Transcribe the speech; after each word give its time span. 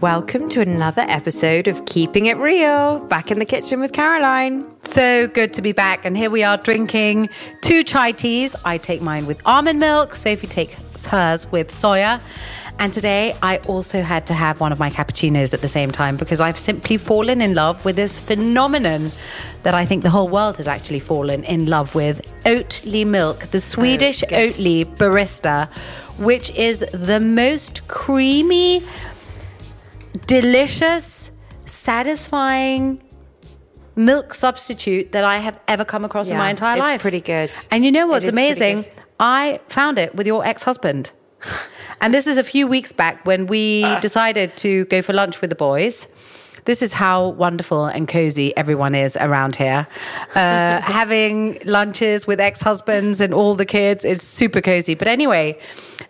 Welcome 0.00 0.48
to 0.50 0.60
another 0.60 1.04
episode 1.08 1.66
of 1.66 1.84
Keeping 1.84 2.26
It 2.26 2.36
Real, 2.36 3.00
back 3.06 3.32
in 3.32 3.40
the 3.40 3.44
kitchen 3.44 3.80
with 3.80 3.92
Caroline. 3.92 4.64
So 4.84 5.26
good 5.26 5.52
to 5.54 5.60
be 5.60 5.72
back. 5.72 6.04
And 6.04 6.16
here 6.16 6.30
we 6.30 6.44
are 6.44 6.56
drinking 6.56 7.30
two 7.62 7.82
chai 7.82 8.12
teas. 8.12 8.54
I 8.64 8.78
take 8.78 9.02
mine 9.02 9.26
with 9.26 9.42
almond 9.44 9.80
milk, 9.80 10.14
Sophie 10.14 10.46
takes 10.46 11.04
hers 11.04 11.50
with 11.50 11.72
soya. 11.72 12.20
And 12.78 12.94
today 12.94 13.36
I 13.42 13.56
also 13.66 14.02
had 14.02 14.24
to 14.28 14.34
have 14.34 14.60
one 14.60 14.70
of 14.70 14.78
my 14.78 14.88
cappuccinos 14.88 15.52
at 15.52 15.62
the 15.62 15.68
same 15.68 15.90
time 15.90 16.16
because 16.16 16.40
I've 16.40 16.58
simply 16.58 16.96
fallen 16.96 17.40
in 17.40 17.56
love 17.56 17.84
with 17.84 17.96
this 17.96 18.20
phenomenon 18.20 19.10
that 19.64 19.74
I 19.74 19.84
think 19.84 20.04
the 20.04 20.10
whole 20.10 20.28
world 20.28 20.58
has 20.58 20.68
actually 20.68 21.00
fallen 21.00 21.42
in 21.42 21.66
love 21.66 21.96
with 21.96 22.32
Oatly 22.44 23.04
milk, 23.04 23.50
the 23.50 23.58
oh, 23.58 23.60
Swedish 23.60 24.20
good. 24.20 24.30
Oatly 24.30 24.84
barista, 24.84 25.68
which 26.18 26.52
is 26.52 26.86
the 26.92 27.18
most 27.18 27.86
creamy, 27.88 28.84
delicious, 30.26 31.30
satisfying 31.66 33.02
milk 33.96 34.32
substitute 34.34 35.12
that 35.12 35.24
I 35.24 35.38
have 35.38 35.58
ever 35.66 35.84
come 35.84 36.04
across 36.04 36.30
in 36.30 36.36
my 36.36 36.50
entire 36.50 36.76
it's 36.76 36.86
life. 36.86 36.94
It's 36.94 37.02
pretty 37.02 37.20
good. 37.20 37.50
And 37.70 37.84
you 37.84 37.90
know 37.90 38.06
what's 38.06 38.28
amazing? 38.28 38.84
I 39.18 39.60
found 39.68 39.98
it 39.98 40.14
with 40.14 40.26
your 40.26 40.44
ex 40.44 40.62
husband. 40.62 41.10
And 42.00 42.14
this 42.14 42.28
is 42.28 42.38
a 42.38 42.44
few 42.44 42.68
weeks 42.68 42.92
back 42.92 43.26
when 43.26 43.48
we 43.48 43.82
Ah. 43.84 43.98
decided 43.98 44.56
to 44.58 44.84
go 44.84 45.02
for 45.02 45.12
lunch 45.12 45.40
with 45.40 45.50
the 45.50 45.56
boys. 45.56 46.06
This 46.64 46.80
is 46.80 46.92
how 46.92 47.30
wonderful 47.30 47.86
and 47.86 48.06
cozy 48.06 48.56
everyone 48.56 48.94
is 48.94 49.16
around 49.16 49.56
here. 49.56 49.88
Uh, 50.32 50.80
having 51.00 51.58
lunches 51.64 52.24
with 52.24 52.38
ex 52.38 52.60
husbands 52.62 53.20
and 53.20 53.34
all 53.34 53.56
the 53.56 53.66
kids, 53.66 54.04
it's 54.04 54.24
super 54.24 54.60
cozy. 54.60 54.94
But 54.94 55.08
anyway, 55.08 55.58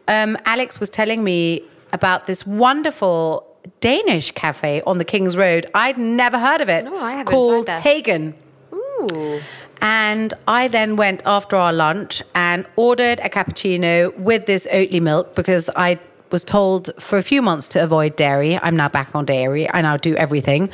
um, 0.08 0.36
Alex 0.44 0.78
was 0.78 0.90
telling 0.90 1.24
me 1.24 1.62
about 1.94 2.26
this 2.26 2.46
wonderful 2.46 3.47
Danish 3.80 4.30
cafe 4.32 4.82
on 4.86 4.98
the 4.98 5.04
King's 5.04 5.36
Road. 5.36 5.66
I'd 5.74 5.98
never 5.98 6.38
heard 6.38 6.60
of 6.60 6.68
it. 6.68 6.84
No, 6.84 6.96
I 6.98 7.12
haven't 7.12 7.26
Called. 7.32 7.68
Hagen. 7.68 8.34
Ooh. 8.72 9.40
And 9.80 10.34
I 10.48 10.66
then 10.68 10.96
went 10.96 11.22
after 11.24 11.54
our 11.56 11.72
lunch 11.72 12.22
and 12.34 12.66
ordered 12.76 13.20
a 13.20 13.28
cappuccino 13.28 14.16
with 14.18 14.46
this 14.46 14.66
Oatly 14.72 15.00
milk 15.00 15.34
because 15.36 15.70
I 15.76 16.00
was 16.32 16.42
told 16.44 16.90
for 16.98 17.16
a 17.16 17.22
few 17.22 17.40
months 17.40 17.68
to 17.68 17.82
avoid 17.82 18.16
dairy. 18.16 18.58
I'm 18.60 18.76
now 18.76 18.88
back 18.88 19.14
on 19.14 19.24
dairy. 19.24 19.70
I 19.70 19.80
now 19.82 19.96
do 19.96 20.16
everything. 20.16 20.68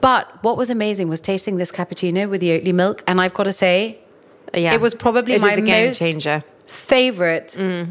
But 0.00 0.42
what 0.42 0.56
was 0.56 0.70
amazing 0.70 1.08
was 1.08 1.20
tasting 1.20 1.58
this 1.58 1.70
cappuccino 1.70 2.28
with 2.30 2.40
the 2.40 2.58
Oatly 2.58 2.72
milk. 2.72 3.04
And 3.06 3.20
I've 3.20 3.34
got 3.34 3.44
to 3.44 3.52
say, 3.52 3.98
Yeah. 4.54 4.72
it 4.74 4.80
was 4.80 4.94
probably 4.94 5.34
It 5.34 5.42
my 5.42 5.52
a 5.52 5.60
game 5.60 5.86
most 5.88 5.98
changer. 6.00 6.42
Favorite 6.66 7.48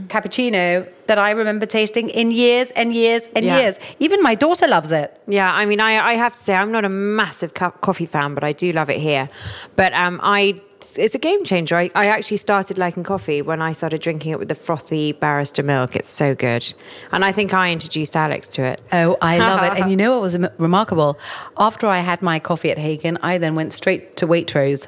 cappuccino 0.09 0.88
that 1.08 1.18
I 1.18 1.31
remember 1.31 1.66
tasting 1.66 2.09
in 2.09 2.31
years 2.31 2.72
and 2.72 2.94
years 2.94 3.28
and 3.36 3.46
Yeah. 3.46 3.59
years. 3.59 3.80
Even 4.00 4.22
my 4.22 4.36
daughter 4.36 4.68
loves 4.68 4.91
it. 4.91 5.18
Yeah, 5.28 5.52
I 5.53 5.66
mean, 5.66 5.80
I, 5.80 6.00
I 6.12 6.13
have 6.13 6.34
to 6.36 6.41
say, 6.41 6.53
I'm 6.53 6.72
not 6.72 6.84
a 6.84 6.90
massive 6.90 7.53
co- 7.53 7.72
coffee 7.72 8.06
fan, 8.06 8.34
but 8.34 8.44
I 8.44 8.52
do 8.52 8.72
love 8.72 8.90
it 8.90 9.00
here. 9.00 9.30
But 9.75 9.94
um, 9.94 10.19
I, 10.24 10.56
it's 10.97 11.16
a 11.16 11.19
game 11.19 11.46
changer. 11.46 11.75
I, 11.78 11.90
I 11.96 12.08
actually 12.08 12.38
started 12.38 12.78
liking 12.78 13.03
coffee 13.03 13.41
when 13.41 13.62
I 13.62 13.72
started 13.72 14.02
drinking 14.02 14.31
it 14.34 14.40
with 14.40 14.50
the 14.50 14.56
frothy 14.56 15.13
barista 15.13 15.63
milk. 15.63 15.96
It's 15.96 16.09
so 16.09 16.36
good, 16.36 16.74
and 17.12 17.24
I 17.24 17.31
think 17.31 17.53
I 17.53 17.72
introduced 17.72 18.16
Alex 18.16 18.47
to 18.50 18.63
it. 18.63 18.81
Oh, 18.92 19.18
I 19.22 19.38
love 19.50 19.63
it. 19.63 19.80
And 19.81 19.90
you 19.90 19.96
know 19.97 20.12
what 20.13 20.22
was 20.22 20.38
remarkable? 20.57 21.18
After 21.57 21.88
I 21.88 22.00
had 22.00 22.22
my 22.22 22.40
coffee 22.40 22.72
at 22.72 22.78
Hagen, 22.78 23.18
I 23.24 23.38
then 23.38 23.56
went 23.56 23.74
straight 23.74 24.18
to 24.18 24.28
Waitrose. 24.28 24.88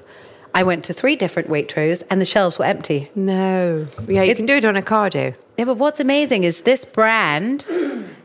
I 0.57 0.63
went 0.63 0.83
to 0.85 0.93
three 0.93 1.15
different 1.15 1.49
Waitrose 1.49 2.01
and 2.09 2.19
the 2.19 2.25
shelves 2.25 2.57
were 2.57 2.65
empty. 2.65 3.11
No, 3.13 3.85
yeah, 4.07 4.23
you 4.23 4.31
It- 4.31 4.37
can 4.37 4.47
do 4.47 4.55
it 4.55 4.65
on 4.65 4.75
a 4.75 4.81
Ocado. 4.81 5.35
Yeah, 5.55 5.65
but 5.65 5.77
what's 5.77 5.99
amazing 5.99 6.43
is 6.45 6.61
this 6.61 6.83
brand 6.83 7.67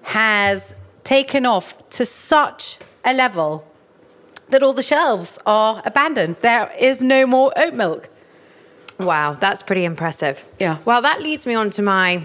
has 0.04 0.75
taken 1.04 1.44
off 1.44 1.66
to 1.91 2.06
such 2.06 2.78
a 3.04 3.12
level 3.12 3.65
that 4.48 4.62
all 4.62 4.72
the 4.72 4.82
shelves 4.82 5.38
are 5.44 5.82
abandoned. 5.84 6.37
There 6.41 6.72
is 6.78 7.03
no 7.03 7.26
more 7.26 7.53
oat 7.54 7.75
milk. 7.75 8.09
Wow, 8.99 9.34
that's 9.38 9.62
pretty 9.62 9.84
impressive. 9.84 10.47
Yeah. 10.59 10.78
Well, 10.87 11.03
that 11.03 11.20
leads 11.20 11.44
me 11.47 11.54
on 11.54 11.69
to 11.70 11.82
my 11.82 12.22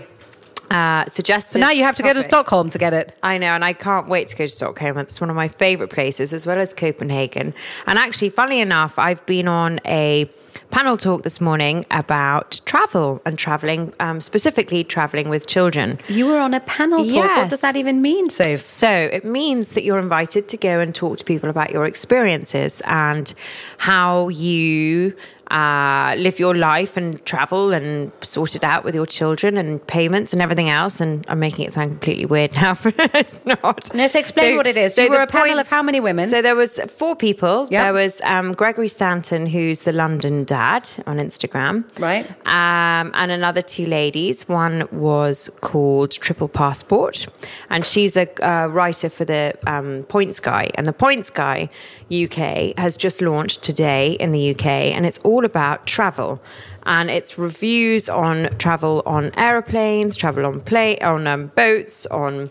uh, 0.69 1.05
suggested. 1.05 1.53
So 1.53 1.59
now 1.59 1.71
you 1.71 1.83
have 1.83 1.95
to 1.95 2.03
go 2.03 2.13
to. 2.13 2.23
Stockholm 2.27 2.69
to 2.71 2.77
get 2.77 2.93
it. 2.93 3.17
I 3.23 3.37
know, 3.37 3.53
and 3.55 3.63
I 3.63 3.73
can't 3.73 4.07
wait 4.07 4.27
to 4.29 4.35
go 4.35 4.45
to 4.45 4.49
Stockholm. 4.49 4.97
It's 4.97 5.21
one 5.21 5.29
of 5.29 5.35
my 5.35 5.47
favorite 5.47 5.89
places, 5.89 6.33
as 6.33 6.45
well 6.45 6.59
as 6.59 6.73
Copenhagen. 6.73 7.53
And 7.85 7.97
actually, 7.97 8.29
funnily 8.29 8.59
enough, 8.59 8.99
I've 8.99 9.25
been 9.25 9.47
on 9.47 9.79
a 9.85 10.29
panel 10.71 10.97
talk 10.97 11.23
this 11.23 11.39
morning 11.39 11.85
about 11.91 12.59
travel 12.65 13.21
and 13.25 13.37
traveling, 13.37 13.93
um, 13.99 14.19
specifically 14.19 14.83
traveling 14.83 15.29
with 15.29 15.47
children. 15.47 15.99
You 16.09 16.25
were 16.25 16.39
on 16.39 16.53
a 16.53 16.59
panel 16.59 17.05
talk. 17.05 17.37
What 17.37 17.49
does 17.49 17.61
that 17.61 17.75
even 17.75 18.01
mean, 18.01 18.29
Soph? 18.29 18.59
So 18.59 18.89
it 18.89 19.23
means 19.23 19.71
that 19.71 19.83
you're 19.83 19.99
invited 19.99 20.49
to 20.49 20.57
go 20.57 20.79
and 20.79 20.93
talk 20.93 21.19
to 21.19 21.23
people 21.25 21.49
about 21.49 21.71
your 21.71 21.85
experiences 21.85 22.81
and 22.85 23.33
how 23.77 24.29
you 24.29 25.15
uh, 25.51 26.15
live 26.17 26.39
your 26.39 26.55
life 26.55 26.97
and 26.97 27.23
travel 27.25 27.73
and 27.73 28.11
sort 28.21 28.55
it 28.55 28.63
out 28.63 28.83
with 28.83 28.95
your 28.95 29.05
children 29.05 29.57
and 29.57 29.85
payments 29.87 30.33
and 30.33 30.41
everything 30.41 30.69
else. 30.69 30.99
And 30.99 31.25
I'm 31.29 31.39
making 31.39 31.65
it 31.65 31.73
sound 31.73 31.87
completely 31.87 32.25
weird 32.25 32.53
now, 32.53 32.75
but 32.83 32.95
it's 32.97 33.39
not. 33.45 33.93
No, 33.93 34.07
so 34.07 34.19
explain 34.19 34.57
what 34.57 34.67
it 34.67 34.77
is. 34.77 34.97
You 34.97 35.09
were 35.09 35.21
a 35.21 35.27
panel 35.27 35.59
of 35.59 35.67
how 35.69 35.81
many 35.81 35.99
women? 35.99 36.27
So 36.27 36.41
there 36.41 36.55
was 36.55 36.79
four 36.87 37.15
people. 37.15 37.67
Yep. 37.71 37.83
There 37.83 37.93
was 37.93 38.21
um, 38.21 38.53
Gregory 38.53 38.87
Stanton, 38.87 39.45
who's 39.47 39.81
the 39.81 39.93
London 39.93 40.43
dad 40.43 40.89
on 41.05 41.19
Instagram. 41.19 41.85
Right. 41.99 42.29
Um, 42.45 43.11
and 43.13 43.31
another 43.31 43.61
two 43.61 43.85
ladies. 43.85 44.47
One 44.47 44.87
was 44.91 45.49
called 45.61 46.11
Triple 46.11 46.47
Passport, 46.47 47.27
and 47.69 47.85
she's 47.85 48.17
a 48.17 48.27
uh, 48.45 48.67
writer 48.67 49.09
for 49.09 49.25
the 49.25 49.57
um, 49.65 50.05
Points 50.09 50.39
Guy. 50.39 50.69
And 50.75 50.85
the 50.85 50.93
Points 50.93 51.29
Guy 51.29 51.69
UK 52.11 52.77
has 52.77 52.97
just 52.97 53.21
launched 53.21 53.63
today 53.63 54.13
in 54.13 54.31
the 54.31 54.51
UK, 54.51 54.65
and 54.65 55.05
it's 55.05 55.19
all 55.19 55.36
about 55.45 55.85
travel. 55.87 56.41
And 56.85 57.09
it's 57.09 57.37
reviews 57.37 58.07
on 58.09 58.49
travel 58.57 59.03
on 59.05 59.31
aeroplanes, 59.37 60.15
travel 60.15 60.45
on 60.45 60.61
play 60.61 60.97
on 60.99 61.27
um, 61.27 61.47
boats, 61.55 62.05
on 62.07 62.49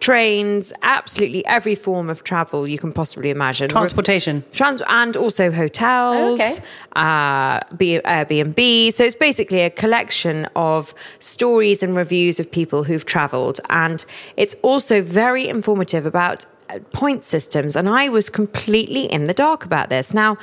trains, 0.00 0.72
absolutely 0.82 1.44
every 1.46 1.74
form 1.74 2.10
of 2.10 2.24
travel 2.24 2.68
you 2.68 2.76
can 2.76 2.92
possibly 2.92 3.30
imagine. 3.30 3.68
Transportation. 3.70 4.44
Trans- 4.52 4.82
and 4.88 5.16
also 5.16 5.50
hotels, 5.50 6.40
Okay. 6.40 6.56
uh, 6.96 7.60
B- 7.76 8.00
Airbnb. 8.04 8.92
So 8.92 9.04
it's 9.04 9.14
basically 9.14 9.60
a 9.60 9.70
collection 9.70 10.46
of 10.56 10.94
stories 11.20 11.82
and 11.82 11.96
reviews 11.96 12.38
of 12.38 12.50
people 12.50 12.84
who've 12.84 13.06
traveled. 13.06 13.60
And 13.70 14.04
it's 14.36 14.56
also 14.62 15.00
very 15.00 15.48
informative 15.48 16.04
about 16.04 16.44
uh, 16.68 16.80
point 16.92 17.24
systems. 17.24 17.74
And 17.76 17.88
I 17.88 18.08
was 18.10 18.28
completely 18.28 19.04
in 19.10 19.24
the 19.24 19.34
dark 19.34 19.64
about 19.64 19.88
this. 19.88 20.12
Now, 20.12 20.36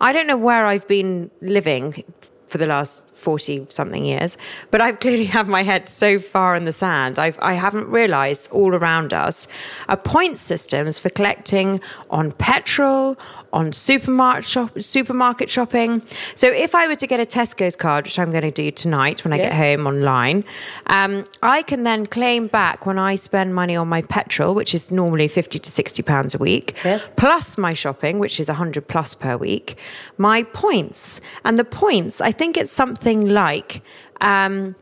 I 0.00 0.12
don't 0.12 0.26
know 0.26 0.36
where 0.36 0.66
I've 0.66 0.86
been 0.88 1.30
living 1.40 2.04
for 2.46 2.58
the 2.58 2.66
last 2.66 3.13
40 3.24 3.66
something 3.70 4.04
years, 4.04 4.36
but 4.70 4.80
I've 4.80 5.00
clearly 5.00 5.24
had 5.24 5.46
my 5.48 5.62
head 5.62 5.88
so 5.88 6.18
far 6.18 6.54
in 6.54 6.64
the 6.64 6.72
sand. 6.72 7.18
I've, 7.18 7.38
I 7.40 7.54
haven't 7.54 7.88
realized 7.88 8.50
all 8.50 8.74
around 8.74 9.12
us 9.12 9.48
are 9.88 9.96
point 9.96 10.36
systems 10.38 10.98
for 10.98 11.08
collecting 11.10 11.80
on 12.10 12.32
petrol, 12.32 13.16
on 13.52 13.72
supermarket 13.72 14.44
shop, 14.44 14.80
supermarket 14.80 15.48
shopping. 15.48 16.02
So 16.34 16.48
if 16.48 16.74
I 16.74 16.88
were 16.88 16.96
to 16.96 17.06
get 17.06 17.20
a 17.20 17.24
Tesco's 17.38 17.76
card, 17.76 18.04
which 18.06 18.18
I'm 18.18 18.30
going 18.30 18.42
to 18.42 18.50
do 18.50 18.70
tonight 18.70 19.24
when 19.24 19.32
I 19.32 19.38
get 19.38 19.52
home 19.52 19.86
online, 19.86 20.44
um, 20.86 21.24
I 21.40 21.62
can 21.62 21.84
then 21.84 22.04
claim 22.06 22.48
back 22.48 22.84
when 22.84 22.98
I 22.98 23.14
spend 23.14 23.54
money 23.54 23.76
on 23.76 23.88
my 23.88 24.02
petrol, 24.02 24.54
which 24.54 24.74
is 24.74 24.90
normally 24.90 25.28
50 25.28 25.58
to 25.60 25.70
60 25.70 26.02
pounds 26.02 26.34
a 26.34 26.38
week, 26.38 26.74
Yes. 26.84 27.08
plus 27.16 27.56
my 27.56 27.72
shopping, 27.74 28.18
which 28.18 28.40
is 28.40 28.48
100 28.48 28.88
plus 28.88 29.14
per 29.14 29.36
week, 29.36 29.76
my 30.18 30.42
points. 30.42 31.20
And 31.44 31.56
the 31.56 31.64
points, 31.64 32.20
I 32.20 32.32
think 32.32 32.56
it's 32.56 32.72
something 32.72 33.13
like. 33.22 33.82
Um, 34.20 34.74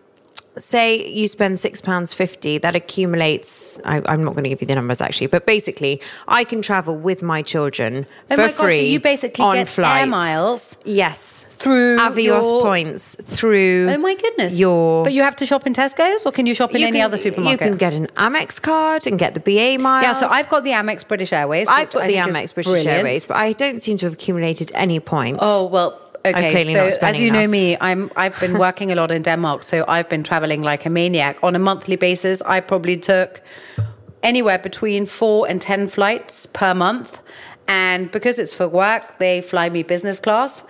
say 0.58 1.08
you 1.08 1.26
spend 1.29 1.58
six 1.58 1.81
pounds 1.81 2.12
fifty, 2.12 2.58
that 2.58 2.76
accumulates. 2.76 3.81
I, 3.87 4.02
I'm 4.06 4.23
not 4.23 4.32
going 4.34 4.44
to 4.44 4.50
give 4.50 4.61
you 4.61 4.67
the 4.67 4.75
numbers 4.75 5.00
actually, 5.00 5.29
but 5.29 5.46
basically, 5.46 6.00
I 6.29 6.44
can 6.44 6.61
travel 6.61 6.94
with 6.94 7.23
my 7.23 7.40
children 7.40 8.06
Oh 8.31 8.34
for 8.37 8.43
my 8.43 8.49
gosh, 8.49 8.56
free. 8.56 8.87
you 8.90 9.00
basically 9.00 9.43
on 9.43 9.55
get 9.56 9.79
air 9.79 10.06
miles 10.06 10.76
Yes, 10.84 11.46
through 11.52 11.96
Avios 11.99 12.50
your- 12.50 12.61
points 12.62 13.17
through. 13.23 13.88
Oh 13.90 13.96
my 13.96 14.14
goodness. 14.14 14.55
Your 14.55 15.05
But 15.05 15.14
you 15.14 15.23
have 15.23 15.37
to 15.37 15.46
shop 15.46 15.67
in 15.67 15.73
Tesco's 15.73 16.26
or 16.26 16.32
can 16.32 16.44
you 16.44 16.55
shop 16.55 16.75
in 16.75 16.82
you 16.82 16.87
any 16.88 16.99
can- 16.99 17.06
other 17.06 17.17
supermarket? 17.17 17.61
You 17.61 17.67
can 17.70 17.78
get 17.78 17.94
an 17.94 18.08
Amex 18.08 18.61
card 18.61 19.06
and 19.06 19.19
get 19.19 19.32
the 19.32 19.40
BA 19.40 19.78
miles. 19.82 20.05
Yeah, 20.05 20.12
so 20.12 20.26
I've 20.28 20.50
got 20.50 20.64
the 20.64 20.70
Amex 20.73 21.08
British 21.08 21.32
Airways. 21.32 21.69
I've 21.70 21.90
got 21.90 22.02
I 22.02 22.06
the 22.08 22.14
Amex 22.17 22.52
British 22.52 22.70
brilliant. 22.73 22.88
Airways, 22.88 23.25
but 23.25 23.38
I 23.38 23.55
don't 23.55 23.81
seem 23.81 23.96
to 23.99 24.06
have 24.06 24.12
accumulated 24.14 24.70
any 24.75 25.00
points. 25.00 25.38
Oh 25.40 25.64
well, 25.67 25.99
okay. 26.25 26.65
So 26.65 26.89
as 27.03 27.21
you 27.21 27.31
know 27.31 27.47
me, 27.47 27.77
I'm 27.81 28.11
I've 28.17 28.39
been 28.41 28.59
working 28.59 28.93
a 28.93 28.95
lot 28.95 29.11
in 29.11 29.23
Denmark, 29.23 29.63
so 29.63 29.85
I've 29.89 30.09
been 30.09 30.23
traveling 30.23 30.63
like 30.63 30.87
a 30.87 30.91
maniac 30.91 31.39
on 31.43 31.57
a 31.57 31.59
monthly 31.59 31.97
basis. 31.97 32.43
I 32.43 32.61
probably 32.61 32.97
took 32.97 33.41
anywhere 34.23 34.59
between 34.59 35.07
four 35.07 35.49
and 35.49 35.61
ten 35.61 35.89
flights 35.89 36.47
per 36.47 36.75
month, 36.75 37.21
and 37.69 38.11
because 38.11 38.39
it's 38.39 38.55
for 38.55 38.69
work, 38.69 39.19
they 39.19 39.41
fly 39.41 39.69
me 39.69 39.83
business 39.83 40.19
class. 40.19 40.65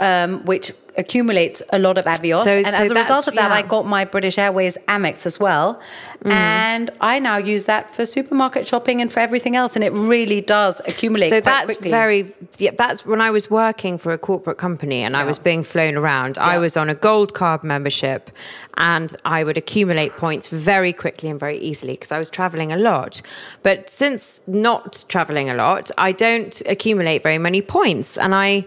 Um, 0.00 0.44
which 0.44 0.72
accumulates 0.96 1.62
a 1.72 1.78
lot 1.78 1.96
of 1.96 2.04
Avios, 2.06 2.42
So- 2.42 2.50
and 2.50 2.66
so 2.66 2.82
as 2.82 2.90
a 2.90 2.94
result 2.94 3.28
of 3.28 3.34
that, 3.36 3.50
yeah. 3.50 3.56
I 3.56 3.62
got 3.62 3.86
my 3.86 4.04
British 4.04 4.36
Airways 4.36 4.76
Amex 4.88 5.26
as 5.26 5.38
well, 5.38 5.78
Mm. 6.24 6.32
and 6.32 6.90
I 7.00 7.20
now 7.20 7.36
use 7.36 7.66
that 7.66 7.94
for 7.94 8.04
supermarket 8.04 8.66
shopping 8.66 9.00
and 9.00 9.12
for 9.12 9.20
everything 9.20 9.54
else, 9.54 9.76
and 9.76 9.84
it 9.84 9.92
really 9.92 10.40
does 10.40 10.80
accumulate. 10.88 11.28
so 11.30 11.40
that's 11.40 11.66
quickly. 11.66 11.90
very 11.90 12.34
yeah 12.58 12.72
that's 12.76 13.06
when 13.06 13.20
i 13.20 13.30
was 13.30 13.48
working 13.48 13.96
for 13.98 14.12
a 14.12 14.18
corporate 14.18 14.58
company 14.58 15.02
and 15.04 15.16
i 15.16 15.22
was 15.24 15.38
being 15.38 15.62
flown 15.62 15.94
around 15.96 16.36
i 16.38 16.58
was 16.58 16.76
on 16.76 16.88
a 16.90 16.94
gold 16.94 17.32
card 17.34 17.62
membership 17.62 18.30
and 18.76 19.14
i 19.24 19.44
would 19.44 19.56
accumulate 19.56 20.16
points 20.16 20.48
very 20.48 20.92
quickly 20.92 21.28
and 21.30 21.38
very 21.38 21.58
easily 21.58 21.92
because 21.92 22.10
i 22.10 22.18
was 22.18 22.30
traveling 22.30 22.72
a 22.72 22.76
lot 22.76 23.22
but 23.62 23.88
since 23.88 24.40
not 24.48 25.04
traveling 25.08 25.48
a 25.50 25.54
lot 25.54 25.90
i 25.98 26.10
don't 26.10 26.60
accumulate 26.66 27.22
very 27.22 27.38
many 27.38 27.60
points 27.62 28.18
and 28.18 28.34
i 28.34 28.64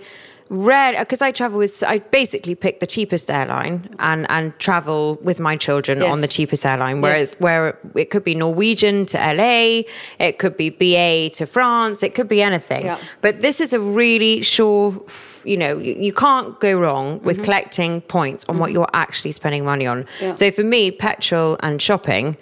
rare 0.51 1.00
because 1.00 1.21
uh, 1.21 1.25
I 1.25 1.31
travel 1.31 1.57
with 1.57 1.81
I 1.88 2.00
basically 2.00 2.56
pick 2.56 2.81
the 2.81 2.86
cheapest 2.86 3.31
airline 3.31 3.95
and 4.00 4.30
and 4.30 4.57
travel 4.59 5.18
with 5.24 5.39
my 5.39 5.56
children 5.56 6.03
on 6.03 6.19
the 6.19 6.27
cheapest 6.27 6.65
airline 6.65 7.00
where 7.00 7.19
Yes. 7.19 7.36
where 7.39 7.80
it 7.95 8.09
could 8.09 8.25
be 8.25 8.36
Norwegian 8.36 9.06
to 9.07 9.18
LA, 9.18 9.83
it 10.19 10.39
could 10.39 10.57
be 10.57 10.69
BA 10.69 11.30
to 11.36 11.45
France, 11.45 12.03
it 12.03 12.13
could 12.13 12.27
be 12.27 12.42
anything. 12.42 12.86
Yeah. 12.86 13.00
But 13.21 13.42
this 13.42 13.62
is 13.62 13.71
a 13.71 13.80
really 13.80 14.42
sure, 14.42 15.01
you 15.45 15.56
know, 15.56 15.77
you, 15.77 15.94
you 15.94 16.13
can't 16.13 16.59
go 16.59 16.77
wrong 16.77 17.21
with 17.21 17.38
mm-hmm. 17.38 17.45
collecting 17.45 18.01
points 18.01 18.45
on 18.50 18.57
what 18.57 18.68
mm-hmm. 18.68 18.75
you're 18.75 18.89
actually 18.94 19.31
spending 19.31 19.63
money 19.63 19.88
on. 19.88 20.06
Yeah. 20.19 20.33
So 20.33 20.51
for 20.51 20.63
me, 20.63 20.92
petrol 20.92 21.57
and 21.62 21.81
shopping 21.81 22.38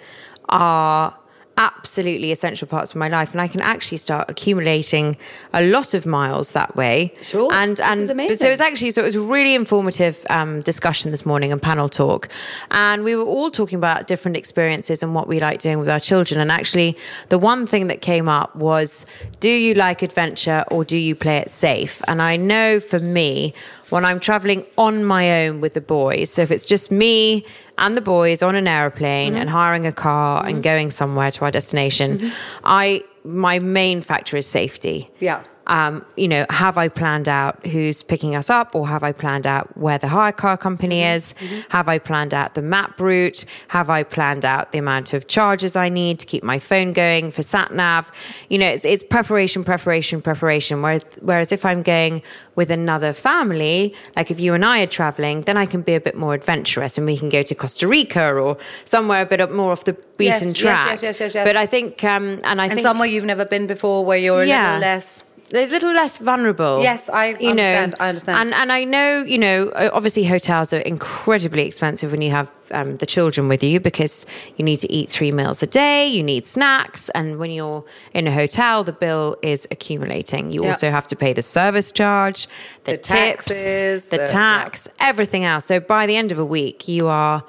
are 0.48 1.16
absolutely 1.60 2.32
essential 2.32 2.66
parts 2.66 2.92
of 2.92 2.96
my 2.96 3.08
life 3.08 3.32
and 3.32 3.40
I 3.40 3.46
can 3.46 3.60
actually 3.60 3.98
start 3.98 4.30
accumulating 4.30 5.18
a 5.52 5.62
lot 5.62 5.92
of 5.92 6.06
miles 6.06 6.52
that 6.52 6.74
way. 6.74 7.12
Sure. 7.20 7.52
And 7.52 7.78
and 7.80 8.08
so 8.08 8.48
it's 8.48 8.62
actually 8.62 8.92
so 8.92 9.02
it 9.02 9.04
was 9.04 9.14
a 9.14 9.20
really 9.20 9.54
informative 9.54 10.24
um, 10.30 10.62
discussion 10.62 11.10
this 11.10 11.26
morning 11.26 11.52
and 11.52 11.60
panel 11.60 11.90
talk, 11.90 12.28
and 12.70 13.04
we 13.04 13.14
were 13.14 13.24
all 13.24 13.50
talking 13.50 13.76
about 13.76 14.06
different 14.06 14.38
experiences 14.38 15.02
and 15.02 15.14
what 15.14 15.28
we 15.28 15.38
like 15.38 15.60
doing 15.60 15.78
with 15.78 15.90
our 15.90 16.00
children. 16.00 16.40
And 16.40 16.50
actually, 16.50 16.96
the 17.28 17.38
one 17.38 17.66
thing 17.66 17.88
that 17.88 18.00
came 18.00 18.26
up 18.26 18.56
was, 18.56 19.04
do 19.40 19.50
you 19.50 19.74
like 19.74 20.00
adventure 20.00 20.64
or 20.70 20.84
do 20.84 20.96
you 20.96 21.14
play 21.14 21.36
it 21.38 21.50
safe? 21.50 22.00
And 22.08 22.22
I 22.22 22.36
know 22.36 22.80
for 22.80 22.98
me. 22.98 23.52
When 23.90 24.04
I'm 24.04 24.20
traveling 24.20 24.64
on 24.78 25.04
my 25.04 25.42
own 25.42 25.60
with 25.60 25.74
the 25.74 25.80
boys, 25.80 26.30
so 26.30 26.42
if 26.42 26.52
it's 26.52 26.64
just 26.64 26.92
me 26.92 27.44
and 27.80 27.94
the 27.96 28.00
boys 28.00 28.42
on 28.42 28.54
an 28.54 28.68
aeroplane 28.68 29.32
Mm-hmm. 29.32 29.40
and 29.40 29.50
hiring 29.50 29.86
a 29.86 29.92
car 29.92 30.46
and 30.46 30.62
going 30.62 30.90
somewhere 30.90 31.30
to 31.32 31.44
our 31.44 31.50
destination, 31.50 32.30
I 32.64 33.02
my 33.24 33.58
main 33.58 34.00
factor 34.02 34.36
is 34.36 34.46
safety 34.46 35.10
Yeah. 35.20 35.42
Um, 35.70 36.04
you 36.16 36.26
know, 36.26 36.44
have 36.50 36.76
I 36.76 36.88
planned 36.88 37.28
out 37.28 37.64
who's 37.64 38.02
picking 38.02 38.34
us 38.34 38.50
up 38.50 38.74
or 38.74 38.88
have 38.88 39.04
I 39.04 39.12
planned 39.12 39.46
out 39.46 39.76
where 39.76 39.98
the 39.98 40.08
hire 40.08 40.32
car 40.32 40.56
company 40.56 41.04
is? 41.04 41.32
Have 41.68 41.88
I 41.88 42.00
planned 42.00 42.34
out 42.34 42.54
the 42.54 42.62
map 42.62 43.00
route? 43.00 43.44
Have 43.68 43.88
I 43.88 44.02
planned 44.02 44.44
out 44.44 44.72
the 44.72 44.78
amount 44.78 45.12
of 45.12 45.28
charges 45.28 45.76
I 45.76 45.88
need 45.88 46.18
to 46.18 46.26
keep 46.26 46.42
my 46.42 46.58
phone 46.58 46.92
going 46.92 47.30
for 47.30 47.44
sat 47.44 47.72
nav? 47.72 48.10
You 48.48 48.58
know, 48.58 48.66
it's, 48.66 48.84
it's 48.84 49.04
preparation, 49.04 49.62
preparation, 49.62 50.20
preparation. 50.20 50.82
Whereas, 50.82 51.02
whereas 51.20 51.52
if 51.52 51.64
I'm 51.64 51.82
going 51.82 52.22
with 52.56 52.72
another 52.72 53.12
family, 53.12 53.94
like 54.16 54.32
if 54.32 54.40
you 54.40 54.54
and 54.54 54.64
I 54.64 54.82
are 54.82 54.88
traveling, 54.88 55.42
then 55.42 55.56
I 55.56 55.66
can 55.66 55.82
be 55.82 55.94
a 55.94 56.00
bit 56.00 56.16
more 56.16 56.34
adventurous 56.34 56.98
and 56.98 57.06
we 57.06 57.16
can 57.16 57.28
go 57.28 57.44
to 57.44 57.54
Costa 57.54 57.86
Rica 57.86 58.32
or 58.32 58.58
somewhere 58.84 59.22
a 59.22 59.26
bit 59.26 59.52
more 59.52 59.70
off 59.70 59.84
the 59.84 59.92
beaten 60.18 60.48
yes, 60.48 60.58
track. 60.58 60.90
yes, 60.90 61.02
yes, 61.02 61.20
yes, 61.20 61.34
yes. 61.36 61.46
But 61.46 61.54
I 61.54 61.66
think, 61.66 62.02
um, 62.02 62.40
and 62.42 62.60
I 62.60 62.64
and 62.64 62.72
think 62.72 62.82
somewhere 62.82 63.06
you've 63.06 63.24
never 63.24 63.44
been 63.44 63.68
before 63.68 64.04
where 64.04 64.18
you're 64.18 64.42
a 64.42 64.46
little 64.46 64.78
less 64.80 65.29
a 65.52 65.66
little 65.66 65.92
less 65.92 66.18
vulnerable. 66.18 66.82
Yes, 66.82 67.08
I 67.08 67.28
you 67.40 67.50
understand, 67.50 67.92
Know, 67.92 67.96
I 68.00 68.08
understand. 68.08 68.38
And 68.40 68.54
and 68.54 68.72
I 68.72 68.84
know, 68.84 69.22
you 69.24 69.38
know, 69.38 69.72
obviously 69.92 70.24
hotels 70.24 70.72
are 70.72 70.78
incredibly 70.80 71.66
expensive 71.66 72.12
when 72.12 72.22
you 72.22 72.30
have 72.30 72.50
um, 72.72 72.96
the 72.98 73.06
children 73.06 73.48
with 73.48 73.62
you 73.64 73.80
because 73.80 74.26
you 74.56 74.64
need 74.64 74.76
to 74.80 74.92
eat 74.92 75.10
three 75.10 75.32
meals 75.32 75.62
a 75.62 75.66
day, 75.66 76.06
you 76.06 76.22
need 76.22 76.46
snacks, 76.46 77.08
and 77.10 77.38
when 77.38 77.50
you're 77.50 77.84
in 78.14 78.26
a 78.28 78.32
hotel, 78.32 78.84
the 78.84 78.92
bill 78.92 79.36
is 79.42 79.66
accumulating. 79.70 80.52
You 80.52 80.62
Yeah. 80.62 80.68
also 80.68 80.90
have 80.90 81.06
to 81.08 81.16
pay 81.16 81.32
the 81.32 81.42
service 81.42 81.90
charge, 81.92 82.46
the, 82.84 82.92
The 82.92 82.98
tips, 82.98 83.46
taxes, 83.46 84.08
the, 84.10 84.18
the- 84.18 84.26
tax, 84.26 84.88
everything 85.00 85.44
else. 85.44 85.64
So 85.64 85.80
by 85.80 86.06
the 86.06 86.16
end 86.16 86.30
of 86.32 86.38
a 86.38 86.44
week, 86.44 86.86
you 86.86 87.08
are, 87.08 87.42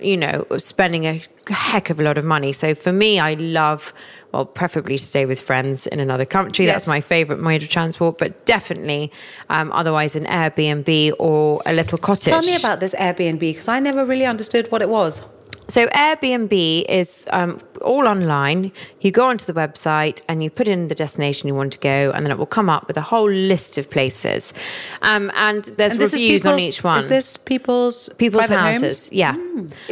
you 0.00 0.16
know, 0.16 0.46
spending 0.56 1.06
a 1.06 1.20
heck 1.48 1.90
of 1.90 2.00
a 2.00 2.02
lot 2.02 2.18
of 2.18 2.24
money. 2.24 2.52
So 2.52 2.74
for 2.74 2.92
me, 2.92 3.18
I 3.18 3.34
love, 3.34 3.92
well, 4.32 4.44
preferably 4.44 4.96
to 4.96 5.02
stay 5.02 5.26
with 5.26 5.40
friends 5.40 5.86
in 5.86 6.00
another 6.00 6.24
country. 6.24 6.66
Yes. 6.66 6.74
That's 6.74 6.86
my 6.86 7.00
favorite 7.00 7.40
mode 7.40 7.62
of 7.62 7.68
transport, 7.68 8.18
but 8.18 8.44
definitely 8.44 9.12
um, 9.48 9.72
otherwise 9.72 10.16
an 10.16 10.26
Airbnb 10.26 11.12
or 11.18 11.62
a 11.66 11.72
little 11.72 11.98
cottage. 11.98 12.24
Tell 12.24 12.42
me 12.42 12.56
about 12.56 12.80
this 12.80 12.94
Airbnb 12.94 13.40
because 13.40 13.68
I 13.68 13.80
never 13.80 14.04
really 14.04 14.26
understood 14.26 14.70
what 14.70 14.82
it 14.82 14.88
was. 14.88 15.22
So 15.70 15.86
Airbnb 15.88 16.86
is 16.88 17.26
um, 17.30 17.60
all 17.82 18.08
online. 18.08 18.72
You 19.02 19.10
go 19.10 19.26
onto 19.26 19.44
the 19.44 19.52
website 19.52 20.22
and 20.26 20.42
you 20.42 20.48
put 20.48 20.66
in 20.66 20.88
the 20.88 20.94
destination 20.94 21.46
you 21.46 21.54
want 21.54 21.72
to 21.74 21.78
go, 21.78 22.10
and 22.14 22.24
then 22.24 22.30
it 22.30 22.38
will 22.38 22.46
come 22.46 22.70
up 22.70 22.88
with 22.88 22.96
a 22.96 23.02
whole 23.02 23.28
list 23.30 23.76
of 23.76 23.90
places. 23.90 24.54
Um, 25.02 25.30
and 25.34 25.64
there's 25.76 25.92
And 25.92 26.00
reviews 26.02 26.46
on 26.46 26.58
each 26.58 26.82
one. 26.82 26.98
Is 26.98 27.08
this 27.08 27.36
people's 27.36 28.08
people's 28.16 28.48
houses. 28.48 29.08
homes? 29.08 29.12
Yeah. 29.12 29.36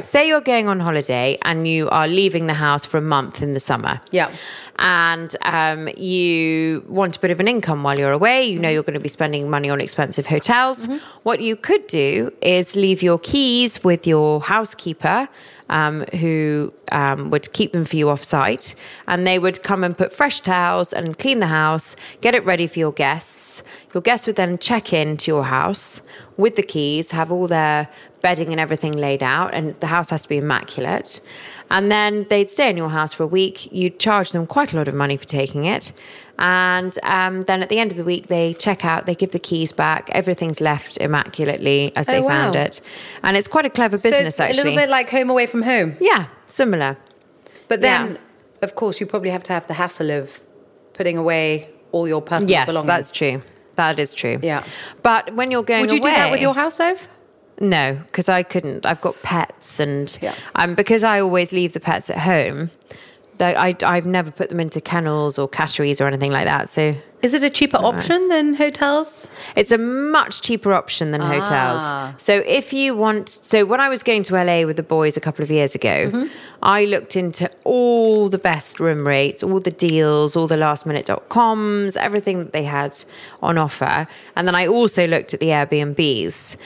Say 0.01 0.29
you're 0.29 0.41
going 0.41 0.67
on 0.69 0.81
holiday 0.81 1.37
and 1.43 1.69
you 1.69 1.91
are 1.91 2.09
leaving 2.09 2.47
the 2.47 2.55
house 2.55 2.87
for 2.87 2.97
a 2.97 3.03
month 3.03 3.43
in 3.43 3.53
the 3.53 3.61
summer. 3.61 4.01
Yeah. 4.13 4.31
And 4.79 5.35
um, 5.43 5.89
you 5.97 6.85
want 6.89 7.17
a 7.17 7.21
bit 7.21 7.31
of 7.31 7.41
an 7.41 7.49
income 7.49 7.83
while 7.83 7.99
you're 7.99 8.13
away. 8.13 8.45
You 8.45 8.55
Mm-hmm. 8.55 8.63
know 8.63 8.71
you're 8.71 8.83
going 8.83 8.95
to 8.95 9.01
be 9.01 9.09
spending 9.11 9.51
money 9.51 9.69
on 9.69 9.81
expensive 9.81 10.27
hotels. 10.27 10.89
What 11.25 11.41
you 11.43 11.55
could 11.57 11.87
do 11.87 12.33
is 12.41 12.77
leave 12.77 13.03
your 13.03 13.19
keys 13.19 13.85
with 13.85 14.07
your 14.07 14.41
housekeeper. 14.41 15.29
Um, 15.69 16.05
who 16.21 16.73
um, 16.93 17.31
would 17.31 17.53
keep 17.53 17.73
them 17.73 17.85
for 17.85 17.97
you 17.97 18.09
off 18.09 18.23
site, 18.23 18.77
and 19.09 19.27
they 19.27 19.37
would 19.37 19.65
come 19.65 19.83
and 19.83 19.99
put 19.99 20.13
fresh 20.13 20.39
towels 20.39 20.93
and 20.93 21.19
clean 21.19 21.41
the 21.41 21.49
house, 21.49 21.97
get 22.21 22.37
it 22.37 22.45
ready 22.45 22.69
for 22.69 22.79
your 22.79 22.93
guests. 22.93 23.65
Your 23.93 24.01
guests 24.01 24.29
would 24.29 24.37
then 24.37 24.59
check 24.59 24.93
in 24.93 25.17
to 25.17 25.31
your 25.33 25.43
house 25.47 26.03
with 26.37 26.55
the 26.55 26.63
keys, 26.63 27.11
have 27.11 27.33
all 27.33 27.49
their 27.49 27.89
bedding 28.23 28.51
and 28.51 28.61
everything 28.61 28.93
laid 28.93 29.25
out, 29.25 29.55
and 29.55 29.75
the 29.81 29.89
house 29.89 30.11
has 30.11 30.23
to 30.23 30.29
be 30.29 30.37
immaculate. 30.37 31.21
And 31.71 31.91
then 31.91 32.27
they'd 32.29 32.51
stay 32.51 32.71
in 32.71 32.77
your 32.77 32.91
house 32.91 33.13
for 33.13 33.25
a 33.25 33.27
week. 33.27 33.73
You'd 33.73 33.99
charge 33.99 34.33
them 34.33 34.47
quite 34.47 34.73
a 34.73 34.77
lot 34.77 34.89
of 34.89 34.95
money 34.95 35.17
for 35.17 35.25
taking 35.25 35.65
it. 35.65 35.93
And 36.39 36.97
um, 37.03 37.43
then 37.43 37.63
at 37.63 37.69
the 37.69 37.79
end 37.79 37.91
of 37.93 37.97
the 37.97 38.05
week, 38.05 38.27
they 38.27 38.55
check 38.55 38.85
out, 38.85 39.07
they 39.07 39.15
give 39.15 39.33
the 39.33 39.39
keys 39.39 39.73
back. 39.73 40.11
Everything's 40.11 40.61
left 40.61 40.97
immaculately 40.99 41.93
as 41.97 42.07
they 42.07 42.19
Oh, 42.19 42.23
wow. 42.23 42.29
found 42.29 42.57
it. 42.57 42.81
And 43.23 43.37
it's 43.37 43.49
quite 43.49 43.65
a 43.67 43.71
clever 43.71 43.97
So 43.99 44.03
business, 44.11 44.35
it's 44.35 44.41
actually. 44.41 44.61
A 44.61 44.65
little 44.65 44.79
bit 44.83 44.91
like 44.91 45.11
home 45.11 45.31
away 45.31 45.47
from 45.47 45.63
home. 45.63 45.97
yeah, 46.01 46.27
similar. 46.47 46.99
But 47.69 47.81
then, 47.81 48.13
Yeah. 48.13 48.17
of 48.63 48.75
course, 48.75 49.01
you 49.01 49.07
probably 49.07 49.31
have 49.31 49.43
to 49.45 49.53
have 49.53 49.67
the 49.67 49.75
hassle 49.75 50.11
of 50.11 50.41
putting 50.93 51.17
away 51.17 51.69
all 51.93 52.07
your 52.07 52.21
personal 52.21 52.51
Yes, 52.51 52.69
belongings. 52.69 52.87
that's 52.87 53.11
true. 53.11 53.43
That 53.77 53.99
is 53.99 54.15
true. 54.15 54.39
Yeah. 54.43 54.63
But 55.03 55.35
when 55.35 55.51
you're 55.51 55.63
going 55.63 55.83
Would 55.83 55.93
you 55.93 56.01
do 56.01 56.09
that 56.11 56.31
with 56.31 56.41
your 56.41 56.55
house, 56.55 56.81
Ove? 56.81 57.09
No, 57.61 57.99
because 58.07 58.29
I 58.29 58.43
couldn't. 58.43 58.85
I've 58.85 59.01
got 59.01 59.21
pets, 59.23 59.81
and 59.81 60.17
Yeah. 60.21 60.35
um, 60.55 60.75
because 60.75 61.03
I 61.05 61.21
always 61.21 61.53
leave 61.53 61.73
the 61.73 61.81
pets 61.81 62.11
at 62.11 62.19
home, 62.19 62.71
they, 62.91 62.97
I, 63.41 63.77
I've 63.85 64.07
never 64.07 64.31
put 64.31 64.49
them 64.49 64.61
into 64.61 64.81
kennels 64.81 65.39
or 65.39 65.49
catteries 65.49 66.01
or 66.01 66.07
anything 66.07 66.33
like 66.33 66.45
that. 66.45 66.71
So 66.71 66.95
Is 67.23 67.35
it 67.35 67.43
a 67.43 67.51
cheaper 67.51 67.77
option 67.79 68.29
than 68.29 68.55
hotels? 68.55 69.29
It's 69.55 69.73
a 69.73 69.79
much 69.79 70.43
cheaper 70.43 70.73
option 70.73 71.11
than 71.13 71.21
hotels. 71.21 71.83
Ah. 71.85 72.15
So 72.19 72.43
if 72.47 72.73
you 72.73 72.95
want, 72.95 73.29
so 73.29 73.65
when 73.65 73.81
I 73.81 73.89
was 73.89 74.03
going 74.03 74.23
to 74.25 74.35
LA 74.43 74.65
with 74.65 74.77
the 74.77 74.83
boys 74.83 75.17
a 75.17 75.21
couple 75.21 75.43
of 75.43 75.51
years 75.51 75.75
ago, 75.75 76.11
Mm-hmm. 76.11 76.27
I 76.63 76.85
looked 76.87 77.17
into 77.17 77.51
all 77.65 78.29
the 78.29 78.39
best 78.39 78.81
room 78.81 79.07
rates, 79.07 79.43
all 79.43 79.61
the 79.61 79.71
deals, 79.71 80.35
all 80.37 80.47
the 80.47 80.57
lastminute.coms, 80.57 81.97
everything 81.97 82.39
that 82.39 82.53
they 82.53 82.65
had 82.65 82.97
on 83.43 83.59
offer. 83.59 84.07
And 84.35 84.47
then 84.49 84.55
I 84.55 84.67
also 84.67 85.07
looked 85.07 85.35
at 85.35 85.41
the 85.41 85.49
Airbnbs. 85.49 86.57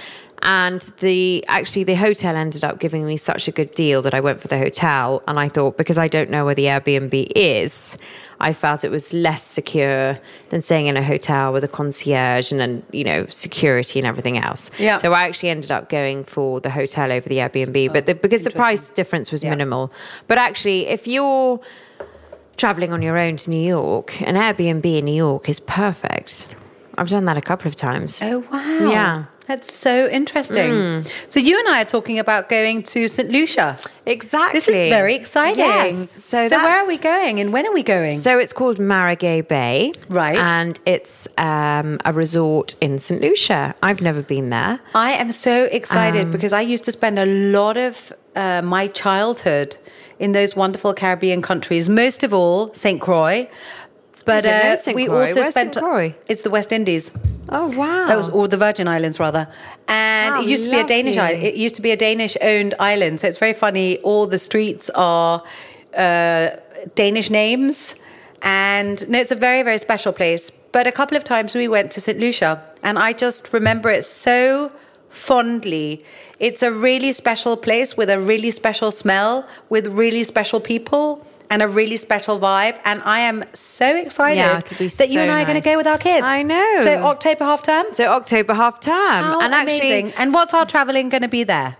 And 0.42 0.80
the 1.00 1.44
actually 1.48 1.84
the 1.84 1.94
hotel 1.96 2.34
ended 2.34 2.64
up 2.64 2.78
giving 2.78 3.04
me 3.06 3.16
such 3.16 3.46
a 3.46 3.52
good 3.52 3.74
deal 3.74 4.00
that 4.02 4.14
I 4.14 4.20
went 4.20 4.40
for 4.40 4.48
the 4.48 4.58
hotel. 4.58 5.22
And 5.28 5.38
I 5.38 5.48
thought 5.48 5.76
because 5.76 5.98
I 5.98 6.08
don't 6.08 6.30
know 6.30 6.44
where 6.46 6.54
the 6.54 6.64
Airbnb 6.64 7.32
is, 7.36 7.98
I 8.40 8.54
felt 8.54 8.82
it 8.82 8.90
was 8.90 9.12
less 9.12 9.42
secure 9.42 10.18
than 10.48 10.62
staying 10.62 10.86
in 10.86 10.96
a 10.96 11.02
hotel 11.02 11.52
with 11.52 11.62
a 11.62 11.68
concierge 11.68 12.52
and 12.52 12.60
then 12.60 12.82
you 12.90 13.04
know 13.04 13.26
security 13.26 13.98
and 13.98 14.06
everything 14.06 14.38
else. 14.38 14.70
Yeah. 14.78 14.96
So 14.96 15.12
I 15.12 15.24
actually 15.24 15.50
ended 15.50 15.70
up 15.70 15.88
going 15.90 16.24
for 16.24 16.60
the 16.60 16.70
hotel 16.70 17.12
over 17.12 17.28
the 17.28 17.36
Airbnb, 17.36 17.90
oh, 17.90 17.92
but 17.92 18.06
the, 18.06 18.14
because 18.14 18.42
the 18.42 18.50
price 18.50 18.88
difference 18.90 19.30
was 19.30 19.42
Yeah. 19.44 19.50
minimal. 19.50 19.92
But 20.26 20.38
actually, 20.38 20.86
if 20.86 21.06
you're 21.06 21.60
traveling 22.56 22.92
on 22.92 23.02
your 23.02 23.18
own 23.18 23.36
to 23.36 23.50
New 23.50 23.60
York, 23.66 24.20
an 24.22 24.36
Airbnb 24.36 24.84
in 24.98 25.04
New 25.04 25.14
York 25.14 25.48
is 25.48 25.60
perfect. 25.60 26.48
I've 27.00 27.08
done 27.08 27.24
that 27.24 27.36
a 27.38 27.40
couple 27.40 27.66
of 27.66 27.74
times. 27.74 28.20
Oh 28.22 28.40
wow! 28.52 28.90
Yeah. 28.90 29.24
that's 29.46 29.72
so 29.74 30.06
interesting. 30.08 31.04
So 31.28 31.40
you 31.40 31.58
and 31.58 31.66
I 31.68 31.80
are 31.80 31.84
talking 31.96 32.18
about 32.18 32.48
going 32.50 32.82
to 32.94 33.08
St 33.08 33.30
Lucia. 33.30 33.78
Exactly. 34.06 34.58
This 34.60 34.68
is 34.68 34.78
very 34.90 35.14
exciting. 35.14 35.58
Yes. 35.64 35.96
So, 36.10 36.44
so 36.46 36.56
where 36.56 36.78
are 36.84 36.86
we 36.86 36.98
going, 36.98 37.40
and 37.40 37.52
when 37.54 37.66
are 37.66 37.72
we 37.72 37.82
going? 37.82 38.18
So 38.18 38.38
it's 38.38 38.52
called 38.52 38.78
Marigot 38.78 39.48
Bay. 39.48 39.92
Right. 40.10 40.36
And 40.36 40.78
it's 40.84 41.26
um, 41.38 41.98
a 42.04 42.12
resort 42.12 42.74
in 42.82 42.98
St. 42.98 43.20
Lucia. 43.22 43.74
I've 43.82 44.02
never 44.02 44.22
been 44.22 44.50
there. 44.50 44.78
I 44.94 45.12
am 45.12 45.32
so 45.32 45.64
excited 45.72 46.26
Um, 46.26 46.30
because 46.30 46.52
I 46.52 46.60
used 46.60 46.84
to 46.84 46.92
spend 46.92 47.18
a 47.18 47.26
lot 47.26 47.76
of 47.78 48.12
uh, 48.36 48.60
my 48.62 48.88
childhood 48.88 49.76
in 50.18 50.32
those 50.32 50.54
wonderful 50.54 50.92
Caribbean 50.92 51.40
countries. 51.40 51.88
Most 51.88 52.22
of 52.24 52.34
all, 52.34 52.74
St. 52.74 53.00
Croix. 53.00 53.48
But 54.30 54.46
uh, 54.46 54.76
we 54.94 55.06
Croix. 55.06 55.20
also 55.20 55.40
Where's 55.40 55.54
spent. 55.54 55.76
It's 56.28 56.42
the 56.42 56.50
West 56.50 56.70
Indies. 56.72 57.10
Oh, 57.48 57.66
wow. 57.76 58.06
That 58.06 58.16
was, 58.16 58.28
or 58.28 58.46
the 58.46 58.56
Virgin 58.56 58.86
Islands 58.86 59.18
rather. 59.18 59.48
And 59.88 60.44
it 60.44 60.48
used 60.48 60.64
to 60.64 60.70
be 60.70 60.78
a 60.78 60.86
Danish 60.86 61.16
island. 61.16 61.42
It 61.42 61.56
used 61.56 61.74
to 61.74 61.82
be 61.82 61.90
a 61.90 61.96
Danish 61.96 62.36
owned 62.40 62.74
island. 62.78 63.18
So 63.20 63.26
it's 63.26 63.38
very 63.38 63.54
funny. 63.54 63.98
All 63.98 64.26
the 64.26 64.38
streets 64.38 64.88
are 64.94 65.42
uh, 65.96 66.50
Danish 66.94 67.28
names. 67.28 67.96
And 68.42 69.06
no, 69.08 69.18
it's 69.18 69.32
a 69.32 69.36
very, 69.36 69.62
very 69.62 69.78
special 69.78 70.12
place. 70.12 70.50
But 70.72 70.86
a 70.86 70.92
couple 70.92 71.16
of 71.16 71.24
times 71.24 71.54
we 71.54 71.66
went 71.66 71.90
to 71.92 72.00
St. 72.00 72.18
Lucia 72.18 72.62
and 72.82 72.98
I 72.98 73.12
just 73.12 73.52
remember 73.52 73.90
it 73.90 74.04
so 74.04 74.70
fondly. 75.08 76.04
It's 76.38 76.62
a 76.62 76.72
really 76.72 77.12
special 77.12 77.56
place 77.56 77.96
with 77.96 78.08
a 78.08 78.20
really 78.20 78.52
special 78.52 78.92
smell, 78.92 79.46
with 79.68 79.88
really 79.88 80.24
special 80.24 80.60
people. 80.60 81.26
And 81.50 81.62
a 81.62 81.68
really 81.68 81.96
special 81.96 82.38
vibe, 82.38 82.78
and 82.84 83.02
I 83.02 83.20
am 83.20 83.44
so 83.52 83.96
excited 83.96 84.38
Yeah, 84.38 84.60
that 84.60 85.08
you 85.10 85.18
and 85.18 85.30
I 85.32 85.42
are 85.42 85.44
going 85.44 85.60
to 85.60 85.68
go 85.68 85.76
with 85.76 85.86
our 85.86 85.98
kids. 85.98 86.24
I 86.24 86.42
know. 86.42 86.76
So 86.78 87.02
October 87.02 87.44
half 87.44 87.62
term. 87.62 87.86
so 87.92 88.04
October 88.06 88.54
half 88.54 88.78
term. 88.78 88.94
How 88.94 89.40
and 89.40 89.52
amazing! 89.52 90.06
actually, 90.06 90.22
and 90.22 90.32
what's 90.32 90.54
our 90.54 90.64
traveling 90.64 91.08
going 91.08 91.22
to 91.22 91.28
be 91.28 91.42
there? 91.42 91.76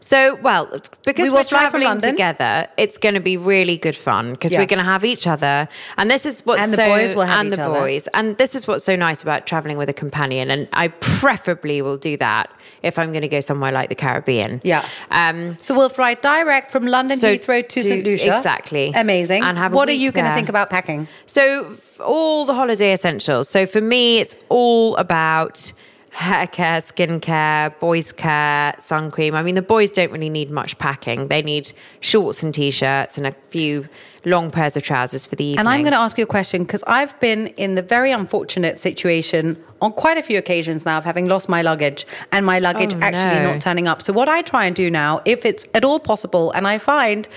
So, 0.00 0.36
well, 0.36 0.66
because 1.04 1.30
We 1.30 1.34
we're 1.36 1.44
traveling 1.44 1.98
together, 1.98 2.68
it's 2.76 2.98
going 2.98 3.14
to 3.14 3.20
be 3.20 3.36
really 3.36 3.76
good 3.76 3.96
fun 3.96 4.32
because 4.32 4.52
Yeah. 4.52 4.60
we're 4.60 4.66
going 4.66 4.78
to 4.78 4.84
have 4.84 5.04
each 5.04 5.26
other, 5.26 5.68
and 5.96 6.10
this 6.10 6.26
is 6.26 6.44
what's 6.44 6.62
And 6.62 6.72
the 6.72 6.76
so, 6.76 6.86
boys 6.86 7.14
will 7.14 7.22
have 7.24 7.40
and 7.40 7.48
each 7.52 7.56
the 7.56 7.64
other. 7.64 7.80
boys, 7.80 8.08
and 8.14 8.36
this 8.38 8.54
is 8.54 8.68
what's 8.68 8.84
so 8.84 8.94
nice 8.96 9.22
about 9.22 9.46
traveling 9.46 9.76
with 9.78 9.88
a 9.88 9.92
companion. 9.94 10.50
And 10.50 10.68
I 10.72 10.88
preferably 10.88 11.82
will 11.82 11.96
do 11.96 12.16
that 12.18 12.50
if 12.82 12.98
I'm 12.98 13.10
going 13.10 13.22
to 13.22 13.28
go 13.28 13.40
somewhere 13.40 13.72
like 13.72 13.88
the 13.88 13.94
Caribbean. 13.94 14.60
Yeah. 14.62 14.84
Um, 15.10 15.56
So 15.60 15.74
we'll 15.74 15.88
fly 15.88 16.14
direct 16.14 16.70
from 16.70 16.86
London 16.86 17.16
So 17.16 17.34
Heathrow 17.36 17.66
to 17.66 17.80
to- 17.80 17.88
St 17.88 18.04
Lucia. 18.04 18.28
exactly. 18.36 18.92
Amazing. 18.94 19.42
And 19.42 19.58
have 19.58 19.72
a 19.72 19.76
what 19.76 19.88
are 19.88 19.92
you 19.92 20.12
going 20.12 20.26
to 20.26 20.34
think 20.34 20.48
about 20.48 20.70
packing? 20.70 21.08
So, 21.26 21.68
f- 21.72 22.00
all 22.00 22.44
the 22.44 22.54
holiday 22.54 22.92
essentials. 22.92 23.48
So, 23.48 23.66
for 23.66 23.80
me, 23.80 24.18
it's 24.18 24.36
all 24.50 24.94
about 24.96 25.72
hair 26.16 26.46
care, 26.46 26.78
skincare, 26.80 27.78
boys' 27.78 28.10
care, 28.10 28.74
sun 28.78 29.10
cream. 29.10 29.34
I 29.34 29.42
mean, 29.42 29.54
the 29.54 29.60
boys 29.60 29.90
don't 29.90 30.10
really 30.10 30.30
need 30.30 30.50
much 30.50 30.78
packing. 30.78 31.28
They 31.28 31.42
need 31.42 31.72
shorts 32.00 32.42
and 32.42 32.54
t 32.54 32.70
shirts 32.70 33.18
and 33.18 33.26
a 33.26 33.32
few 33.50 33.86
long 34.24 34.50
pairs 34.50 34.76
of 34.78 34.82
trousers 34.82 35.26
for 35.26 35.36
the 35.36 35.44
evening. 35.44 35.58
And 35.60 35.68
I'm 35.68 35.82
going 35.82 35.92
to 35.92 35.98
ask 35.98 36.16
you 36.16 36.24
a 36.24 36.26
question 36.26 36.62
because 36.64 36.82
I've 36.86 37.18
been 37.20 37.48
in 37.48 37.74
the 37.74 37.82
very 37.82 38.12
unfortunate 38.12 38.80
situation 38.80 39.62
on 39.82 39.92
quite 39.92 40.16
a 40.16 40.22
few 40.22 40.38
occasions 40.38 40.86
now 40.86 40.96
of 40.96 41.04
having 41.04 41.26
lost 41.26 41.50
my 41.50 41.60
luggage 41.60 42.06
and 42.32 42.46
my 42.46 42.60
luggage 42.60 42.94
Oh, 42.94 42.98
actually 43.02 43.38
no. 43.40 43.52
not 43.52 43.60
turning 43.60 43.86
up. 43.86 44.00
So 44.00 44.14
what 44.14 44.28
I 44.28 44.40
try 44.40 44.64
and 44.64 44.74
do 44.74 44.90
now, 44.90 45.20
if 45.26 45.44
it's 45.44 45.66
at 45.74 45.84
all 45.84 46.00
possible, 46.00 46.50
and 46.52 46.66
I 46.66 46.78
find 46.78 47.28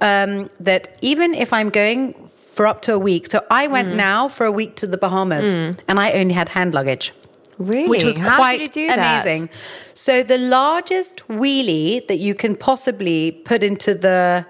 um, 0.00 0.48
that 0.60 0.96
even 1.00 1.34
if 1.34 1.52
I'm 1.52 1.70
going 1.70 2.14
for 2.36 2.68
up 2.68 2.82
to 2.82 2.94
a 2.94 2.98
week, 3.00 3.30
so 3.32 3.44
I 3.50 3.66
Mm. 3.66 3.70
went 3.72 3.94
now 3.96 4.28
for 4.28 4.46
a 4.46 4.52
week 4.52 4.76
to 4.76 4.86
the 4.86 4.96
Bahamas 4.96 5.52
and 5.88 5.98
I 6.00 6.12
only 6.12 6.34
had 6.34 6.50
hand 6.50 6.72
luggage. 6.72 7.12
Really? 7.58 7.88
which 7.88 8.04
was 8.04 8.16
How 8.18 8.36
quite 8.36 8.58
did 8.58 8.76
you 8.76 8.82
do 8.82 8.86
that? 8.96 9.24
amazing. 9.26 9.50
So 9.94 10.22
the 10.22 10.38
largest 10.38 11.26
wheelie 11.28 12.06
that 12.06 12.18
you 12.18 12.34
can 12.34 12.54
possibly 12.56 13.32
put 13.32 13.62
into 13.62 13.94
the 13.94 14.46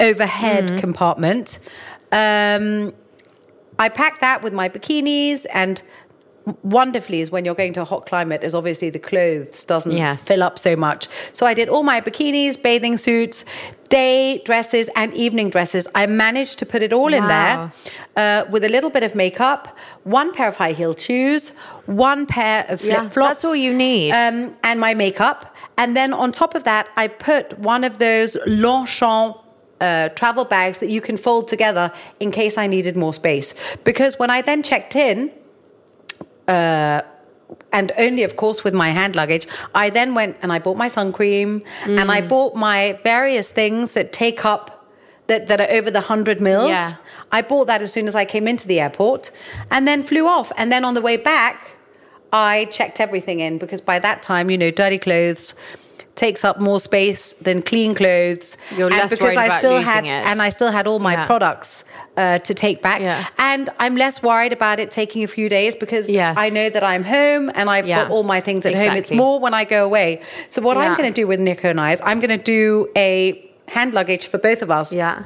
overhead 0.00 0.68
Mm. 0.70 0.78
compartment. 0.78 1.58
Um, 2.10 2.92
I 3.78 3.88
packed 3.88 4.20
that 4.20 4.42
with 4.42 4.52
my 4.52 4.68
bikinis 4.68 5.46
and 5.52 5.82
wonderfully 6.64 7.20
is 7.20 7.30
when 7.30 7.44
you're 7.44 7.54
going 7.54 7.72
to 7.72 7.82
a 7.82 7.84
hot 7.84 8.04
climate 8.06 8.42
is 8.42 8.52
obviously 8.54 8.90
the 8.90 8.98
clothes 8.98 9.62
doesn't 9.62 9.92
Yes. 9.92 10.26
fill 10.26 10.42
up 10.42 10.58
so 10.58 10.74
much. 10.74 11.06
So 11.32 11.46
I 11.46 11.54
did 11.54 11.68
all 11.68 11.84
my 11.84 12.00
bikinis, 12.00 12.60
bathing 12.60 12.96
suits, 12.96 13.44
day 13.92 14.38
dresses 14.48 14.88
and 15.00 15.12
evening 15.14 15.50
dresses. 15.50 15.84
I 15.94 16.06
managed 16.06 16.56
to 16.60 16.66
put 16.72 16.80
it 16.86 16.92
all 16.98 17.12
in 17.12 17.24
there 17.36 17.56
uh, 18.16 18.44
with 18.50 18.62
a 18.64 18.68
little 18.76 18.90
bit 18.96 19.02
of 19.08 19.14
makeup, 19.14 19.76
one 20.04 20.32
pair 20.32 20.48
of 20.48 20.56
high 20.56 20.72
heel 20.80 20.94
shoes, 20.96 21.50
one 21.86 22.26
pair 22.26 22.64
of 22.68 22.76
Yeah, 22.82 23.00
flip 23.00 23.12
flops. 23.12 23.28
that's 23.28 23.44
all 23.44 23.54
you 23.66 23.72
need. 23.74 24.12
Um, 24.12 24.56
and 24.68 24.80
my 24.80 24.94
makeup. 24.94 25.38
And 25.76 25.96
then 25.98 26.10
on 26.12 26.32
top 26.32 26.54
of 26.54 26.62
that, 26.64 26.84
I 26.96 27.08
put 27.08 27.58
one 27.58 27.84
of 27.84 27.98
those 27.98 28.36
Longchamp 28.46 29.36
uh, 29.80 30.08
travel 30.20 30.44
bags 30.44 30.78
that 30.78 30.90
you 30.90 31.00
can 31.00 31.16
fold 31.16 31.48
together 31.48 31.92
in 32.20 32.30
case 32.30 32.56
I 32.56 32.66
needed 32.68 32.96
more 32.96 33.12
space. 33.12 33.52
Because 33.84 34.18
when 34.18 34.30
I 34.30 34.40
then 34.42 34.62
checked 34.62 34.94
in, 34.96 35.30
uh, 36.48 37.02
and 37.72 37.92
only 37.98 38.22
of 38.22 38.36
course 38.36 38.64
with 38.64 38.74
my 38.74 38.90
hand 38.90 39.14
luggage 39.16 39.46
i 39.74 39.88
then 39.90 40.14
went 40.14 40.36
and 40.42 40.52
i 40.52 40.58
bought 40.58 40.76
my 40.76 40.88
sun 40.88 41.12
cream 41.12 41.62
and 41.84 41.98
Mm. 42.08 42.10
i 42.10 42.20
bought 42.20 42.54
my 42.56 42.98
various 43.04 43.50
things 43.50 43.94
that 43.94 44.12
take 44.12 44.44
up 44.44 44.64
that, 45.28 45.46
that 45.48 45.60
are 45.60 45.70
over 45.70 45.90
the 45.90 46.00
100 46.00 46.40
mils 46.40 46.68
Yeah. 46.70 46.94
i 47.30 47.40
bought 47.42 47.66
that 47.66 47.80
as 47.82 47.92
soon 47.92 48.06
as 48.06 48.14
i 48.14 48.24
came 48.24 48.46
into 48.48 48.66
the 48.66 48.80
airport 48.80 49.30
and 49.70 49.86
then 49.88 50.02
flew 50.02 50.26
off 50.26 50.52
and 50.56 50.70
then 50.72 50.84
on 50.84 50.94
the 50.94 51.00
way 51.02 51.16
back 51.16 51.56
i 52.32 52.66
checked 52.70 52.98
everything 53.00 53.40
in 53.40 53.58
because 53.58 53.80
by 53.80 53.98
that 53.98 54.22
time 54.22 54.50
you 54.50 54.58
know 54.58 54.70
dirty 54.70 54.98
clothes 54.98 55.54
takes 56.14 56.44
up 56.44 56.60
more 56.60 56.78
space 56.78 57.32
than 57.34 57.62
clean 57.62 57.94
clothes 57.94 58.56
You're 58.76 58.88
and 58.88 58.96
less 58.96 59.10
because 59.10 59.34
worried 59.34 59.38
i 59.38 59.46
about 59.46 59.58
still 59.60 59.76
losing 59.78 59.92
had 59.92 60.04
it. 60.04 60.26
and 60.30 60.42
i 60.42 60.48
still 60.50 60.70
had 60.70 60.86
all 60.86 60.98
my 60.98 61.14
Yeah. 61.14 61.26
products 61.26 61.84
uh, 62.16 62.38
to 62.40 62.52
take 62.54 62.82
back 62.82 63.00
Yeah. 63.00 63.24
and 63.38 63.70
i'm 63.80 63.96
less 63.96 64.22
worried 64.22 64.52
about 64.52 64.78
it 64.78 64.90
taking 64.90 65.24
a 65.24 65.26
few 65.26 65.48
days 65.48 65.74
because 65.74 66.10
Yes. 66.10 66.36
i 66.38 66.50
know 66.50 66.68
that 66.68 66.84
i'm 66.84 67.02
home 67.04 67.50
and 67.54 67.70
i've 67.70 67.86
Yeah. 67.86 68.02
got 68.02 68.10
all 68.10 68.24
my 68.24 68.40
things 68.42 68.66
at 68.66 68.74
home 68.74 68.96
it's 68.96 69.10
more 69.10 69.40
when 69.40 69.54
i 69.54 69.64
go 69.64 69.84
away 69.86 70.20
so 70.50 70.60
what 70.60 70.76
i'm 70.76 70.96
going 70.98 71.10
to 71.12 71.18
do 71.22 71.26
with 71.26 71.40
nico 71.40 71.70
and 71.70 71.80
i 71.80 71.92
is 71.92 72.00
i'm 72.04 72.20
going 72.20 72.36
to 72.38 72.44
do 72.58 72.88
a 72.96 73.50
hand 73.68 73.94
luggage 73.94 74.26
for 74.26 74.38
both 74.38 74.60
of 74.60 74.70
us 74.70 74.92
Yeah. 74.94 75.22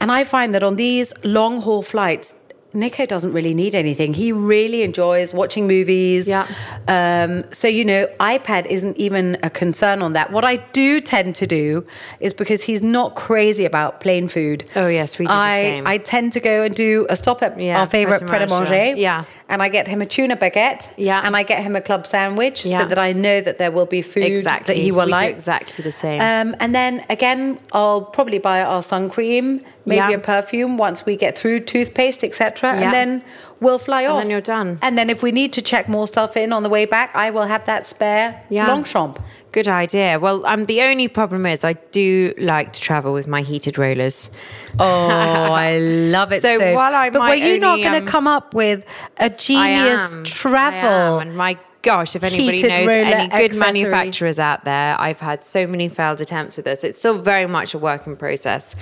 and 0.00 0.10
I 0.12 0.24
find 0.24 0.52
that 0.54 0.62
on 0.62 0.76
these 0.76 1.14
long 1.24 1.60
haul 1.62 1.82
flights, 1.82 2.34
Nico 2.76 3.06
doesn't 3.06 3.32
really 3.32 3.54
need 3.54 3.74
anything. 3.74 4.14
He 4.14 4.30
really 4.32 4.82
enjoys 4.82 5.32
watching 5.34 5.66
movies. 5.66 6.28
Yeah. 6.28 6.46
Um, 6.86 7.44
so, 7.52 7.66
you 7.66 7.84
know, 7.84 8.06
iPad 8.20 8.66
isn't 8.66 8.96
even 8.98 9.38
a 9.42 9.50
concern 9.50 10.02
on 10.02 10.12
that. 10.12 10.30
What 10.30 10.44
I 10.44 10.56
do 10.56 11.00
tend 11.00 11.34
to 11.36 11.46
do 11.46 11.86
is 12.20 12.34
because 12.34 12.62
he's 12.62 12.82
not 12.82 13.16
crazy 13.16 13.64
about 13.64 14.00
plain 14.00 14.28
food. 14.28 14.64
Oh, 14.76 14.86
yes, 14.88 15.18
we 15.18 15.24
do 15.24 15.28
the 15.28 15.34
I, 15.34 15.62
same. 15.62 15.86
I 15.86 15.98
tend 15.98 16.32
to 16.34 16.40
go 16.40 16.62
and 16.64 16.74
do 16.74 17.06
a 17.08 17.16
stop 17.16 17.42
at 17.42 17.58
Yeah, 17.58 17.80
our 17.80 17.86
favorite 17.86 18.26
Pret 18.26 18.42
a. 18.42 18.46
Manger. 18.46 18.96
Yeah. 18.96 19.24
And 19.48 19.62
I 19.62 19.68
get 19.68 19.86
him 19.86 20.02
a 20.02 20.06
tuna 20.06 20.36
baguette. 20.36 20.90
Yeah. 20.96 21.20
And 21.24 21.36
I 21.36 21.44
get 21.44 21.62
him 21.62 21.76
a 21.76 21.80
club 21.80 22.04
sandwich 22.06 22.62
so 22.64 22.84
that 22.84 22.98
I 22.98 23.12
know 23.12 23.40
that 23.40 23.58
there 23.58 23.70
will 23.70 23.86
be 23.86 24.02
food 24.02 24.24
Exactly. 24.24 24.74
that 24.74 24.80
he 24.80 24.90
will 24.90 25.04
We 25.06 25.12
like. 25.12 25.32
exactly 25.34 25.84
the 25.84 25.92
same. 25.92 26.20
Um, 26.20 26.56
and 26.58 26.74
then 26.74 27.04
again, 27.08 27.60
I'll 27.72 28.02
probably 28.02 28.38
buy 28.38 28.62
our 28.62 28.82
sun 28.82 29.08
cream, 29.08 29.60
maybe 29.84 29.98
Yeah. 29.98 30.10
a 30.10 30.18
perfume 30.18 30.76
once 30.78 31.06
we 31.06 31.14
get 31.14 31.38
through 31.38 31.60
toothpaste, 31.60 32.24
etc. 32.24 32.70
Yeah. 32.74 32.82
And 32.82 32.92
then 32.92 33.22
we'll 33.60 33.78
fly 33.78 34.02
And 34.02 34.12
off. 34.14 34.20
then 34.22 34.30
you're 34.30 34.40
done. 34.40 34.78
And 34.82 34.98
then 34.98 35.08
if 35.10 35.22
we 35.22 35.30
need 35.30 35.52
to 35.52 35.62
check 35.62 35.88
more 35.88 36.08
stuff 36.08 36.36
in 36.36 36.52
on 36.52 36.64
the 36.64 36.68
way 36.68 36.84
back, 36.84 37.10
I 37.14 37.30
will 37.30 37.44
have 37.46 37.66
that 37.66 37.86
spare 37.86 38.42
Yeah. 38.48 38.66
Longchamp. 38.66 39.20
Good 39.56 39.68
idea. 39.68 40.18
Well, 40.18 40.44
um, 40.44 40.66
the 40.66 40.82
only 40.82 41.08
problem 41.08 41.46
is 41.46 41.64
I 41.64 41.72
do 41.72 42.34
like 42.36 42.74
to 42.74 42.80
travel 42.88 43.14
with 43.14 43.26
my 43.26 43.40
heated 43.40 43.78
rollers. 43.78 44.28
Oh, 44.78 44.84
I 44.84 45.78
love 45.78 46.30
it. 46.34 46.42
So 46.42 46.58
So, 46.58 46.74
while 46.74 46.94
I 46.94 47.08
but 47.08 47.20
were 47.22 47.34
you 47.34 47.58
not 47.58 47.78
only, 47.78 47.84
going 47.84 47.96
um, 47.96 48.04
to 48.04 48.10
come 48.10 48.26
up 48.26 48.52
with 48.52 48.84
a 49.16 49.30
genius 49.30 50.14
am. 50.14 50.24
travel? 50.24 50.90
I 50.90 51.22
am. 51.22 51.28
And 51.28 51.36
my 51.38 51.56
gosh, 51.86 52.16
if 52.16 52.22
anybody 52.22 52.56
heated 52.58 52.68
knows 52.68 52.90
any 52.90 53.28
good 53.28 53.56
manufacturers 53.58 54.38
out 54.38 54.64
there, 54.64 55.00
I've 55.00 55.20
had 55.20 55.44
so 55.44 55.66
many 55.66 55.88
failed 55.88 56.20
attempts 56.20 56.56
with 56.56 56.64
this. 56.64 56.84
It's 56.84 56.98
still 56.98 57.18
very 57.18 57.46
much 57.46 57.72
a 57.72 57.78
work 57.78 58.06
in 58.06 58.16
process, 58.16 58.74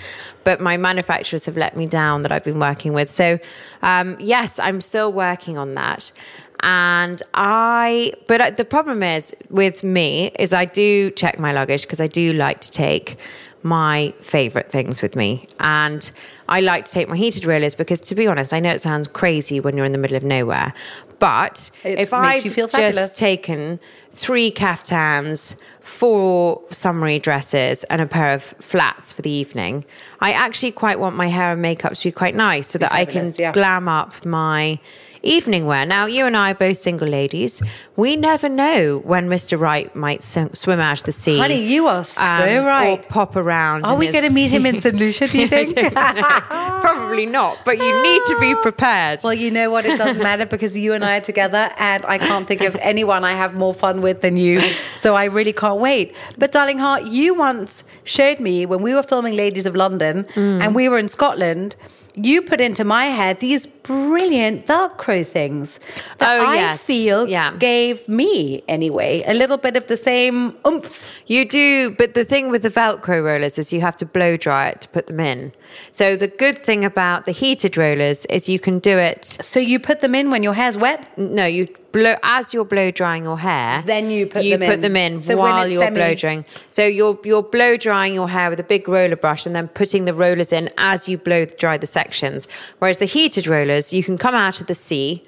but 0.42 0.60
my 0.60 0.76
manufacturers 0.76 1.46
have 1.46 1.56
let 1.56 1.76
me 1.76 1.86
down 1.86 2.22
that 2.22 2.32
I've 2.32 2.44
been 2.44 2.58
working 2.58 2.94
with. 2.94 3.10
So, 3.10 3.38
um, 3.82 4.16
yes, 4.18 4.58
I'm 4.58 4.80
still 4.80 5.12
working 5.12 5.58
on 5.58 5.74
that. 5.74 6.12
And 6.60 7.22
I, 7.34 8.14
but 8.26 8.56
the 8.56 8.64
problem 8.64 9.02
is 9.02 9.34
with 9.50 9.84
me 9.84 10.30
is 10.38 10.52
I 10.52 10.64
do 10.64 11.10
check 11.10 11.38
my 11.38 11.52
luggage 11.52 11.82
because 11.82 12.00
I 12.00 12.06
do 12.06 12.32
like 12.32 12.60
to 12.60 12.70
take 12.70 13.16
my 13.62 14.14
favorite 14.20 14.70
things 14.70 15.02
with 15.02 15.16
me. 15.16 15.48
And 15.58 16.10
I 16.48 16.60
like 16.60 16.84
to 16.84 16.92
take 16.92 17.08
my 17.08 17.16
heated 17.16 17.46
rollers 17.46 17.74
because, 17.74 18.00
to 18.02 18.14
be 18.14 18.26
honest, 18.26 18.52
I 18.52 18.60
know 18.60 18.70
it 18.70 18.80
sounds 18.80 19.08
crazy 19.08 19.58
when 19.58 19.76
you're 19.76 19.86
in 19.86 19.92
the 19.92 19.98
middle 19.98 20.16
of 20.16 20.22
nowhere, 20.22 20.74
but 21.18 21.70
It 21.82 21.98
if 21.98 22.12
I've 22.12 22.42
fabulous. 22.42 22.94
just 22.94 23.16
taken 23.16 23.80
three 24.10 24.50
caftans, 24.50 25.56
four 25.80 26.60
summery 26.70 27.18
dresses, 27.18 27.84
and 27.84 28.02
a 28.02 28.06
pair 28.06 28.34
of 28.34 28.42
flats 28.42 29.12
for 29.12 29.22
the 29.22 29.30
evening, 29.30 29.86
I 30.20 30.32
actually 30.32 30.72
quite 30.72 31.00
want 31.00 31.16
my 31.16 31.28
hair 31.28 31.52
and 31.52 31.62
makeup 31.62 31.94
to 31.94 32.04
be 32.04 32.12
quite 32.12 32.34
nice 32.34 32.66
so 32.66 32.78
that 32.78 32.92
I 32.92 33.06
can 33.06 33.32
yeah. 33.38 33.52
glam 33.52 33.88
up 33.88 34.26
my 34.26 34.78
evening 35.24 35.66
wear. 35.66 35.84
Now, 35.86 36.06
you 36.06 36.26
and 36.26 36.36
I 36.36 36.52
are 36.52 36.54
both 36.54 36.76
single 36.78 37.08
ladies. 37.08 37.62
We 37.96 38.16
never 38.16 38.48
know 38.48 38.98
when 39.04 39.28
Mr. 39.28 39.58
Right 39.58 39.94
might 39.94 40.22
swim 40.22 40.54
swim 40.54 40.80
out 40.80 40.98
of 41.00 41.04
the 41.04 41.12
sea. 41.12 41.38
Honey, 41.38 41.62
you 41.64 41.86
are 41.86 42.04
so 42.04 42.22
um, 42.60 42.64
right. 42.64 42.98
Or 43.04 43.08
pop 43.08 43.36
around. 43.36 43.86
Are 43.86 43.96
we 43.96 44.06
his- 44.06 44.14
going 44.14 44.28
to 44.28 44.34
meet 44.34 44.50
him 44.50 44.66
in 44.66 44.80
St. 44.80 44.94
Lucia, 44.96 45.26
do 45.28 45.38
you 45.40 45.48
think? 45.54 45.74
Probably 45.94 47.26
not, 47.26 47.64
but 47.64 47.78
you 47.78 48.02
need 48.02 48.22
to 48.26 48.38
be 48.40 48.54
prepared. 48.56 49.20
Well, 49.24 49.34
you 49.34 49.50
know 49.50 49.70
what? 49.70 49.86
It 49.86 49.96
doesn't 49.98 50.22
matter 50.30 50.46
because 50.46 50.76
you 50.76 50.92
and 50.92 51.04
I 51.04 51.16
are 51.18 51.20
together, 51.20 51.70
and 51.78 52.04
I 52.06 52.18
can't 52.18 52.46
think 52.46 52.60
of 52.62 52.76
anyone 52.76 53.24
I 53.24 53.32
have 53.32 53.54
more 53.54 53.74
fun 53.74 54.02
with 54.02 54.20
than 54.20 54.36
you. 54.36 54.60
So 54.96 55.14
I 55.14 55.24
really 55.24 55.52
can't 55.52 55.80
wait. 55.80 56.14
But, 56.38 56.52
darling 56.52 56.78
heart, 56.78 57.04
you 57.04 57.34
once 57.34 57.84
showed 58.04 58.40
me 58.40 58.66
when 58.66 58.82
we 58.82 58.94
were 58.94 59.02
filming 59.02 59.34
Ladies 59.36 59.66
of 59.66 59.74
London 59.74 60.24
Mm. 60.34 60.62
and 60.62 60.74
we 60.74 60.88
were 60.88 60.98
in 60.98 61.08
Scotland. 61.08 61.76
You 62.16 62.42
put 62.42 62.60
into 62.60 62.84
my 62.84 63.06
head 63.06 63.40
these 63.40 63.66
brilliant 63.66 64.66
Velcro 64.66 65.26
things 65.26 65.80
that 66.18 66.40
Oh, 66.40 66.46
I 66.46 66.56
yes. 66.56 66.86
feel 66.86 67.26
Yeah. 67.28 67.52
gave 67.58 68.08
me, 68.08 68.62
anyway, 68.68 69.24
a 69.26 69.34
little 69.34 69.56
bit 69.56 69.76
of 69.76 69.88
the 69.88 69.96
same 69.96 70.54
oomph. 70.66 71.10
You 71.26 71.44
do, 71.48 71.90
but 71.90 72.14
the 72.14 72.24
thing 72.24 72.50
with 72.50 72.62
the 72.62 72.70
Velcro 72.70 73.24
rollers 73.24 73.58
is 73.58 73.72
you 73.72 73.80
have 73.80 73.96
to 73.96 74.06
blow 74.06 74.36
dry 74.36 74.68
it 74.68 74.80
to 74.82 74.88
put 74.88 75.08
them 75.08 75.18
in. 75.18 75.52
So 75.92 76.16
the 76.16 76.28
good 76.28 76.62
thing 76.64 76.84
about 76.84 77.26
the 77.26 77.32
heated 77.32 77.76
rollers 77.76 78.26
is 78.26 78.48
you 78.48 78.58
can 78.58 78.78
do 78.78 78.98
it. 78.98 79.24
So 79.24 79.60
you 79.60 79.78
put 79.78 80.00
them 80.00 80.14
in 80.14 80.30
when 80.30 80.42
your 80.42 80.54
hair's 80.54 80.76
wet? 80.76 81.06
No, 81.18 81.46
you 81.46 81.68
blow 81.92 82.16
as 82.22 82.52
you're 82.52 82.64
blow 82.64 82.90
drying 82.90 83.24
your 83.24 83.38
hair. 83.38 83.82
Then 83.86 84.10
you 84.10 84.26
put 84.26 84.42
you 84.42 84.58
them 84.58 84.68
put 84.68 84.74
in. 84.76 84.80
them 84.80 84.96
in 84.96 85.20
So 85.20 85.36
while 85.36 85.68
you're 85.68 85.82
semi- 85.82 85.96
blow 85.96 86.14
drying. 86.14 86.44
So 86.66 86.84
you're 86.84 87.18
you're 87.24 87.42
blow 87.42 87.76
drying 87.76 88.14
your 88.14 88.28
hair 88.28 88.50
with 88.50 88.60
a 88.60 88.64
big 88.64 88.88
roller 88.88 89.16
brush 89.16 89.46
and 89.46 89.54
then 89.54 89.68
putting 89.68 90.04
the 90.04 90.14
rollers 90.14 90.52
in 90.52 90.68
as 90.76 91.08
you 91.08 91.18
blow 91.18 91.44
dry 91.44 91.78
the 91.78 91.86
sections. 91.86 92.48
Whereas 92.78 92.98
the 92.98 93.06
heated 93.06 93.46
rollers, 93.46 93.92
you 93.92 94.02
can 94.02 94.18
come 94.18 94.34
out 94.34 94.60
of 94.60 94.66
the 94.66 94.74
sea. 94.74 95.22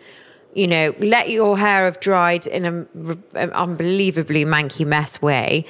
You 0.54 0.66
know, 0.66 0.94
let 1.00 1.28
your 1.28 1.58
hair 1.58 1.84
have 1.84 2.00
dried 2.00 2.46
in 2.46 2.64
a, 2.64 2.70
an 2.70 3.22
um, 3.34 3.50
unbelievably 3.50 4.46
manky 4.46 4.86
mess 4.86 5.20
way. 5.20 5.66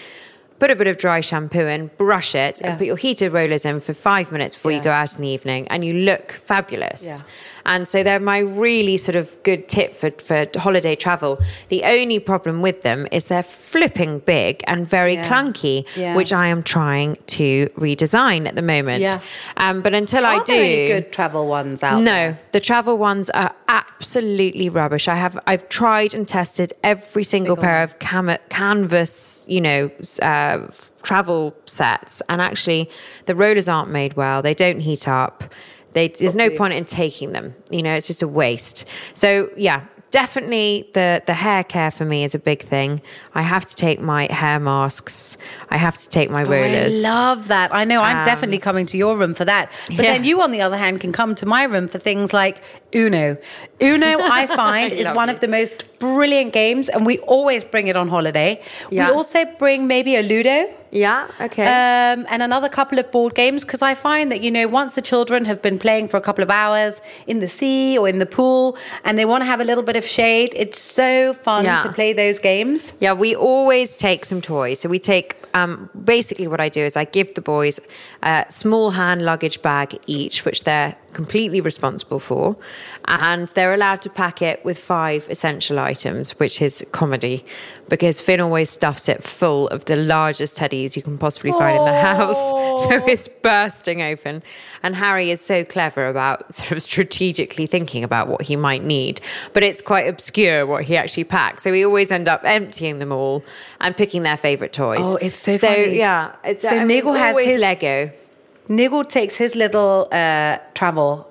Put 0.59 0.71
a 0.71 0.77
bit 0.77 0.87
of 0.87 0.97
dry 0.97 1.21
shampoo 1.21 1.67
in, 1.67 1.91
brush 1.99 2.35
it, 2.35 2.61
Yeah. 2.61 2.71
and 2.71 2.79
put 2.79 2.87
your 2.87 2.97
heated 2.97 3.33
rollers 3.33 3.67
in 3.67 3.81
for 3.81 3.93
five 3.93 4.33
minutes 4.33 4.55
before 4.55 4.73
you 4.73 4.81
go 4.81 4.91
out 4.91 5.15
in 5.15 5.21
the 5.23 5.29
evening, 5.29 5.69
and 5.69 5.85
you 5.85 5.93
look 5.93 6.33
fabulous. 6.33 7.05
Yeah. 7.05 7.19
And 7.67 7.87
so 7.87 8.03
they're 8.03 8.21
my 8.21 8.39
really 8.39 8.97
sort 8.97 9.17
of 9.17 9.37
good 9.43 9.69
tip 9.69 9.93
for, 9.93 10.11
for 10.13 10.47
holiday 10.57 10.95
travel. 10.97 11.39
The 11.69 11.83
only 11.85 12.19
problem 12.21 12.63
with 12.63 12.83
them 12.83 13.07
is 13.13 13.27
they're 13.27 13.43
flipping 13.43 14.21
big 14.21 14.63
and 14.67 14.87
very 14.89 15.15
Yeah. 15.15 15.29
clunky, 15.29 15.85
Yeah. 15.97 16.15
which 16.17 16.33
I 16.33 16.47
am 16.47 16.63
trying 16.63 17.19
to 17.39 17.69
redesign 17.77 18.47
at 18.47 18.55
the 18.55 18.63
moment. 18.63 19.03
Yeah. 19.03 19.19
Um, 19.57 19.83
but 19.83 19.93
until 19.95 20.25
I 20.25 20.37
Are 20.37 20.45
do, 20.45 20.53
there 20.55 20.63
any 20.65 20.87
good 20.89 21.13
travel 21.13 21.47
ones 21.49 21.83
out 21.83 21.99
no, 21.99 22.05
there? 22.13 22.39
the 22.53 22.61
travel 22.61 22.97
ones 22.97 23.29
are 23.31 23.53
absolutely 23.69 24.69
rubbish. 24.69 25.09
I 25.09 25.17
have 25.17 25.39
I've 25.47 25.69
tried 25.69 26.15
and 26.15 26.27
tested 26.27 26.73
every 26.85 27.25
single, 27.25 27.57
Single 27.57 27.57
pair 27.63 27.83
of 27.83 27.99
cam- 27.99 28.39
canvas, 28.49 29.45
you 29.49 29.61
know, 29.61 29.91
uh, 30.23 30.59
travel 31.03 31.55
sets, 31.67 32.23
and 32.29 32.41
actually 32.41 32.89
the 33.26 33.35
rollers 33.35 33.69
aren't 33.69 33.91
made 33.91 34.15
well. 34.15 34.41
They 34.43 34.55
don't 34.55 34.81
heat 34.81 35.07
up. 35.09 35.45
They, 35.97 36.09
there's 36.09 36.37
no 36.37 36.50
point 36.50 36.75
in 36.75 36.85
taking 36.85 37.32
them. 37.32 37.54
You 37.71 37.82
know, 37.82 37.95
it's 37.95 38.06
just 38.06 38.23
a 38.23 38.28
waste. 38.28 38.85
So 39.15 39.28
yeah. 39.56 39.80
Definitely, 40.13 40.89
the 40.95 41.21
the 41.26 41.35
hair 41.35 41.63
care 41.65 41.91
for 41.91 42.04
me 42.06 42.25
is 42.25 42.35
a 42.35 42.39
big 42.39 42.63
thing. 42.63 43.00
I 43.35 43.43
have 43.43 43.67
to 43.67 43.75
take 43.75 44.00
my 44.00 44.23
hair 44.32 44.59
masks. 44.61 45.37
I 45.69 45.76
have 45.76 45.97
to 45.99 46.09
take 46.09 46.30
my 46.30 46.43
rollers. 46.45 47.04
Oh, 47.04 47.09
I 47.09 47.13
love 47.13 47.49
that. 47.49 47.75
I 47.75 47.85
know. 47.85 48.00
I'm 48.00 48.19
Um, 48.21 48.25
definitely 48.25 48.59
coming 48.59 48.87
to 48.87 48.97
your 48.97 49.15
room 49.21 49.35
for 49.35 49.45
that. 49.45 49.65
But 49.89 49.97
Yeah. 50.04 50.13
then 50.13 50.25
you, 50.25 50.41
on 50.41 50.52
the 50.52 50.63
other 50.63 50.78
hand, 50.78 51.00
can 51.00 51.13
come 51.13 51.35
to 51.35 51.45
my 51.45 51.65
room 51.65 51.87
for 51.89 51.99
things 51.99 52.32
like 52.32 52.56
Uno. 52.95 53.37
Uno, 53.82 54.13
I 54.41 54.47
find, 54.63 54.93
is 54.93 55.09
one 55.11 55.28
of 55.28 55.41
the 55.41 55.49
most 55.49 55.76
brilliant 55.99 56.52
games, 56.52 56.89
and 56.89 57.04
we 57.04 57.19
always 57.37 57.63
bring 57.65 57.89
it 57.89 57.97
on 57.97 58.09
holiday. 58.09 58.50
Yeah. 58.91 59.11
We 59.11 59.17
also 59.17 59.45
bring 59.59 59.87
maybe 59.87 60.17
a 60.17 60.23
Ludo. 60.23 60.59
Yeah. 60.91 61.29
Okay. 61.41 61.65
Um, 61.65 62.27
and 62.31 62.43
another 62.43 62.69
couple 62.69 62.99
of 62.99 63.11
board 63.11 63.35
games 63.35 63.65
because 63.65 63.83
I 63.83 63.95
find 63.95 64.31
that 64.33 64.41
you 64.41 64.51
know 64.51 64.67
once 64.69 64.95
the 64.95 65.03
children 65.03 65.45
have 65.45 65.61
been 65.63 65.79
playing 65.79 66.09
for 66.09 66.17
a 66.17 66.21
couple 66.21 66.43
of 66.43 66.51
hours 66.51 67.01
in 67.27 67.41
the 67.41 67.49
sea 67.49 67.99
or 67.99 68.09
in 68.09 68.19
the 68.19 68.27
pool 68.27 68.77
and 69.05 69.19
they 69.19 69.25
want 69.25 69.43
to 69.43 69.47
have 69.47 69.61
a 69.61 69.65
little 69.65 69.83
bit 69.83 69.97
of 69.97 70.05
shade, 70.07 70.53
it's 70.57 70.79
so 70.81 71.33
fun 71.33 71.65
Yeah. 71.65 71.79
to 71.81 71.93
play 71.93 72.13
those 72.13 72.39
games. 72.39 72.93
Yeah, 73.01 73.13
we 73.13 73.35
always 73.35 73.95
take 73.95 74.25
some 74.25 74.41
toys. 74.41 74.81
So 74.81 74.89
we 74.89 74.99
take 74.99 75.37
um, 75.55 75.89
basically 76.05 76.47
what 76.49 76.61
I 76.61 76.69
do 76.69 76.83
is 76.83 76.97
I 76.97 77.05
give 77.05 77.35
the 77.35 77.41
boys 77.41 77.81
a 78.23 78.45
small 78.49 78.91
hand 78.91 79.23
luggage 79.23 79.63
bag 79.63 79.99
each, 80.07 80.45
which 80.45 80.65
they're 80.65 80.95
completely 81.17 81.61
responsible 81.61 82.21
for, 82.21 82.57
and 83.07 83.49
they're 83.49 83.73
allowed 83.75 84.02
to 84.02 84.11
pack 84.11 84.43
it 84.43 84.63
with 84.65 84.79
five 84.79 85.26
essential 85.31 85.79
items, 85.79 86.39
which 86.39 86.61
is 86.61 86.85
comedy, 86.93 87.45
because 87.89 88.21
Finn 88.21 88.41
always 88.41 88.69
stuffs 88.69 89.09
it 89.09 89.23
full 89.23 89.67
of 89.69 89.87
the 89.87 89.97
largest 89.97 90.59
teddies 90.59 90.95
you 90.95 91.02
can 91.02 91.17
possibly 91.17 91.52
find 91.52 91.76
in 91.79 91.85
the 91.87 92.00
house, 92.00 92.39
so 92.85 93.05
it's 93.07 93.29
bursting 93.29 94.02
open. 94.02 94.43
And 94.83 94.95
Harry 94.97 95.31
is 95.31 95.41
so 95.41 95.65
clever 95.65 96.07
about 96.07 96.52
sort 96.61 96.73
of 96.73 96.83
strategically 96.83 97.67
thinking 97.67 98.05
about 98.05 98.29
what 98.29 98.43
he 98.43 98.55
might 98.57 98.85
need, 98.85 99.21
but 99.55 99.63
it's 99.63 99.81
quite 99.81 100.07
obscure 100.09 100.67
what 100.67 100.85
he 100.85 100.97
actually 100.97 101.25
packs. 101.25 101.63
So 101.63 101.71
we 101.73 101.85
always 101.85 102.13
end 102.13 102.29
up 102.29 102.43
emptying 102.45 102.99
them 102.99 103.11
all 103.11 103.43
and 103.81 103.97
picking 103.97 104.23
their 104.23 104.37
favorite 104.37 104.73
toys. 104.75 105.07
Oh, 105.15 105.17
it's 105.17 105.41
so 105.41 105.57
funny. 105.57 105.97
yeah, 105.97 106.37
it's 106.45 106.63
So 106.69 106.76
I 106.76 106.85
mean, 106.85 106.89
Nigel 106.89 107.15
has 107.15 107.39
his- 107.39 107.61
Lego. 107.61 108.11
Nigel 108.69 109.05
takes 109.05 109.37
his 109.37 109.55
little 109.55 110.09
uh, 110.13 110.59
travel 110.75 111.26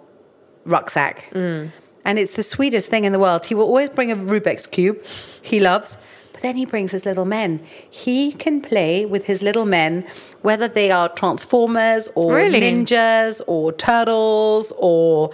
rucksack, 0.65 1.29
Mm. 1.33 1.71
and 2.03 2.19
it's 2.19 2.33
the 2.33 2.43
sweetest 2.43 2.89
thing 2.89 3.05
in 3.05 3.11
the 3.11 3.19
world. 3.19 3.45
He 3.45 3.55
will 3.55 3.65
always 3.65 3.89
bring 3.89 4.11
a 4.11 4.15
Rubik's 4.15 4.67
cube, 4.67 5.03
he 5.41 5.59
loves, 5.59 5.97
but 6.31 6.41
then 6.41 6.55
he 6.57 6.65
brings 6.65 6.91
his 6.91 7.05
little 7.05 7.25
men. 7.25 7.59
He 7.89 8.31
can 8.31 8.61
play 8.61 9.05
with 9.05 9.25
his 9.25 9.41
little 9.41 9.65
men, 9.65 10.05
whether 10.41 10.67
they 10.67 10.91
are 10.91 11.09
transformers 11.09 12.09
or 12.15 12.35
Really? 12.35 12.61
ninjas 12.61 13.41
or 13.47 13.71
turtles 13.73 14.73
or. 14.77 15.31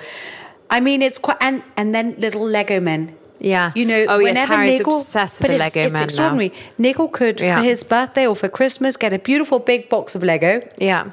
I 0.70 0.80
mean, 0.80 1.02
it's 1.02 1.18
quite 1.18 1.38
and 1.42 1.64
and 1.76 1.94
then 1.94 2.16
little 2.18 2.46
Lego 2.46 2.80
men. 2.80 3.16
Yeah. 3.40 3.72
you 3.76 3.86
know. 3.86 4.06
Oh, 4.08 4.20
yes, 4.20 4.38
Harry's 4.48 4.80
Nigel- 4.80 5.00
obsessed 5.00 5.42
with 5.42 5.50
but 5.52 5.58
the 5.58 5.66
it's, 5.66 5.76
Lego 5.76 5.86
it's 5.88 5.94
men 5.94 6.00
now. 6.00 6.04
extraordinary. 6.06 6.52
Nigel 6.78 7.08
could 7.08 7.40
Yeah. 7.40 7.58
for 7.58 7.64
his 7.64 7.84
birthday 7.84 8.28
or 8.28 8.36
for 8.36 8.48
Christmas 8.50 8.98
get 8.98 9.14
a 9.14 9.18
beautiful 9.20 9.58
big 9.60 9.90
box 9.90 10.14
of 10.16 10.22
Lego 10.24 10.62
Yeah. 10.80 11.06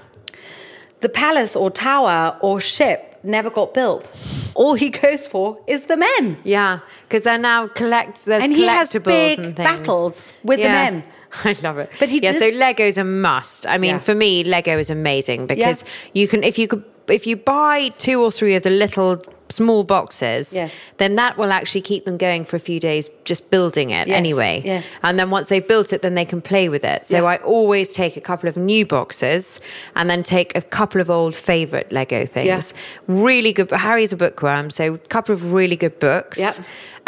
The 1.00 1.08
palace 1.08 1.54
or 1.56 1.70
tower 1.70 2.36
or 2.40 2.60
ship 2.60 3.18
never 3.22 3.50
got 3.50 3.74
built. 3.74 4.08
All 4.54 4.74
he 4.74 4.90
goes 4.90 5.26
for 5.26 5.58
is 5.66 5.84
the 5.86 5.96
men. 5.96 6.38
Yeah, 6.44 6.80
because 7.02 7.22
they're 7.22 7.38
now 7.38 7.68
collect. 7.68 8.24
There's 8.24 8.44
And 8.44 8.54
he 8.56 8.64
has 8.66 8.92
big 8.92 9.38
and 9.38 9.56
things. 9.56 9.68
battles 9.68 10.32
with 10.42 10.58
the 10.60 10.68
men. 10.68 11.04
I 11.44 11.54
love 11.62 11.78
it. 11.78 11.90
But 11.98 12.08
he 12.08 12.20
yeah, 12.22 12.32
did- 12.32 12.38
so 12.38 12.48
Lego's 12.58 12.96
a 12.98 13.04
must. 13.04 13.66
I 13.66 13.76
mean, 13.78 13.96
Yeah. 13.96 13.98
for 13.98 14.14
me, 14.14 14.44
Lego 14.44 14.78
is 14.78 14.90
amazing 14.90 15.46
because 15.46 15.84
you 16.14 16.26
can 16.26 16.42
if 16.42 16.58
you 16.58 16.66
could 16.68 16.84
if 17.08 17.26
you 17.26 17.36
buy 17.36 17.88
two 17.98 18.22
or 18.22 18.30
three 18.30 18.54
of 18.54 18.62
the 18.62 18.70
little 18.70 19.20
small 19.50 19.82
boxes, 19.84 20.52
Yes. 20.52 20.72
then 20.98 21.16
that 21.16 21.38
will 21.38 21.52
actually 21.52 21.80
keep 21.80 22.04
them 22.04 22.16
going 22.18 22.44
for 22.44 22.56
a 22.56 22.60
few 22.60 22.78
days, 22.78 23.08
just 23.24 23.50
building 23.50 23.90
it 23.90 24.06
Yes, 24.08 24.16
anyway. 24.16 24.62
yes. 24.64 24.84
And 25.02 25.18
then 25.18 25.30
once 25.30 25.48
they've 25.48 25.66
built 25.66 25.92
it, 25.92 26.02
then 26.02 26.14
they 26.14 26.24
can 26.24 26.40
play 26.42 26.68
with 26.68 26.84
it. 26.84 27.06
So 27.06 27.22
Yeah. 27.22 27.24
I 27.28 27.36
always 27.38 27.90
take 27.92 28.16
a 28.16 28.20
couple 28.20 28.48
of 28.48 28.56
new 28.56 28.84
boxes 28.84 29.60
and 29.96 30.08
then 30.10 30.22
take 30.22 30.56
a 30.56 30.60
couple 30.62 31.00
of 31.00 31.08
old 31.10 31.34
favorite 31.34 31.90
Lego 31.92 32.26
things. 32.26 32.74
Really 33.06 33.52
good. 33.52 33.70
Harry's 33.70 34.12
a 34.12 34.16
bookworm, 34.16 34.70
so 34.70 34.94
a 34.94 34.98
couple 34.98 35.34
of 35.34 35.52
really 35.52 35.76
good 35.76 35.98
books. 35.98 36.38
Yep. 36.38 36.54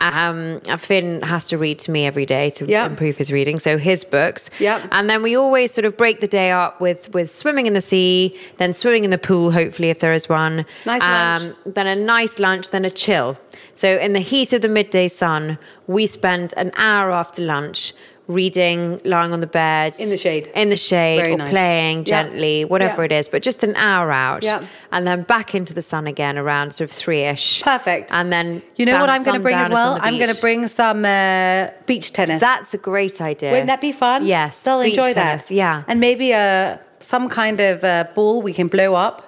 Um, 0.01 0.61
Finn 0.79 1.21
has 1.23 1.47
to 1.49 1.59
read 1.59 1.79
to 1.81 1.91
me 1.91 2.07
every 2.07 2.27
day 2.27 2.51
to 2.51 2.67
Yep. 2.67 2.91
improve 2.91 3.17
his 3.19 3.31
reading. 3.31 3.59
So 3.59 3.77
his 3.79 4.03
books. 4.05 4.51
Yep. 4.59 4.89
And 4.93 5.09
then 5.11 5.23
we 5.23 5.37
always 5.37 5.73
sort 5.73 5.85
of 5.85 5.97
break 5.97 6.21
the 6.21 6.27
day 6.29 6.51
up 6.51 6.81
with 6.81 7.13
with 7.15 7.33
swimming 7.35 7.67
in 7.67 7.75
the 7.75 7.81
sea, 7.81 8.37
then 8.57 8.73
swimming 8.73 9.05
in 9.05 9.11
the 9.11 9.19
pool, 9.19 9.51
hopefully 9.53 9.91
if 9.91 10.01
there 10.01 10.13
is 10.13 10.29
one. 10.29 10.65
Nice 10.87 11.03
lunch. 11.03 11.55
Then 11.67 11.87
a 11.87 11.95
nice 11.97 12.39
lunch, 12.39 12.71
then 12.71 12.85
a 12.85 12.91
chill. 12.91 13.39
So 13.75 13.89
in 13.99 14.13
the 14.15 14.21
heat 14.21 14.53
of 14.53 14.63
the 14.63 14.69
midday 14.69 15.09
sun, 15.09 15.59
we 15.87 16.07
spend 16.07 16.55
an 16.57 16.73
hour 16.77 17.11
after 17.11 17.43
lunch 17.43 17.93
reading, 18.31 19.01
lying 19.05 19.33
on 19.33 19.41
the 19.41 19.47
bed 19.47 19.95
In 19.99 20.09
the 20.11 20.17
shade. 20.17 20.51
in 20.55 20.71
the 20.71 20.77
shade, 20.77 21.21
Very 21.21 21.35
or 21.35 21.39
nice. 21.39 21.49
playing 21.49 21.97
Yeah. 21.99 22.05
gently, 22.05 22.65
whatever 22.65 23.03
Yeah. 23.03 23.07
it 23.07 23.13
is. 23.13 23.29
But 23.29 23.43
just 23.43 23.63
an 23.63 23.75
hour 23.77 24.11
out, 24.13 24.43
Yeah. 24.45 24.63
and 24.93 25.07
then 25.07 25.23
back 25.23 25.55
into 25.55 25.73
the 25.75 25.83
sun 25.83 26.07
again 26.07 26.39
around 26.39 26.73
sort 26.73 26.89
of 26.91 26.97
three 26.97 27.23
ish. 27.23 27.63
Perfect. 27.63 28.11
And 28.13 28.33
then 28.33 28.63
You 28.77 28.87
know 28.87 28.93
sun- 28.93 29.01
what 29.01 29.11
I'm 29.11 29.25
going 29.25 29.37
to 29.39 29.43
bring 29.43 29.55
as 29.57 29.67
sundown 29.67 29.79
is 29.79 29.85
on 29.85 29.93
well? 29.99 30.01
I'm 30.07 30.19
going 30.19 30.35
to 30.35 30.41
bring 30.41 30.67
some 30.69 31.05
uh, 31.05 31.69
beach 31.87 32.13
tennis. 32.13 32.41
That's 32.41 32.73
a 32.75 32.79
great 32.79 33.21
idea. 33.21 33.51
Wouldn't 33.51 33.67
that 33.69 33.81
be 33.81 33.93
fun? 33.93 34.25
Yes, 34.27 34.63
They'll 34.65 34.81
enjoy 34.81 35.13
tennis, 35.13 35.49
that. 35.49 35.55
Yeah, 35.55 35.83
And 35.89 36.01
maybe 36.01 36.33
uh, 36.33 36.77
some 37.01 37.29
kind 37.29 37.61
of 37.61 37.83
uh, 37.85 38.05
ball 38.15 38.43
we 38.43 38.53
can 38.53 38.69
blow 38.69 38.95
up 38.95 39.27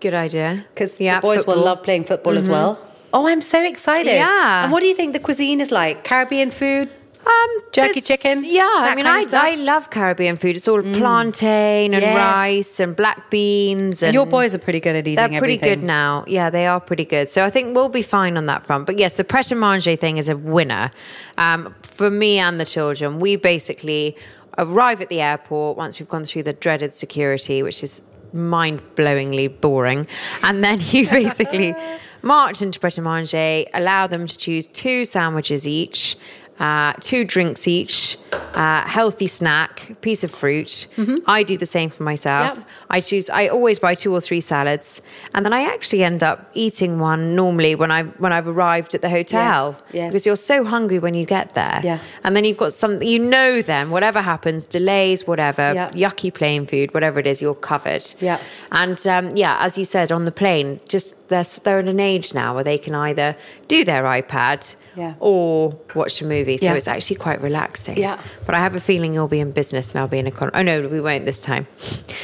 good 0.00 0.14
idea. 0.14 0.64
because 0.74 0.98
yeah, 1.00 1.16
the 1.20 1.26
boys 1.26 1.28
will 1.28 1.36
football. 1.44 1.54
Mm-hmm. 1.56 1.64
love 1.64 1.82
playing 1.82 2.04
football 2.04 2.38
as 2.38 2.48
well. 2.48 2.78
Oh, 3.12 3.26
I'm 3.26 3.42
so 3.42 3.62
excited. 3.62 4.06
Yeah. 4.06 4.62
And 4.62 4.72
what 4.72 4.80
do 4.80 4.86
you 4.86 4.94
think 4.94 5.12
the 5.12 5.18
cuisine 5.18 5.60
is 5.60 5.70
like? 5.70 6.04
Caribbean 6.04 6.50
food? 6.50 6.88
Um, 7.26 7.60
Jerky 7.72 8.00
chicken? 8.00 8.42
Yeah, 8.46 8.62
I 8.66 8.94
mean, 8.94 9.06
I? 9.06 9.24
Mm. 9.24 9.34
I 9.34 9.54
love 9.56 9.90
Caribbean 9.90 10.36
food. 10.36 10.56
It's 10.56 10.66
all 10.66 10.82
plantain 10.82 11.92
and 11.94 12.02
Yes. 12.02 12.16
rice 12.16 12.80
and 12.80 12.96
black 12.96 13.30
beans. 13.30 14.02
And, 14.02 14.08
And 14.08 14.14
your 14.14 14.26
boys 14.26 14.54
are 14.54 14.58
pretty 14.58 14.80
good 14.80 14.96
at 14.96 15.06
eating 15.06 15.16
They're 15.16 15.28
pretty 15.38 15.54
everything. 15.54 15.80
good 15.80 15.86
now. 15.86 16.24
Yeah, 16.26 16.48
they 16.50 16.66
are 16.66 16.80
pretty 16.80 17.04
good. 17.04 17.28
So 17.28 17.44
I 17.44 17.50
think 17.50 17.74
we'll 17.76 17.88
be 17.90 18.02
fine 18.02 18.36
on 18.36 18.46
that 18.46 18.66
front. 18.66 18.86
But 18.86 18.98
yes, 18.98 19.14
the 19.14 19.24
pret 19.24 19.50
a 19.52 19.54
manger 19.54 19.96
thing 19.96 20.16
is 20.16 20.28
a 20.28 20.36
winner 20.36 20.90
um, 21.36 21.74
for 21.82 22.10
me 22.10 22.38
and 22.38 22.58
the 22.58 22.64
children. 22.64 23.20
We 23.20 23.36
basically 23.36 24.16
arrive 24.58 25.00
at 25.00 25.08
the 25.10 25.20
airport 25.20 25.76
once 25.76 26.00
we've 26.00 26.08
gone 26.08 26.24
through 26.24 26.44
the 26.44 26.52
dreaded 26.54 26.94
security, 26.94 27.62
which 27.62 27.82
is 27.84 28.02
mind 28.32 28.80
blowingly 28.94 29.48
boring. 29.60 30.06
And 30.42 30.64
then 30.64 30.78
you 30.90 31.06
basically 31.08 31.74
march 32.22 32.62
into 32.62 32.80
pret 32.80 32.96
a 32.98 33.02
manger, 33.02 33.64
allow 33.74 34.06
them 34.06 34.26
to 34.26 34.38
choose 34.38 34.66
two 34.66 35.04
sandwiches 35.04 35.68
each. 35.68 36.16
Uh, 36.60 36.92
two 37.00 37.24
drinks 37.24 37.66
each, 37.66 38.18
uh, 38.52 38.82
healthy 38.86 39.26
snack, 39.26 39.96
piece 40.02 40.22
of 40.22 40.30
fruit. 40.30 40.86
I 41.26 41.42
do 41.42 41.56
the 41.56 41.64
same 41.64 41.88
for 41.88 42.02
myself. 42.02 42.48
Mm-hmm. 42.50 42.58
Yep. 42.60 42.68
I 42.90 43.00
choose. 43.00 43.30
I 43.30 43.48
always 43.48 43.78
buy 43.78 43.94
two 43.94 44.12
or 44.12 44.20
three 44.20 44.42
salads, 44.42 45.00
and 45.32 45.46
then 45.46 45.54
I 45.54 45.62
actually 45.62 46.04
end 46.04 46.22
up 46.22 46.50
eating 46.52 46.98
one 46.98 47.34
normally 47.34 47.74
when 47.76 47.90
I 47.90 48.02
when 48.22 48.32
I've 48.34 48.46
arrived 48.46 48.94
at 48.94 49.00
the 49.00 49.08
hotel. 49.08 49.74
Yes, 49.86 49.94
yes. 49.94 50.08
Because 50.10 50.26
you're 50.26 50.36
so 50.36 50.64
hungry 50.64 50.98
when 50.98 51.14
you 51.14 51.24
get 51.24 51.54
there. 51.54 51.80
Yeah. 51.82 51.98
And 52.24 52.36
then 52.36 52.44
you've 52.44 52.58
got 52.58 52.74
something. 52.74 53.08
You 53.08 53.20
know 53.20 53.62
them. 53.62 53.90
Whatever 53.90 54.20
happens, 54.20 54.66
delays, 54.66 55.26
whatever, 55.26 55.72
Yeah. 55.74 55.88
yucky 55.92 56.30
plane 56.34 56.66
food, 56.66 56.92
whatever 56.92 57.18
it 57.20 57.26
is, 57.26 57.40
you're 57.40 57.54
covered. 57.54 58.04
Yeah. 58.20 58.38
And 58.70 58.98
um, 59.06 59.34
yeah, 59.34 59.56
as 59.60 59.78
you 59.78 59.86
said 59.86 60.12
on 60.12 60.26
the 60.26 60.32
plane, 60.32 60.80
just 60.86 61.28
they're 61.28 61.44
they're 61.64 61.80
in 61.80 61.88
an 61.88 62.00
age 62.00 62.34
now 62.34 62.54
where 62.54 62.64
they 62.64 62.76
can 62.76 62.94
either 62.94 63.34
do 63.66 63.82
their 63.82 64.02
iPad. 64.04 64.76
Yeah. 65.00 65.14
Or 65.18 65.78
watch 65.94 66.20
a 66.20 66.26
movie, 66.26 66.58
so 66.58 66.66
Yeah. 66.66 66.74
it's 66.74 66.86
actually 66.88 67.16
quite 67.16 67.40
relaxing. 67.40 67.96
Yeah. 67.96 68.20
But 68.44 68.54
I 68.54 68.58
have 68.58 68.74
a 68.74 68.80
feeling 68.80 69.14
you'll 69.14 69.28
be 69.28 69.40
in 69.40 69.50
business 69.50 69.92
and 69.94 70.00
I'll 70.00 70.08
be 70.08 70.18
in 70.18 70.26
a 70.26 70.28
economy. 70.28 70.58
Oh 70.58 70.62
no, 70.62 70.88
we 70.88 71.00
won't 71.00 71.24
this 71.24 71.40
time, 71.40 71.66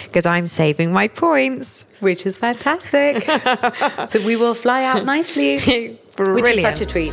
because 0.04 0.26
I'm 0.26 0.46
saving 0.46 0.92
my 0.92 1.08
points. 1.08 1.86
Which 2.00 2.26
is 2.26 2.36
fantastic. 2.36 3.24
so 4.10 4.24
we 4.26 4.36
will 4.36 4.54
fly 4.54 4.84
out 4.84 5.04
nicely. 5.06 5.56
Which 6.18 6.48
is 6.48 6.60
such 6.60 6.80
a 6.82 6.86
treat. 6.86 7.12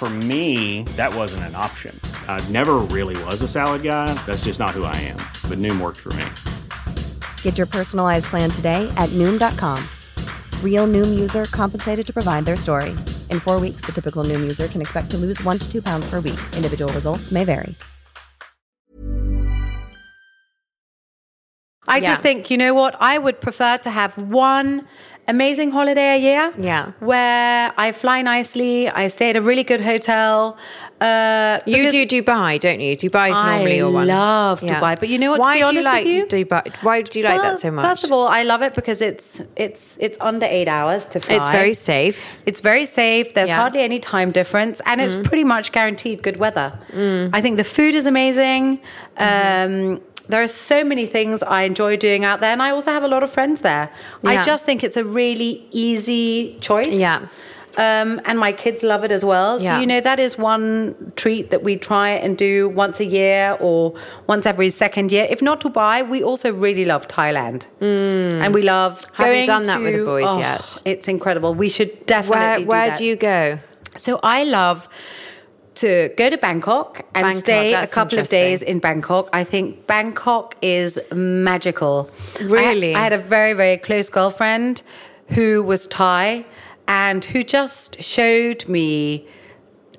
For 0.00 0.08
me, 0.08 0.84
that 0.96 1.14
wasn't 1.14 1.42
an 1.42 1.54
option. 1.54 1.94
I 2.26 2.40
never 2.48 2.76
really 2.78 3.22
was 3.24 3.42
a 3.42 3.46
salad 3.46 3.82
guy. 3.82 4.14
That's 4.24 4.44
just 4.44 4.58
not 4.58 4.70
who 4.70 4.84
I 4.84 4.96
am. 4.96 5.18
But 5.46 5.58
Noom 5.58 5.78
worked 5.78 5.98
for 5.98 6.08
me. 6.14 6.24
Get 7.42 7.58
your 7.58 7.66
personalized 7.66 8.24
plan 8.24 8.48
today 8.48 8.90
at 8.96 9.10
Noom.com. 9.10 9.78
Real 10.64 10.86
Noom 10.86 11.20
user 11.20 11.44
compensated 11.44 12.06
to 12.06 12.14
provide 12.14 12.46
their 12.46 12.56
story. 12.56 12.96
In 13.28 13.40
four 13.40 13.60
weeks, 13.60 13.82
the 13.82 13.92
typical 13.92 14.24
Noom 14.24 14.40
user 14.40 14.68
can 14.68 14.80
expect 14.80 15.10
to 15.10 15.18
lose 15.18 15.44
one 15.44 15.58
to 15.58 15.70
two 15.70 15.82
pounds 15.82 16.08
per 16.08 16.20
week. 16.20 16.40
Individual 16.56 16.90
results 16.94 17.30
may 17.30 17.44
vary. 17.44 17.74
I 21.88 21.98
Yeah. 21.98 22.06
just 22.06 22.22
think, 22.22 22.50
you 22.50 22.56
know 22.56 22.72
what? 22.72 22.96
I 23.00 23.18
would 23.18 23.42
prefer 23.42 23.76
to 23.78 23.90
have 23.90 24.16
one 24.16 24.86
amazing 25.28 25.70
holiday 25.70 26.14
a 26.16 26.18
year. 26.18 26.52
Yeah. 26.58 26.92
Where 26.98 27.72
I 27.76 27.92
fly 27.92 28.22
nicely, 28.22 28.88
I 28.88 29.08
stay 29.08 29.30
at 29.30 29.36
a 29.36 29.42
really 29.42 29.64
good 29.64 29.80
hotel. 29.80 30.56
Uh, 31.00 31.60
You 31.66 31.90
do 31.90 32.04
Dubai, 32.22 32.58
don't 32.60 32.80
you? 32.80 32.94
Dubai 32.96 33.30
is 33.30 33.38
I 33.38 33.56
normally 33.56 33.76
your 33.78 33.90
one. 33.90 34.10
I 34.10 34.14
love 34.14 34.60
Dubai, 34.60 34.98
but 35.00 35.08
you 35.08 35.18
know 35.18 35.30
what, 35.30 35.38
to 35.38 35.42
Why 35.42 35.54
be 35.54 35.60
do 35.60 35.66
honest 35.68 35.74
you 35.74 35.78
with 35.78 35.94
like 35.94 36.06
you- 36.06 36.44
Dubai? 36.44 36.76
Why 36.82 37.02
do 37.02 37.18
you 37.18 37.24
like 37.24 37.40
Well, 37.40 37.52
that 37.52 37.58
so 37.58 37.70
much? 37.70 37.86
First 37.86 38.04
of 38.04 38.12
all, 38.12 38.26
I 38.26 38.42
love 38.42 38.62
it 38.62 38.74
because 38.74 39.00
it's 39.00 39.40
it's 39.56 39.96
it's 40.00 40.18
under 40.20 40.46
eight 40.46 40.68
hours 40.68 41.06
to 41.12 41.20
fly. 41.20 41.36
it's 41.36 41.48
very 41.48 41.72
safe. 41.74 42.36
It's 42.44 42.60
very 42.60 42.84
safe. 42.86 43.32
There's 43.34 43.48
Yeah. 43.48 43.56
Mm. 43.56 43.60
hardly 43.62 43.82
any 43.82 43.98
time 43.98 44.30
difference, 44.30 44.80
and 44.84 45.00
it's 45.00 45.16
pretty 45.28 45.44
much 45.44 45.72
guaranteed 45.72 46.22
good 46.22 46.38
weather. 46.38 46.68
I 47.38 47.40
think 47.40 47.56
the 47.56 47.64
food 47.76 47.94
is 47.94 48.04
amazing. 48.06 48.80
Mm-hmm. 49.18 49.94
Um, 49.94 50.00
there 50.30 50.42
are 50.42 50.48
so 50.70 50.84
many 50.84 51.06
things 51.06 51.42
I 51.42 51.62
enjoy 51.62 51.96
doing 51.96 52.24
out 52.24 52.40
there, 52.40 52.52
and 52.52 52.62
I 52.62 52.70
also 52.70 52.90
have 52.96 53.02
a 53.02 53.08
lot 53.08 53.22
of 53.22 53.30
friends 53.30 53.60
there. 53.60 53.90
I 54.24 54.42
just 54.42 54.64
think 54.64 54.82
it's 54.84 54.96
a 54.96 55.04
really 55.04 55.52
easy 55.70 56.56
choice. 56.60 56.88
Yeah. 56.88 57.20
Um, 57.76 58.20
and 58.24 58.36
my 58.46 58.52
kids 58.52 58.82
love 58.82 59.04
it 59.04 59.12
as 59.12 59.24
well. 59.24 59.58
So, 59.60 59.64
Yeah. 59.64 59.80
you 59.80 59.86
know, 59.86 60.00
that 60.00 60.18
is 60.18 60.36
one 60.36 61.12
treat 61.14 61.50
that 61.52 61.62
we 61.62 61.76
try 61.76 62.08
and 62.10 62.36
do 62.36 62.68
once 62.68 62.98
a 62.98 63.04
year 63.04 63.56
or 63.60 63.94
once 64.26 64.44
every 64.44 64.70
second 64.70 65.12
year. 65.12 65.26
If 65.30 65.40
not 65.40 65.60
Dubai, 65.60 65.96
we 66.14 66.18
also 66.30 66.48
really 66.52 66.84
love 66.84 67.06
Thailand. 67.06 67.60
And 67.80 68.52
we 68.52 68.62
love 68.62 68.92
Mm. 68.98 69.14
Haven't 69.14 69.46
done 69.46 69.64
that 69.70 69.80
with 69.80 69.94
the 70.00 70.04
boys 70.04 70.24
oh, 70.28 70.38
yet. 70.38 70.78
It's 70.84 71.06
incredible. 71.06 71.54
We 71.54 71.68
should 71.68 71.92
definitely 72.06 72.40
Where 72.40 72.58
do 72.58 72.64
Where 72.66 72.86
that. 72.90 72.98
do 72.98 73.04
you 73.04 73.16
go? 73.16 73.58
So 73.96 74.18
I 74.22 74.42
love 74.44 74.88
to 75.76 76.12
go 76.16 76.28
to 76.28 76.36
Bangkok 76.36 77.02
and 77.14 77.24
Bangkok, 77.24 77.40
stay 77.40 77.74
a 77.74 77.86
couple 77.86 78.18
of 78.18 78.28
days 78.28 78.62
in 78.62 78.80
Bangkok. 78.80 79.28
I 79.32 79.44
think 79.44 79.86
Bangkok 79.86 80.56
is 80.62 80.98
magical. 81.12 82.10
Really? 82.40 82.94
I, 82.94 82.98
I 82.98 83.02
had 83.02 83.12
a 83.12 83.18
very, 83.18 83.52
very 83.52 83.78
close 83.78 84.10
girlfriend 84.10 84.82
who 85.28 85.62
was 85.62 85.86
Thai 85.86 86.44
and 86.88 87.24
who 87.24 87.44
just 87.44 88.02
showed 88.02 88.68
me 88.68 89.26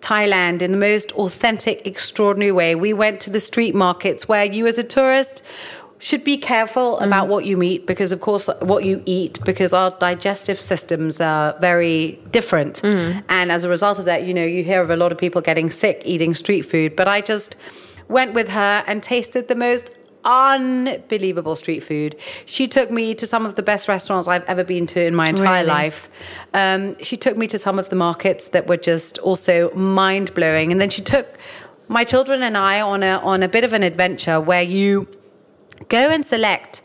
Thailand 0.02 0.62
in 0.62 0.72
the 0.72 0.78
most 0.78 1.12
authentic, 1.14 1.86
extraordinary 1.86 2.52
way. 2.52 2.76
We 2.76 2.92
went 2.92 3.22
to 3.22 3.30
the 3.30 3.40
street 3.40 3.76
markets 3.76 4.28
where 4.28 4.44
you, 4.44 4.68
as 4.68 4.78
a 4.78 4.84
tourist, 4.84 5.44
should 6.04 6.24
be 6.24 6.36
careful 6.36 6.98
about 7.00 7.28
what 7.28 7.46
you 7.46 7.62
eat 7.62 7.86
because, 7.86 8.12
of 8.12 8.20
course, 8.22 8.50
what 8.60 8.84
you 8.84 9.04
eat 9.06 9.40
because 9.46 9.72
our 9.72 9.92
digestive 9.92 10.60
systems 10.60 11.22
are 11.22 11.56
very 11.60 12.20
different. 12.32 12.84
And 12.84 13.52
as 13.52 13.64
a 13.64 13.70
result 13.70 14.00
of 14.00 14.06
that, 14.06 14.24
you 14.24 14.34
know, 14.34 14.44
you 14.44 14.64
hear 14.64 14.82
of 14.82 14.90
a 14.90 14.96
lot 14.96 15.12
of 15.12 15.18
people 15.20 15.42
getting 15.42 15.70
sick 15.70 16.02
eating 16.04 16.34
street 16.34 16.64
food. 16.64 16.96
But 16.96 17.08
I 17.08 17.22
just 17.22 17.56
went 18.08 18.34
with 18.34 18.50
her 18.50 18.84
and 18.88 19.04
tasted 19.04 19.48
the 19.48 19.56
most 19.56 19.92
unbelievable 20.24 21.56
street 21.56 21.82
food. 21.82 22.16
She 22.46 22.68
took 22.68 22.90
me 22.92 23.14
to 23.16 23.26
some 23.28 23.46
of 23.46 23.56
the 23.56 23.64
best 23.64 23.88
restaurants 23.88 24.28
I've 24.28 24.44
ever 24.46 24.64
been 24.64 24.88
to 24.88 25.04
in 25.04 25.16
my 25.16 25.30
entire 25.30 25.62
Really? 25.64 25.68
life. 25.68 26.10
Um, 26.54 26.96
she 27.02 27.16
took 27.18 27.38
me 27.38 27.48
to 27.48 27.60
some 27.60 27.78
of 27.80 27.90
the 27.90 27.96
markets 27.96 28.50
that 28.50 28.68
were 28.68 28.78
just 28.78 29.18
also 29.20 29.72
mind 29.76 30.34
blowing, 30.34 30.72
and 30.72 30.80
then 30.82 30.90
she 30.90 31.02
took 31.02 31.38
my 31.88 32.04
children 32.04 32.42
and 32.44 32.58
I 32.58 32.82
on 32.82 33.04
a 33.04 33.18
on 33.20 33.44
a 33.44 33.48
bit 33.48 33.64
of 33.64 33.74
an 33.74 33.84
adventure 33.84 34.40
where 34.40 34.62
you 34.64 35.08
go 35.90 36.10
and 36.10 36.26
select 36.26 36.82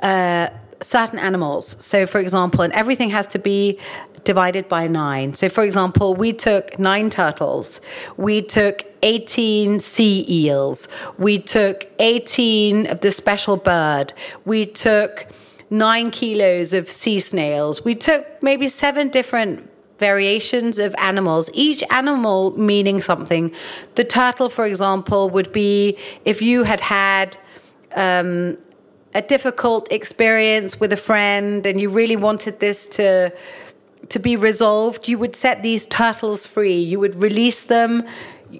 uh, 0.00 0.48
certain 0.80 1.18
animals. 1.18 1.76
So, 1.78 2.06
for 2.06 2.20
example, 2.20 2.62
and 2.62 2.72
everything 2.72 3.10
has 3.10 3.26
to 3.28 3.38
be 3.38 3.78
divided 4.24 4.68
by 4.68 4.86
nine. 4.88 5.34
So, 5.34 5.48
for 5.48 5.64
example, 5.64 6.14
we 6.14 6.32
took 6.32 6.78
nine 6.78 7.10
turtles, 7.10 7.80
we 8.16 8.42
took 8.42 8.84
18 9.02 9.80
sea 9.80 10.26
eels, 10.28 10.88
we 11.16 11.38
took 11.38 11.88
18 11.98 12.86
of 12.86 13.00
the 13.00 13.10
special 13.10 13.56
bird, 13.56 14.12
we 14.44 14.66
took 14.66 15.26
nine 15.70 16.10
kilos 16.10 16.74
of 16.74 16.88
sea 16.88 17.20
snails, 17.20 17.84
we 17.84 17.94
took 17.94 18.26
maybe 18.42 18.68
seven 18.68 19.08
different 19.08 19.68
variations 19.98 20.78
of 20.78 20.94
animals, 20.98 21.50
each 21.54 21.82
animal 21.90 22.56
meaning 22.58 23.02
something. 23.02 23.52
The 23.96 24.04
turtle, 24.04 24.48
for 24.48 24.64
example, 24.64 25.28
would 25.30 25.52
be 25.52 25.98
if 26.24 26.40
you 26.40 26.64
had 26.64 26.80
had 26.82 27.36
um, 27.98 28.56
a 29.14 29.22
difficult 29.22 29.90
experience 29.90 30.78
with 30.80 30.92
a 30.92 30.96
friend 30.96 31.66
and 31.66 31.80
you 31.80 31.88
really 31.90 32.16
wanted 32.16 32.60
this 32.60 32.86
to 32.98 33.32
to 34.08 34.18
be 34.18 34.36
resolved, 34.36 35.08
you 35.08 35.18
would 35.18 35.36
set 35.36 35.62
these 35.62 35.84
turtles 35.86 36.46
free. 36.46 36.80
You 36.92 36.98
would 37.00 37.16
release 37.20 37.64
them 37.64 38.04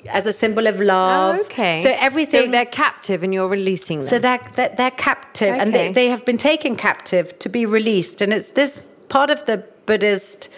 as 0.08 0.26
a 0.26 0.32
symbol 0.32 0.66
of 0.66 0.80
love. 0.80 1.36
Oh, 1.38 1.44
okay. 1.44 1.80
So 1.80 1.94
everything 1.98 2.46
So 2.46 2.50
they're 2.50 2.66
captive 2.66 3.22
and 3.22 3.32
you're 3.32 3.48
releasing 3.48 4.00
them. 4.00 4.08
so 4.08 4.18
they're, 4.18 4.40
they're, 4.56 4.74
they're 4.76 4.90
captive 4.90 5.54
and 5.54 5.74
they, 5.74 5.92
they 5.92 6.08
have 6.08 6.24
been 6.24 6.38
taken 6.38 6.76
captive 6.76 7.38
to 7.38 7.48
be 7.48 7.64
released. 7.64 8.20
And 8.20 8.32
it's 8.32 8.50
this 8.50 8.82
part 9.08 9.30
of 9.30 9.46
the 9.46 9.64
Buddhist 9.88 10.48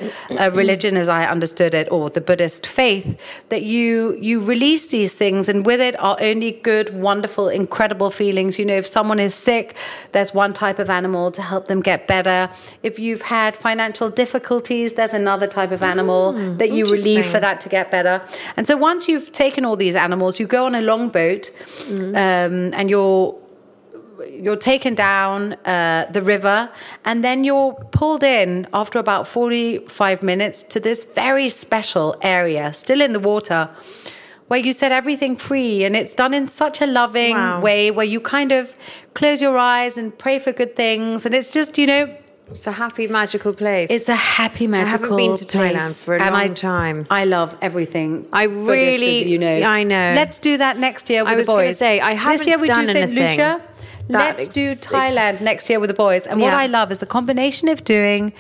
uh, 0.40 0.51
religion, 0.62 0.97
as 1.03 1.09
I 1.09 1.23
understood 1.35 1.73
it, 1.81 1.87
or 1.95 2.11
the 2.19 2.21
Buddhist 2.21 2.66
faith, 2.66 3.07
that 3.53 3.62
you 3.62 3.90
you 4.29 4.37
release 4.55 4.85
these 4.97 5.12
things, 5.23 5.49
and 5.51 5.59
with 5.71 5.81
it 5.88 5.95
are 6.09 6.16
only 6.31 6.53
good, 6.71 6.87
wonderful, 7.09 7.47
incredible 7.62 8.11
feelings. 8.11 8.59
You 8.59 8.66
know, 8.71 8.79
if 8.85 8.88
someone 8.99 9.21
is 9.29 9.35
sick, 9.51 9.66
there's 10.12 10.33
one 10.45 10.53
type 10.64 10.79
of 10.85 10.88
animal 11.01 11.31
to 11.38 11.43
help 11.53 11.64
them 11.71 11.81
get 11.90 12.01
better. 12.14 12.38
If 12.83 12.95
you've 13.05 13.25
had 13.38 13.57
financial 13.69 14.09
difficulties, 14.23 14.88
there's 14.99 15.14
another 15.14 15.49
type 15.59 15.73
of 15.79 15.83
animal 15.95 16.23
that 16.61 16.71
you 16.77 16.85
relieve 16.97 17.27
for 17.33 17.40
that 17.47 17.57
to 17.64 17.69
get 17.69 17.90
better. 17.97 18.16
And 18.57 18.66
so 18.66 18.75
once 18.90 19.01
you've 19.09 19.31
taken 19.45 19.64
all 19.64 19.77
these 19.87 19.97
animals, 20.07 20.33
you 20.40 20.47
go 20.59 20.62
on 20.69 20.75
a 20.75 20.85
long 20.93 21.09
boat, 21.21 21.45
um, 22.25 22.75
and 22.79 22.90
you're 22.90 23.38
you're 24.29 24.57
taken 24.57 24.95
down 24.95 25.55
uh, 25.65 26.07
the 26.13 26.23
river 26.23 26.71
and 27.05 27.25
then 27.25 27.45
you're 27.45 27.73
pulled 27.93 28.23
in 28.23 28.67
after 28.73 28.99
about 28.99 29.27
45 29.27 30.23
minutes 30.23 30.63
to 30.65 30.81
this 30.81 31.05
very 31.05 31.49
special 31.49 32.17
area 32.23 32.73
still 32.73 33.01
in 33.01 33.13
the 33.13 33.21
water 33.21 33.69
where 34.49 34.61
you 34.61 34.73
set 34.73 34.91
everything 34.93 35.37
free 35.37 35.85
and 35.85 35.95
it's 35.95 36.13
done 36.15 36.35
in 36.35 36.49
such 36.49 36.81
a 36.81 36.87
loving 36.87 37.35
Wow. 37.35 37.61
way 37.61 37.91
where 37.91 38.07
you 38.07 38.21
kind 38.21 38.53
of 38.53 38.75
close 39.15 39.41
your 39.41 39.57
eyes 39.59 39.97
and 39.97 40.17
pray 40.19 40.39
for 40.39 40.53
good 40.53 40.75
things 40.77 41.25
and 41.27 41.35
it's 41.35 41.53
just 41.53 41.79
you 41.79 41.87
know 41.87 42.17
it's 42.51 42.67
a 42.67 42.73
happy, 42.73 43.07
magical 43.07 43.53
place. 43.53 43.93
it's 43.93 44.09
a 44.09 44.17
happy 44.17 44.67
magical 44.67 44.91
haven't 45.03 45.17
been 45.17 45.37
to 45.37 45.45
Thailand 45.45 45.73
place. 45.93 46.03
for 46.05 46.17
a 46.17 46.21
And 46.23 46.35
long 46.35 46.43
I, 46.43 46.49
time. 46.49 47.07
I 47.09 47.25
love 47.25 47.57
everything 47.63 48.27
I 48.33 48.49
Buddhist, 48.49 48.69
really- 48.71 49.21
as 49.21 49.27
you 49.27 49.39
know 49.39 49.57
I 49.63 49.85
know. 49.85 50.13
let's 50.17 50.41
do 50.41 50.57
that 50.57 50.77
next 50.77 51.09
year 51.11 51.23
with 51.23 51.33
I 51.33 51.37
was 51.37 51.47
gonna 51.47 51.63
boys 51.69 51.79
say, 51.79 52.01
I 52.01 52.13
haven't 52.15 52.49
year 52.49 52.59
we 52.59 52.67
done 52.67 52.87
do 52.87 52.93
St. 52.93 52.97
anything 52.99 53.29
Lucia 53.29 53.63
that 54.12 54.38
let's 54.38 54.49
do 54.55 54.70
ex- 54.70 54.83
ex- 54.83 54.87
Thailand 54.92 55.40
next 55.40 55.68
year 55.70 55.81
with 55.81 55.88
the 55.88 55.94
boys 55.94 56.27
and 56.27 56.40
what 56.40 56.55
I 56.55 56.66
love 56.66 56.90
is 56.92 56.99
the 56.99 57.07
combination 57.07 57.68
of 57.68 57.85
doing 57.85 58.33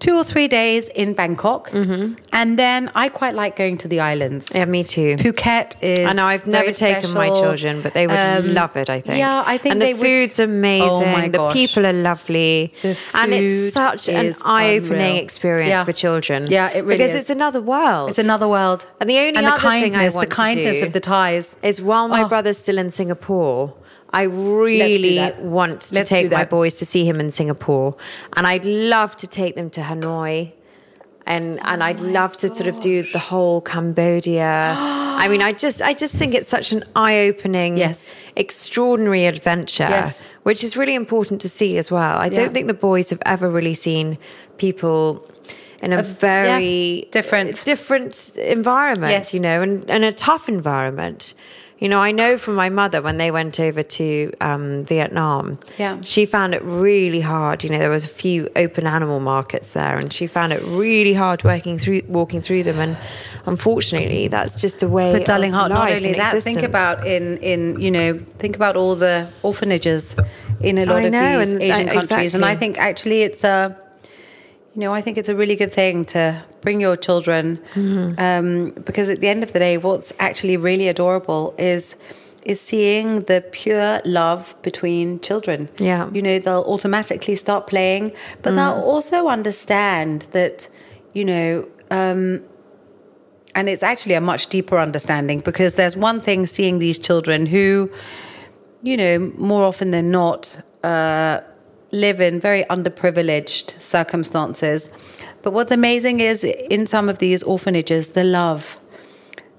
two 0.00 0.16
or 0.16 0.24
three 0.24 0.48
days 0.48 0.88
in 0.88 1.14
Bangkok 1.14 1.70
and 1.72 2.58
then 2.58 2.90
I 2.94 3.08
quite 3.08 3.34
like 3.34 3.56
going 3.56 3.78
to 3.78 3.88
the 3.88 4.00
islands 4.00 4.50
yeah, 4.54 4.64
me 4.66 4.82
too. 4.84 5.16
Phuket 5.16 5.76
is 5.80 6.04
I 6.06 6.12
know 6.12 6.26
I've 6.26 6.46
never 6.46 6.72
taken 6.72 7.14
my 7.14 7.28
children, 7.30 7.80
but 7.80 7.94
they 7.94 8.06
would 8.06 8.14
Um, 8.18 8.52
love 8.52 8.76
it. 8.76 8.90
I 8.90 9.00
think. 9.00 9.18
yeah 9.18 9.42
I 9.46 9.56
think 9.56 9.72
and 9.72 9.80
the 9.82 9.94
would- 9.94 10.02
food's 10.06 10.38
amazing. 10.40 10.90
oh 10.90 11.04
my 11.18 11.28
the 11.28 11.38
gosh. 11.38 11.52
people 11.54 11.86
are 11.86 11.92
lovely, 12.10 12.74
The 12.82 12.98
and 13.14 13.32
it's 13.32 13.72
such 13.72 14.08
an 14.10 14.34
eye-opening 14.44 15.16
experience 15.16 15.70
Yeah. 15.70 15.84
for 15.84 15.92
children. 15.92 16.46
Yeah, 16.50 16.68
it 16.76 16.84
really 16.84 16.96
because 16.98 17.14
is. 17.14 17.20
it's 17.22 17.30
another 17.30 17.62
world. 17.62 18.10
it's 18.10 18.18
another 18.18 18.48
world 18.48 18.80
And 19.00 19.08
the 19.08 19.18
only 19.18 19.36
and 19.36 19.46
the 19.46 19.52
other 19.52 19.60
thing 19.60 19.70
I 19.70 19.80
kindness 20.00 20.14
want 20.16 20.28
the 20.28 20.34
to 20.36 20.72
do 20.80 20.86
of 20.86 20.92
the 20.92 21.00
Thais 21.00 21.56
is 21.62 21.80
while 21.80 22.08
my 22.08 22.22
Oh. 22.24 22.28
brother's 22.28 22.58
still 22.58 22.78
in 22.78 22.90
Singapore, 22.90 23.72
I 24.20 24.22
really 24.22 25.18
want 25.40 25.80
to 25.86 25.94
Let's 25.96 26.08
take 26.10 26.30
my 26.30 26.44
boys 26.44 26.78
to 26.78 26.86
see 26.86 27.04
him 27.10 27.18
in 27.20 27.30
Singapore, 27.30 27.96
and 28.36 28.46
I'd 28.46 28.64
love 28.64 29.16
to 29.22 29.26
take 29.26 29.54
them 29.56 29.68
to 29.70 29.80
Hanoi. 29.80 30.52
And 31.26 31.58
and 31.70 31.82
I'd 31.82 32.00
love 32.00 32.32
to 32.42 32.48
sort 32.58 32.68
of 32.72 32.76
do 32.80 32.94
the 33.16 33.18
whole 33.30 33.60
Cambodia. 33.62 34.74
I 35.22 35.26
mean, 35.28 35.42
I 35.42 35.52
just 35.52 35.80
I 35.90 35.92
just 35.94 36.14
think 36.20 36.34
it's 36.34 36.50
such 36.50 36.68
an 36.76 36.82
eye-opening, 36.94 37.78
Yes. 37.78 37.98
extraordinary 38.36 39.24
adventure, 39.26 39.88
Yes. 39.88 40.24
which 40.42 40.62
is 40.62 40.76
really 40.76 40.94
important 40.94 41.40
to 41.40 41.48
see 41.48 41.78
as 41.78 41.90
well. 41.90 42.18
I 42.18 42.26
Yeah. 42.26 42.38
don't 42.38 42.52
think 42.52 42.66
the 42.68 42.80
boys 42.90 43.08
have 43.10 43.22
ever 43.34 43.48
really 43.58 43.74
seen 43.74 44.18
people 44.58 45.26
in 45.82 45.92
a 45.92 46.02
very 46.02 47.08
different. 47.10 47.64
different 47.64 48.36
environment, 48.60 49.12
Yes. 49.12 49.34
you 49.34 49.40
know, 49.40 49.62
and, 49.62 49.90
and 49.90 50.04
a 50.04 50.12
tough 50.12 50.48
environment. 50.48 51.34
You 51.84 51.90
know, 51.90 52.00
I 52.00 52.12
know 52.12 52.38
from 52.38 52.54
my 52.54 52.70
mother 52.70 53.02
when 53.02 53.18
they 53.18 53.30
went 53.30 53.60
over 53.60 53.82
to 53.82 54.32
um, 54.40 54.86
Vietnam, 54.86 55.58
Yeah. 55.76 55.98
she 56.00 56.24
found 56.24 56.54
it 56.54 56.62
really 56.62 57.20
hard. 57.20 57.62
You 57.62 57.68
know, 57.68 57.78
there 57.78 57.90
was 57.90 58.06
a 58.06 58.14
few 58.22 58.48
open 58.56 58.86
animal 58.86 59.20
markets 59.20 59.72
there, 59.72 59.98
and 59.98 60.10
she 60.10 60.26
found 60.26 60.54
it 60.54 60.62
really 60.62 61.12
hard 61.12 61.44
working 61.44 61.76
through, 61.76 62.00
walking 62.08 62.40
through 62.40 62.62
them. 62.62 62.78
And 62.78 62.96
unfortunately, 63.44 64.28
that's 64.28 64.58
just 64.62 64.82
a 64.82 64.88
way. 64.88 65.12
But 65.12 65.26
darling 65.26 65.52
heart, 65.52 65.68
not 65.72 65.92
only 65.92 66.14
that, 66.14 66.42
think 66.42 66.62
about 66.62 67.06
in 67.06 67.36
in 67.38 67.78
you 67.78 67.90
know 67.90 68.18
think 68.38 68.56
about 68.56 68.76
all 68.76 68.96
the 68.96 69.28
orphanages 69.42 70.16
in 70.60 70.78
a 70.78 70.86
lot 70.86 70.96
I 70.96 71.02
of 71.02 71.12
know, 71.12 71.38
these 71.40 71.52
and, 71.52 71.62
Asian 71.62 71.88
countries, 71.88 72.34
and 72.34 72.46
I 72.46 72.56
think 72.56 72.78
actually 72.78 73.24
it's 73.24 73.44
a 73.44 73.76
you 74.74 74.80
know 74.80 74.92
I 74.92 75.00
think 75.02 75.16
it's 75.18 75.28
a 75.28 75.36
really 75.36 75.56
good 75.56 75.72
thing 75.72 76.04
to 76.06 76.42
bring 76.60 76.80
your 76.80 76.96
children 76.96 77.58
Mm-hmm. 77.74 78.18
um, 78.18 78.70
because 78.84 79.08
at 79.08 79.20
the 79.20 79.28
end 79.28 79.42
of 79.42 79.52
the 79.52 79.58
day, 79.58 79.76
what's 79.78 80.12
actually 80.18 80.56
really 80.56 80.88
adorable 80.88 81.54
is 81.58 81.96
is 82.42 82.60
seeing 82.60 83.20
the 83.22 83.40
pure 83.52 84.00
love 84.04 84.54
between 84.62 85.18
children. 85.20 85.68
Yeah. 85.78 86.10
you 86.12 86.20
know 86.22 86.38
they'll 86.38 86.64
automatically 86.74 87.36
start 87.36 87.66
playing, 87.66 88.12
but 88.42 88.52
Mm. 88.52 88.56
they'll 88.56 88.82
also 88.94 89.28
understand 89.28 90.26
that 90.32 90.68
you 91.14 91.24
know. 91.24 91.68
Um, 91.90 92.42
and 93.56 93.68
it's 93.68 93.84
actually 93.84 94.14
a 94.16 94.20
much 94.20 94.48
deeper 94.48 94.78
understanding 94.78 95.38
because 95.38 95.74
there's 95.76 95.96
one 95.96 96.20
thing 96.20 96.44
seeing 96.46 96.80
these 96.80 96.98
children 96.98 97.46
who, 97.46 97.88
you 98.82 98.96
know, 98.96 99.18
more 99.38 99.62
often 99.62 99.92
than 99.92 100.10
not, 100.10 100.60
uh, 100.82 101.38
live 101.94 102.20
in 102.20 102.40
very 102.40 102.64
underprivileged 102.64 103.80
circumstances. 103.80 104.90
But 105.42 105.52
what's 105.52 105.72
amazing 105.72 106.20
is 106.20 106.42
in 106.44 106.86
some 106.86 107.08
of 107.08 107.18
these 107.18 107.42
orphanages, 107.42 108.10
the 108.10 108.24
love, 108.24 108.78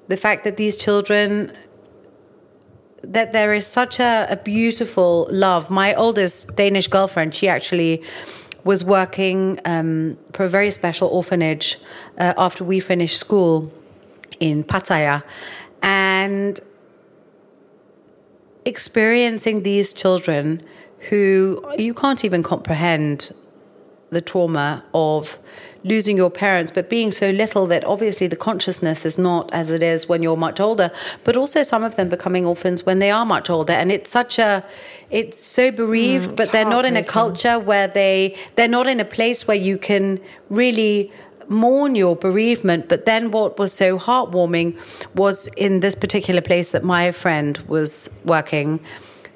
the 0.07 0.17
fact 0.17 0.43
that 0.43 0.57
these 0.57 0.75
children 0.75 1.51
that 3.01 3.33
there 3.33 3.53
is 3.53 3.67
such 3.67 3.99
a, 3.99 4.25
a 4.31 4.35
beautiful 4.35 5.27
love. 5.29 5.69
My 5.69 5.93
oldest 5.93 6.55
Danish 6.55 6.87
girlfriend, 6.87 7.35
she 7.35 7.47
actually 7.47 8.01
was 8.63 8.83
working 8.83 9.59
um, 9.63 10.17
for 10.33 10.45
a 10.45 10.49
very 10.49 10.71
special 10.71 11.07
orphanage 11.09 11.77
uh, 12.17 12.33
after 12.35 12.63
we 12.63 12.79
finished 12.79 13.19
school 13.19 13.71
in 14.39 14.63
Pattaya. 14.63 15.23
And 15.83 16.59
experiencing 18.65 19.61
these 19.61 19.93
children 19.93 20.61
who 21.09 21.63
you 21.77 21.93
can't 21.93 22.23
even 22.25 22.43
comprehend 22.43 23.33
the 24.09 24.21
trauma 24.21 24.83
of 24.93 25.39
losing 25.83 26.17
your 26.17 26.31
parents, 26.31 26.71
but 26.71 26.89
being 26.89 27.11
so 27.11 27.29
little 27.29 27.67
that 27.67 27.83
obviously 27.83 28.25
the 28.25 28.35
consciousness 28.35 29.05
is 29.05 29.19
not 29.19 29.53
as 29.53 29.69
it 29.69 29.83
is 29.83 30.09
when 30.09 30.23
you're 30.23 30.35
much 30.35 30.59
older, 30.59 30.89
but 31.23 31.37
also 31.37 31.61
some 31.61 31.83
of 31.83 31.95
them 31.95 32.09
becoming 32.09 32.43
orphans 32.43 32.85
when 32.85 32.97
they 32.97 33.11
are 33.11 33.25
much 33.25 33.51
older. 33.51 33.73
And 33.73 33.91
it's 33.91 34.09
such 34.09 34.39
a, 34.39 34.65
it's 35.11 35.39
so 35.39 35.71
bereaved, 35.71 36.31
mm, 36.31 36.35
but 36.35 36.51
they're 36.51 36.65
not 36.65 36.85
in 36.85 36.97
a 36.97 37.03
culture 37.03 37.59
where 37.59 37.87
they, 37.87 38.35
they're 38.55 38.67
not 38.67 38.87
in 38.87 38.99
a 38.99 39.05
place 39.05 39.47
where 39.47 39.57
you 39.57 39.77
can 39.77 40.19
really 40.49 41.11
mourn 41.47 41.93
your 41.93 42.15
bereavement. 42.15 42.89
But 42.89 43.05
then 43.05 43.29
what 43.29 43.59
was 43.59 43.71
so 43.71 43.99
heartwarming 43.99 44.75
was 45.13 45.47
in 45.55 45.81
this 45.81 45.93
particular 45.93 46.41
place 46.41 46.71
that 46.71 46.83
my 46.83 47.11
friend 47.11 47.57
was 47.67 48.09
working, 48.23 48.79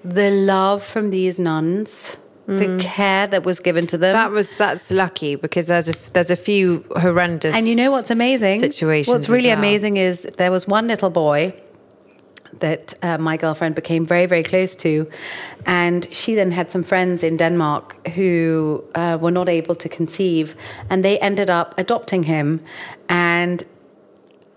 the 0.04 0.32
love 0.32 0.84
from 0.84 1.10
these 1.10 1.40
nuns. 1.40 2.18
The 2.48 2.80
care 2.82 3.28
that 3.28 3.46
was 3.46 3.60
given 3.60 3.86
to 3.88 3.98
them. 3.98 4.14
That 4.14 4.32
was 4.32 4.56
that's 4.56 4.90
lucky 4.90 5.36
because 5.36 5.68
there's 5.68 5.88
a 5.88 5.94
there's 6.14 6.32
a 6.32 6.36
few 6.36 6.84
horrendous 7.00 7.56
And 7.56 7.68
you 7.68 7.76
know 7.76 7.92
what's 7.92 8.10
amazing? 8.10 8.58
situations. 8.58 9.14
What's 9.14 9.30
really 9.30 9.50
well. 9.50 9.60
amazing 9.60 9.98
is 9.98 10.24
there 10.38 10.52
was 10.52 10.68
one 10.68 10.88
little 10.88 11.12
boy 11.12 11.54
that 12.60 12.94
uh, 13.04 13.18
my 13.18 13.38
girlfriend 13.38 13.76
became 13.76 14.06
very, 14.06 14.26
very 14.26 14.44
close 14.44 14.76
to. 14.78 15.08
And 15.66 16.08
she 16.12 16.36
then 16.36 16.52
had 16.52 16.72
some 16.72 16.84
friends 16.84 17.24
in 17.24 17.38
Denmark 17.38 18.08
who 18.10 18.84
uh, 18.96 19.18
were 19.22 19.32
not 19.32 19.48
able 19.50 19.76
to 19.76 19.90
conceive, 19.90 20.56
and 20.90 21.04
they 21.06 21.20
ended 21.20 21.50
up 21.50 21.76
adopting 21.78 22.24
him. 22.24 22.62
And 23.08 23.64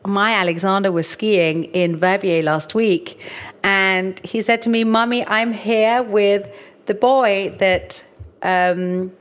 my 0.04 0.32
Alexander 0.32 0.90
was 0.90 1.08
skiing 1.08 1.64
in 1.64 1.96
Verbier 1.96 2.42
last 2.42 2.74
week, 2.74 3.20
and 3.62 4.20
he 4.24 4.42
said 4.42 4.62
to 4.62 4.68
me, 4.68 4.84
"Mummy, 4.84 5.26
I'm 5.26 5.52
here 5.52 6.02
with 6.02 6.48
the 6.86 6.94
boy 6.94 7.54
that." 7.58 8.04
Um, 8.42 9.12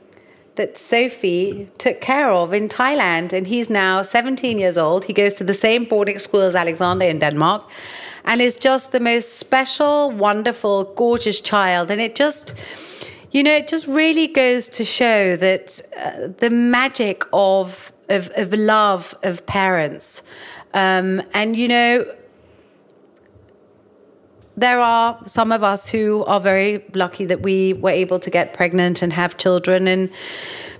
that 0.56 0.76
Sophie 0.76 1.68
took 1.78 2.00
care 2.00 2.30
of 2.30 2.52
in 2.52 2.68
Thailand. 2.68 3.32
And 3.32 3.46
he's 3.46 3.70
now 3.70 4.02
17 4.02 4.58
years 4.58 4.76
old. 4.76 5.04
He 5.04 5.12
goes 5.12 5.34
to 5.34 5.44
the 5.44 5.54
same 5.54 5.84
boarding 5.84 6.18
school 6.18 6.42
as 6.42 6.54
Alexander 6.54 7.06
in 7.06 7.18
Denmark 7.18 7.70
and 8.24 8.40
is 8.40 8.56
just 8.56 8.92
the 8.92 9.00
most 9.00 9.38
special, 9.38 10.10
wonderful, 10.10 10.84
gorgeous 10.94 11.40
child. 11.40 11.90
And 11.90 12.00
it 12.00 12.14
just, 12.14 12.54
you 13.30 13.42
know, 13.42 13.54
it 13.54 13.68
just 13.68 13.86
really 13.86 14.28
goes 14.28 14.68
to 14.70 14.84
show 14.84 15.36
that 15.36 15.80
uh, 15.96 16.28
the 16.38 16.50
magic 16.50 17.24
of, 17.32 17.92
of, 18.08 18.30
of 18.36 18.52
love 18.52 19.14
of 19.22 19.44
parents. 19.46 20.22
Um, 20.74 21.22
and, 21.34 21.56
you 21.56 21.68
know, 21.68 22.06
there 24.56 24.80
are 24.80 25.20
some 25.26 25.52
of 25.52 25.62
us 25.62 25.88
who 25.88 26.24
are 26.24 26.40
very 26.40 26.84
lucky 26.94 27.24
that 27.26 27.42
we 27.42 27.72
were 27.74 27.90
able 27.90 28.18
to 28.20 28.30
get 28.30 28.52
pregnant 28.52 29.02
and 29.02 29.12
have 29.12 29.36
children. 29.36 29.88
And 29.88 30.10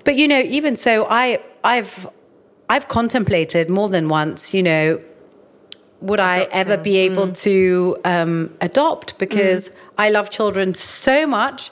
but 0.04 0.16
you 0.16 0.28
know 0.28 0.40
even 0.40 0.76
so 0.76 1.06
i 1.08 1.38
i've 1.64 2.08
i've 2.68 2.88
contemplated 2.88 3.70
more 3.70 3.88
than 3.88 4.08
once 4.08 4.52
you 4.54 4.62
know 4.62 5.00
would 6.00 6.20
i 6.20 6.48
ever 6.50 6.76
be 6.76 6.96
able 6.96 7.30
to 7.32 7.96
um, 8.04 8.52
adopt? 8.60 9.18
Because 9.18 9.70
i 9.98 10.10
love 10.10 10.30
children 10.30 10.74
so 10.74 11.26
much. 11.26 11.70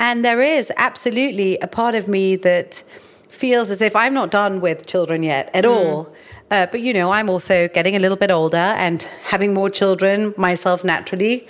And 0.00 0.24
there 0.24 0.40
is 0.40 0.72
absolutely 0.76 1.58
a 1.58 1.66
part 1.66 1.96
of 1.96 2.06
me 2.06 2.36
that 2.36 2.82
feels 3.28 3.70
as 3.70 3.82
if 3.82 3.94
i'm 3.94 4.14
not 4.14 4.30
done 4.30 4.60
with 4.60 4.86
children 4.86 5.22
yet 5.22 5.50
at 5.52 5.66
all 5.66 6.10
uh, 6.50 6.66
but 6.66 6.80
you 6.80 6.92
know, 6.92 7.10
I'm 7.10 7.28
also 7.30 7.68
getting 7.68 7.94
a 7.96 7.98
little 7.98 8.16
bit 8.16 8.30
older, 8.30 8.56
and 8.56 9.02
having 9.24 9.52
more 9.54 9.70
children 9.70 10.34
myself 10.36 10.84
naturally 10.84 11.46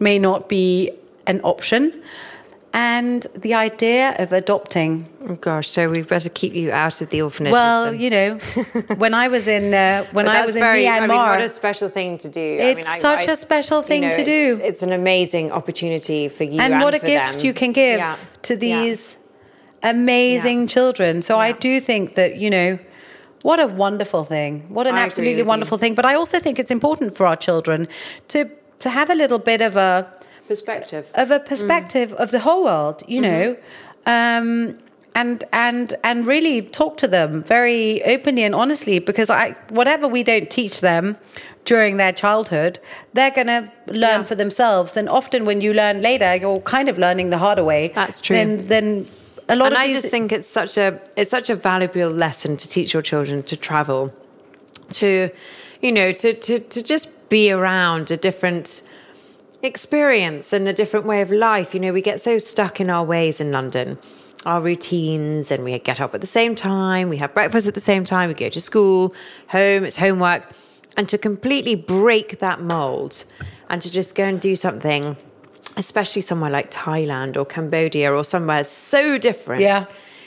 may 0.00 0.18
not 0.18 0.48
be 0.48 0.90
an 1.26 1.40
option. 1.42 2.02
And 2.74 3.26
the 3.34 3.52
idea 3.52 4.16
of 4.18 4.32
adopting, 4.32 5.06
Oh 5.28 5.34
gosh, 5.34 5.68
so 5.68 5.90
we 5.90 6.00
better 6.02 6.30
keep 6.30 6.54
you 6.54 6.72
out 6.72 7.02
of 7.02 7.10
the 7.10 7.20
orphanage. 7.20 7.52
well, 7.52 7.92
you 7.94 8.08
know, 8.08 8.38
when 8.96 9.12
I 9.12 9.28
was 9.28 9.46
in 9.46 9.74
uh, 9.74 10.04
when 10.12 10.26
I 10.26 10.46
was 10.46 10.54
in 10.56 10.62
Myanmar, 10.62 10.88
I 11.02 11.06
mean, 11.06 11.16
what 11.16 11.40
a 11.42 11.50
special 11.50 11.90
thing 11.90 12.16
to 12.18 12.30
do. 12.30 12.40
I 12.40 12.64
It's 12.70 12.76
mean, 12.76 12.86
I- 12.88 12.98
such 12.98 13.28
I- 13.28 13.32
a 13.32 13.36
special 13.36 13.80
you 13.80 13.86
thing 13.86 14.00
know, 14.02 14.12
to 14.12 14.20
it's- 14.22 14.56
do. 14.58 14.62
It's 14.64 14.82
an 14.82 14.92
amazing 14.92 15.52
opportunity 15.52 16.28
for 16.28 16.44
you 16.44 16.60
and 16.60 16.72
and, 16.74 16.82
what 16.82 16.94
a 16.94 16.98
gift 16.98 17.32
them. 17.36 17.44
you 17.44 17.52
can 17.52 17.72
give 17.72 17.98
Yeah. 17.98 18.16
to 18.48 18.54
Yeah. 18.54 18.58
these 18.82 19.16
amazing 19.82 20.60
Yeah. 20.62 20.66
children. 20.68 21.20
So 21.22 21.38
I 21.38 21.52
do 21.52 21.78
think 21.78 22.14
that, 22.14 22.36
you 22.36 22.48
know, 22.50 22.78
what 23.42 23.58
a 23.60 23.66
wonderful 23.66 24.24
thing. 24.24 24.64
What 24.68 24.86
an 24.86 24.94
I 24.94 25.00
absolutely 25.00 25.34
with 25.36 25.46
you. 25.46 25.50
wonderful 25.54 25.78
thing. 25.78 25.94
But 25.94 26.06
I 26.06 26.14
also 26.14 26.38
think 26.38 26.58
it's 26.58 26.70
important 26.70 27.16
for 27.16 27.26
our 27.26 27.36
children 27.36 27.88
to 28.28 28.38
to 28.80 28.90
have 28.90 29.10
a 29.10 29.14
little 29.14 29.38
bit 29.38 29.60
of 29.62 29.76
a 29.76 30.06
perspective. 30.48 31.10
of 31.14 31.30
a 31.30 31.38
perspective 31.40 32.12
of 32.14 32.30
the 32.30 32.40
whole 32.40 32.64
world, 32.64 33.02
you 33.06 33.20
know. 33.20 33.56
Um 34.06 34.78
and 35.14 35.44
and 35.52 35.94
and 36.02 36.26
really 36.26 36.62
talk 36.62 36.96
to 36.98 37.06
them 37.08 37.42
very 37.42 38.02
openly 38.04 38.42
and 38.44 38.54
honestly 38.54 38.98
because 38.98 39.28
I 39.30 39.54
whatever 39.68 40.08
we 40.08 40.22
don't 40.22 40.50
teach 40.50 40.80
them 40.80 41.16
during 41.64 41.96
their 41.98 42.12
childhood, 42.12 42.78
they're 43.14 43.30
gonna 43.30 43.70
learn 43.86 44.20
Yeah. 44.20 44.22
for 44.24 44.34
themselves. 44.34 44.96
And 44.96 45.08
often 45.08 45.44
when 45.44 45.60
you 45.60 45.72
learn 45.74 46.00
later, 46.00 46.34
you're 46.34 46.60
kind 46.60 46.88
of 46.88 46.98
learning 46.98 47.30
the 47.30 47.38
harder 47.38 47.62
way. 47.62 47.92
That's 47.94 48.20
true. 48.20 48.36
Then 48.36 48.66
then 48.66 49.06
a 49.52 49.56
lot 49.56 49.72
and 49.72 49.78
I 49.78 49.86
these, 49.86 50.02
just 50.02 50.10
think 50.10 50.32
it's 50.32 50.48
such 50.48 50.78
a 50.78 51.00
it's 51.16 51.30
such 51.30 51.50
a 51.50 51.54
valuable 51.54 52.08
lesson 52.08 52.56
to 52.56 52.68
teach 52.68 52.92
your 52.92 53.02
children 53.02 53.42
to 53.44 53.56
travel, 53.56 54.12
to 54.90 55.30
you 55.80 55.92
know 55.92 56.12
to 56.12 56.32
to 56.32 56.58
to 56.58 56.82
just 56.82 57.28
be 57.28 57.50
around 57.50 58.10
a 58.10 58.16
different 58.16 58.82
experience 59.62 60.52
and 60.52 60.66
a 60.68 60.72
different 60.72 61.06
way 61.06 61.22
of 61.22 61.30
life. 61.30 61.74
You 61.74 61.80
know, 61.80 61.92
we 61.92 62.02
get 62.02 62.20
so 62.20 62.38
stuck 62.38 62.80
in 62.80 62.90
our 62.90 63.04
ways 63.04 63.40
in 63.40 63.52
London, 63.52 63.98
our 64.44 64.60
routines, 64.60 65.50
and 65.50 65.64
we 65.64 65.78
get 65.78 66.00
up 66.00 66.14
at 66.14 66.20
the 66.20 66.26
same 66.26 66.54
time, 66.54 67.08
we 67.08 67.18
have 67.18 67.32
breakfast 67.32 67.68
at 67.68 67.74
the 67.74 67.80
same 67.80 68.04
time, 68.04 68.28
we 68.28 68.34
go 68.34 68.48
to 68.48 68.60
school, 68.60 69.14
home, 69.48 69.84
it's 69.84 69.96
homework, 69.96 70.50
and 70.96 71.08
to 71.08 71.16
completely 71.16 71.74
break 71.74 72.38
that 72.40 72.60
mold 72.60 73.24
and 73.70 73.80
to 73.82 73.90
just 73.90 74.14
go 74.14 74.24
and 74.24 74.40
do 74.40 74.56
something. 74.56 75.16
Especially 75.76 76.22
somewhere 76.22 76.50
like 76.50 76.70
Thailand 76.70 77.36
or 77.36 77.44
Cambodia 77.44 78.12
or 78.12 78.24
somewhere 78.24 78.64
so 78.64 79.18
different. 79.18 79.62
Yeah. 79.62 79.84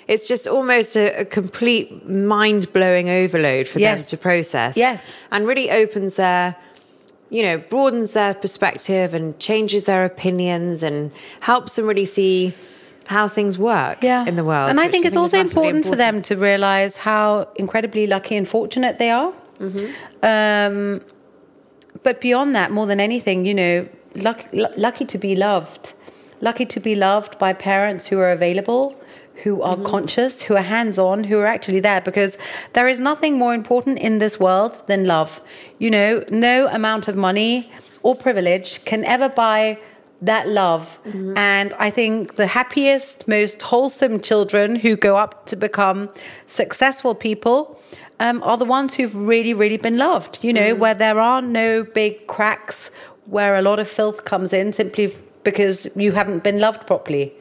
It's 0.08 0.28
just 0.28 0.48
almost 0.48 0.96
a, 0.96 1.22
a 1.22 1.26
complete 1.26 2.08
mind 2.08 2.72
blowing 2.74 3.10
overload 3.10 3.68
for 3.68 3.80
them 3.80 4.00
to 4.04 4.18
process. 4.18 4.78
Yes. 4.78 5.14
And 5.32 5.48
really 5.48 5.72
opens 5.72 6.16
their, 6.16 6.56
you 7.30 7.42
know, 7.42 7.58
broadens 7.58 8.12
their 8.12 8.34
perspective 8.34 9.14
and 9.14 9.38
changes 9.40 9.86
their 9.86 10.06
opinions 10.06 10.84
and 10.84 11.12
helps 11.42 11.76
them 11.76 11.88
really 11.88 12.06
see 12.06 12.54
how 13.08 13.28
things 13.28 13.58
work 13.58 14.04
in 14.04 14.36
the 14.36 14.44
world. 14.44 14.70
And 14.70 14.80
I 14.80 14.88
think 14.88 15.06
it's 15.06 15.16
is 15.16 15.18
also 15.18 15.38
massively 15.38 15.70
important, 15.70 15.86
for 15.86 15.96
them 15.96 16.22
to 16.24 16.36
realize 16.36 16.98
how 16.98 17.48
incredibly 17.56 18.08
lucky 18.08 18.36
and 18.36 18.48
fortunate 18.48 18.98
they 18.98 19.12
are. 19.12 19.34
Mm-hmm. 19.60 19.86
Um, 20.24 21.02
but 22.04 22.20
beyond 22.20 22.56
that, 22.56 22.72
more 22.72 22.86
than 22.86 23.00
anything, 23.00 23.46
you 23.46 23.54
know, 23.54 23.88
luck, 24.16 24.46
lu- 24.52 24.68
lucky 24.78 25.06
to 25.06 25.18
be 25.18 25.36
loved, 25.36 25.94
lucky 26.42 26.66
to 26.66 26.80
be 26.80 26.96
loved 26.96 27.38
by 27.40 27.54
parents 27.54 28.08
who 28.08 28.20
are 28.20 28.32
available. 28.32 28.96
Who 29.44 29.62
are 29.62 29.76
Mm-hmm. 29.76 29.86
conscious, 29.86 30.44
who 30.44 30.56
are 30.56 30.62
hands 30.62 30.98
on, 30.98 31.26
who 31.26 31.38
are 31.40 31.46
actually 31.46 31.82
there 31.82 32.00
because 32.00 32.38
there 32.72 32.88
is 32.88 33.02
nothing 33.02 33.38
more 33.38 33.54
important 33.54 34.00
in 34.00 34.20
this 34.20 34.40
world 34.40 34.82
than 34.88 35.04
love. 35.04 35.42
You 35.78 35.90
know, 35.90 36.24
no 36.30 36.68
amount 36.68 37.10
of 37.10 37.18
money 37.18 37.70
or 38.02 38.16
privilege 38.16 38.82
can 38.86 39.04
ever 39.04 39.28
buy 39.28 39.78
that 40.22 40.48
love. 40.48 41.00
And 41.36 41.74
I 41.78 41.90
think 41.90 42.38
the 42.38 42.48
happiest, 42.48 43.28
most 43.28 43.62
wholesome 43.62 44.22
children 44.22 44.78
who 44.78 44.96
go 44.96 45.18
up 45.18 45.46
to 45.48 45.58
become 45.58 46.10
successful 46.48 47.14
people 47.14 47.78
um, 48.22 48.42
are 48.42 48.58
the 48.58 48.64
ones 48.64 48.94
who've 48.96 49.14
really, 49.14 49.54
really 49.54 49.78
been 49.78 49.98
loved, 49.98 50.40
you 50.46 50.54
know, 50.54 50.74
where 50.76 50.94
there 50.94 51.20
are 51.20 51.42
no 51.42 51.84
big 51.84 52.26
cracks 52.28 52.90
where 53.26 53.56
a 53.56 53.62
lot 53.62 53.80
of 53.80 53.88
filth 53.88 54.26
comes 54.26 54.54
in 54.54 54.74
simply 54.74 55.14
because 55.44 55.88
you 55.96 56.14
haven't 56.14 56.44
been 56.44 56.60
loved 56.60 56.86
properly. 56.88 57.34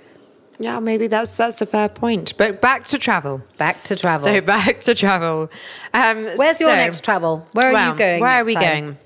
Yeah, 0.58 0.78
maybe 0.78 1.08
that's 1.08 1.36
that's 1.36 1.60
a 1.60 1.66
fair 1.66 1.88
point. 1.88 2.34
But 2.36 2.60
back 2.60 2.84
to 2.86 2.98
travel. 2.98 3.42
Back 3.56 3.82
to 3.84 3.96
travel. 3.96 4.24
So 4.24 4.40
back 4.56 4.80
to 4.80 4.94
travel. 4.94 5.50
Um, 5.92 6.26
Where's 6.36 6.60
your 6.60 6.70
next 6.70 7.02
travel? 7.02 7.46
Where 7.52 7.70
are 7.70 7.72
well, 7.72 7.92
you 7.92 7.98
going? 7.98 8.20
Where 8.20 8.40
are 8.40 8.44
we 8.44 8.54
time? 8.54 8.62
going? 8.62 8.98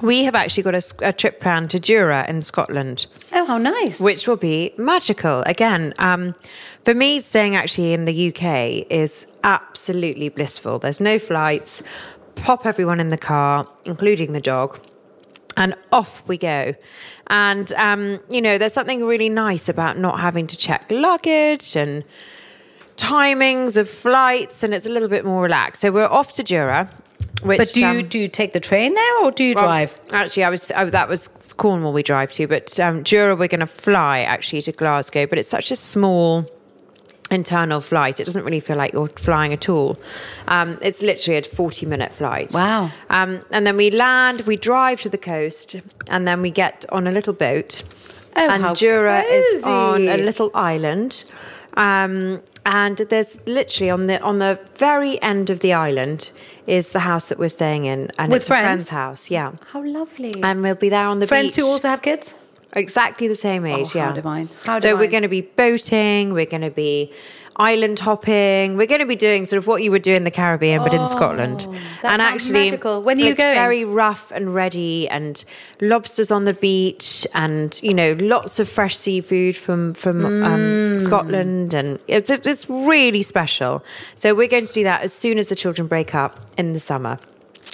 We 0.00 0.24
have 0.24 0.36
actually 0.36 0.62
got 0.62 0.76
a 1.02 1.12
trip 1.12 1.40
planned 1.40 1.70
to 1.70 1.80
Jura 1.80 2.24
in 2.28 2.40
Scotland. 2.40 3.08
Oh, 3.32 3.44
how 3.44 3.58
nice. 3.58 3.98
which 3.98 4.28
will 4.28 4.36
be 4.36 4.72
magical. 4.78 5.40
Again, 5.42 5.92
um, 5.98 6.36
for 6.84 6.94
me, 6.94 7.18
staying 7.18 7.56
actually 7.56 7.94
in 7.94 8.04
the 8.04 8.28
UK 8.28 8.86
is 8.90 9.26
absolutely 9.42 10.28
blissful. 10.28 10.78
There's 10.78 11.00
no 11.00 11.18
flights, 11.18 11.82
pop 12.36 12.64
everyone 12.64 13.00
in 13.00 13.08
the 13.08 13.18
car, 13.18 13.66
including 13.84 14.34
the 14.34 14.40
dog, 14.40 14.78
and 15.58 15.74
off 15.92 16.26
we 16.26 16.38
go. 16.38 16.74
And, 17.26 17.70
um, 17.74 18.20
you 18.30 18.40
know, 18.40 18.56
there's 18.56 18.72
something 18.72 19.04
really 19.04 19.28
nice 19.28 19.68
about 19.68 19.98
not 19.98 20.20
having 20.20 20.46
to 20.46 20.56
check 20.56 20.86
luggage 20.90 21.76
and 21.76 22.04
timings 22.96 23.76
of 23.76 23.88
flights, 23.88 24.62
and 24.62 24.72
it's 24.72 24.86
a 24.86 24.88
little 24.88 25.08
bit 25.08 25.24
more 25.24 25.42
relaxed. 25.42 25.82
So 25.82 25.92
we're 25.92 26.06
off 26.06 26.32
to 26.34 26.42
Jura. 26.42 26.88
Which, 27.42 27.58
but 27.58 27.68
do 27.72 27.80
you 27.80 27.86
um, 27.86 28.08
do 28.08 28.18
you 28.18 28.26
take 28.26 28.52
the 28.52 28.60
train 28.60 28.94
there 28.94 29.24
or 29.24 29.30
do 29.30 29.44
you 29.44 29.54
well, 29.54 29.64
drive? 29.64 29.96
Actually, 30.12 30.44
I 30.44 30.50
was 30.50 30.68
that 30.68 31.08
was 31.08 31.28
Cornwall 31.56 31.92
we 31.92 32.02
drive 32.02 32.32
to, 32.32 32.48
but 32.48 32.80
um, 32.80 33.04
Jura 33.04 33.36
we're 33.36 33.46
going 33.46 33.60
to 33.60 33.66
fly 33.66 34.20
actually 34.20 34.62
to 34.62 34.72
Glasgow. 34.72 35.26
But 35.26 35.38
it's 35.38 35.48
such 35.48 35.70
a 35.70 35.76
small 35.76 36.46
internal 37.30 37.80
flight; 37.80 38.20
it 38.20 38.24
doesn't 38.24 38.44
really 38.44 38.60
feel 38.60 38.76
like 38.76 38.92
you're 38.92 39.08
flying 39.08 39.52
at 39.52 39.68
all. 39.68 39.98
Um, 40.46 40.78
it's 40.82 41.02
literally 41.02 41.38
a 41.38 41.42
forty-minute 41.42 42.12
flight. 42.12 42.52
Wow. 42.54 42.90
Um, 43.10 43.42
and 43.50 43.66
then 43.66 43.76
we 43.76 43.90
land, 43.90 44.42
we 44.42 44.56
drive 44.56 45.00
to 45.02 45.08
the 45.08 45.18
coast, 45.18 45.76
and 46.10 46.26
then 46.26 46.42
we 46.42 46.50
get 46.50 46.84
on 46.90 47.06
a 47.06 47.10
little 47.10 47.32
boat. 47.34 47.82
Oh, 48.36 48.48
and 48.48 48.76
Jura 48.76 49.22
is 49.22 49.62
on 49.64 50.08
a 50.08 50.16
little 50.16 50.50
island. 50.54 51.24
Um, 51.74 52.42
and 52.66 52.98
there's 52.98 53.40
literally 53.46 53.90
on 53.90 54.06
the 54.08 54.20
on 54.22 54.38
the 54.38 54.58
very 54.76 55.20
end 55.22 55.48
of 55.50 55.60
the 55.60 55.72
island 55.72 56.30
is 56.66 56.90
the 56.92 57.00
house 57.00 57.28
that 57.30 57.38
we're 57.38 57.48
staying 57.48 57.86
in, 57.86 58.10
and 58.18 58.30
With 58.30 58.40
it's 58.42 58.48
friends? 58.48 58.62
a 58.62 58.66
friend's 58.66 58.88
house. 58.90 59.30
Yeah, 59.30 59.52
How 59.72 59.82
lovely. 59.84 60.32
and 60.42 60.60
we'll 60.62 60.74
be 60.74 60.88
there 60.90 61.06
on 61.06 61.18
the 61.18 61.26
Friends 61.26 61.56
beach. 61.56 61.64
who 61.64 61.70
also 61.70 61.88
have 61.88 62.02
kids? 62.02 62.34
Exactly 62.74 63.28
the 63.28 63.34
same 63.34 63.64
age. 63.66 63.92
how 63.92 63.98
yeah, 64.00 64.12
divine. 64.12 64.48
How 64.64 64.78
so 64.78 64.96
we're 64.96 65.08
going 65.10 65.22
to 65.22 65.28
be 65.28 65.42
boating. 65.42 66.32
We're 66.32 66.46
going 66.46 66.62
to 66.62 66.70
be 66.70 67.12
island 67.60 67.98
hopping. 67.98 68.76
We're 68.76 68.86
going 68.86 69.00
to 69.00 69.06
be 69.06 69.16
doing 69.16 69.44
sort 69.44 69.58
of 69.58 69.66
what 69.66 69.82
you 69.82 69.90
would 69.90 70.02
do 70.02 70.14
in 70.14 70.22
the 70.22 70.30
Caribbean, 70.30 70.80
but 70.84 70.94
in 70.94 71.04
Scotland. 71.08 71.66
Oh, 71.68 71.72
that 72.02 72.20
sounds 72.20 72.52
magical. 72.52 73.02
When 73.02 73.18
are 73.18 73.20
you 73.24 73.30
it's 73.32 73.40
going? 73.40 73.54
very 73.54 73.84
rough 73.84 74.30
and 74.30 74.54
ready, 74.54 75.08
and 75.08 75.44
lobsters 75.80 76.30
on 76.30 76.44
the 76.44 76.54
beach, 76.54 77.26
and 77.34 77.78
you 77.82 77.94
know, 77.94 78.16
lots 78.20 78.60
of 78.60 78.68
fresh 78.68 78.96
seafood 78.96 79.56
from 79.56 79.94
from 79.94 80.20
Mm. 80.20 80.44
um, 80.94 81.00
Scotland, 81.00 81.74
and 81.74 81.98
it's 82.06 82.30
it's 82.30 82.70
really 82.70 83.22
special. 83.22 83.84
So 84.14 84.34
we're 84.36 84.46
going 84.48 84.66
to 84.66 84.72
do 84.72 84.84
that 84.84 85.02
as 85.02 85.12
soon 85.12 85.36
as 85.38 85.48
the 85.48 85.56
children 85.56 85.88
break 85.88 86.14
up 86.14 86.38
in 86.56 86.72
the 86.74 86.80
summer. 86.80 87.18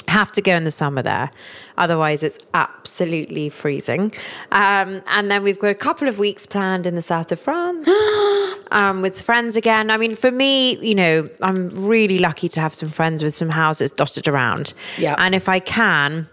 Have 0.09 0.33
to 0.33 0.43
go 0.43 0.55
in 0.55 0.65
the 0.65 0.71
summer 0.71 1.03
there, 1.03 1.31
otherwise 1.77 2.23
it's 2.23 2.39
absolutely 2.55 3.49
freezing. 3.49 4.13
Um, 4.53 5.03
and 5.09 5.31
then 5.31 5.43
we've 5.43 5.59
got 5.59 5.69
a 5.69 5.75
couple 5.75 6.09
of 6.09 6.19
weeks 6.19 6.47
planned 6.47 6.87
in 6.87 6.95
the 6.95 7.03
south 7.03 7.33
of 7.33 7.41
France 7.41 7.89
um, 8.71 9.03
with 9.03 9.21
friends 9.21 9.57
again. 9.57 9.91
I 9.91 9.97
mean, 9.97 10.15
for 10.15 10.31
me, 10.31 10.77
you 10.77 10.95
know, 10.95 11.29
I'm 11.43 11.71
really 11.71 12.19
lucky 12.19 12.49
to 12.51 12.61
have 12.61 12.75
some 12.75 12.91
friends 12.91 13.23
with 13.23 13.35
some 13.35 13.51
houses 13.51 13.91
dotted 13.91 14.29
around. 14.29 14.75
Yeah. 14.99 15.17
And 15.19 15.35
if 15.35 15.49
I 15.49 15.59
can, 15.59 16.29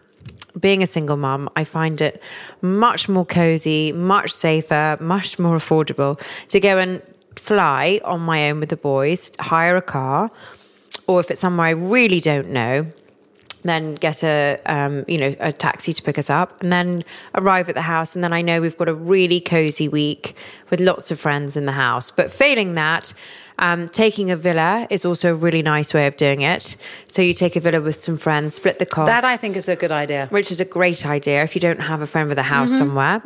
being 0.60 0.84
a 0.84 0.88
single 0.88 1.18
mum, 1.18 1.50
I 1.56 1.64
find 1.64 2.02
it 2.02 2.22
much 2.62 3.08
more 3.08 3.26
cozy, 3.26 3.92
much 3.92 4.32
safer, 4.32 4.98
much 5.00 5.40
more 5.40 5.56
affordable 5.56 6.20
to 6.50 6.60
go 6.60 6.78
and 6.78 7.02
fly 7.36 8.02
on 8.04 8.22
my 8.22 8.50
own 8.50 8.60
with 8.60 8.70
the 8.70 8.78
boys, 8.78 9.32
hire 9.40 9.78
a 9.78 9.82
car, 9.82 10.32
or 11.08 11.20
if 11.20 11.32
it's 11.32 11.42
somewhere 11.42 11.68
I 11.68 11.72
really 11.72 12.20
don't 12.20 12.50
know, 12.50 12.88
then 13.64 13.96
get 13.96 14.24
a 14.24 14.58
um, 14.66 15.06
you 15.08 15.18
know 15.18 15.34
a 15.40 15.52
taxi 15.52 15.94
to 15.94 16.02
pick 16.02 16.18
us 16.18 16.30
up, 16.30 16.62
and 16.62 16.72
then 16.72 17.02
arrive 17.36 17.70
at 17.70 17.76
the 17.76 17.84
house, 17.84 18.16
and 18.16 18.24
then 18.24 18.34
I 18.34 18.42
know 18.42 18.62
we've 18.62 18.78
got 18.78 18.90
a 18.90 18.94
really 18.94 19.40
cozy 19.40 19.88
week 19.88 20.34
with 20.70 20.80
lots 20.80 21.12
of 21.12 21.20
friends 21.20 21.56
in 21.56 21.66
the 21.66 21.74
house. 21.74 22.12
But 22.12 22.32
failing 22.32 22.76
that. 22.76 23.14
Um, 23.62 23.88
taking 23.88 24.32
a 24.32 24.36
villa 24.36 24.88
is 24.90 25.06
also 25.06 25.32
a 25.32 25.36
really 25.36 25.62
nice 25.62 25.94
way 25.94 26.08
of 26.08 26.18
doing 26.18 26.42
it. 26.42 26.76
So 27.08 27.22
you 27.22 27.34
take 27.36 27.56
a 27.56 27.60
villa 27.60 27.80
with 27.80 28.02
some 28.02 28.18
friends, 28.18 28.56
split 28.56 28.80
the 28.80 28.88
cost. 28.88 29.06
That 29.08 29.24
I 29.24 29.38
think 29.38 29.56
is 29.56 29.70
a 29.70 29.76
good 29.76 29.92
idea. 29.92 30.28
which 30.32 30.50
is 30.52 30.60
a 30.60 30.66
great 30.66 31.06
idea 31.06 31.44
if 31.44 31.54
you 31.56 31.62
don't 31.62 31.80
have 31.82 32.02
a 32.02 32.08
friend 32.08 32.28
with 32.28 32.40
a 32.40 32.44
house 32.44 32.72
Mm-hmm. 32.72 32.78
somewhere. 32.78 33.22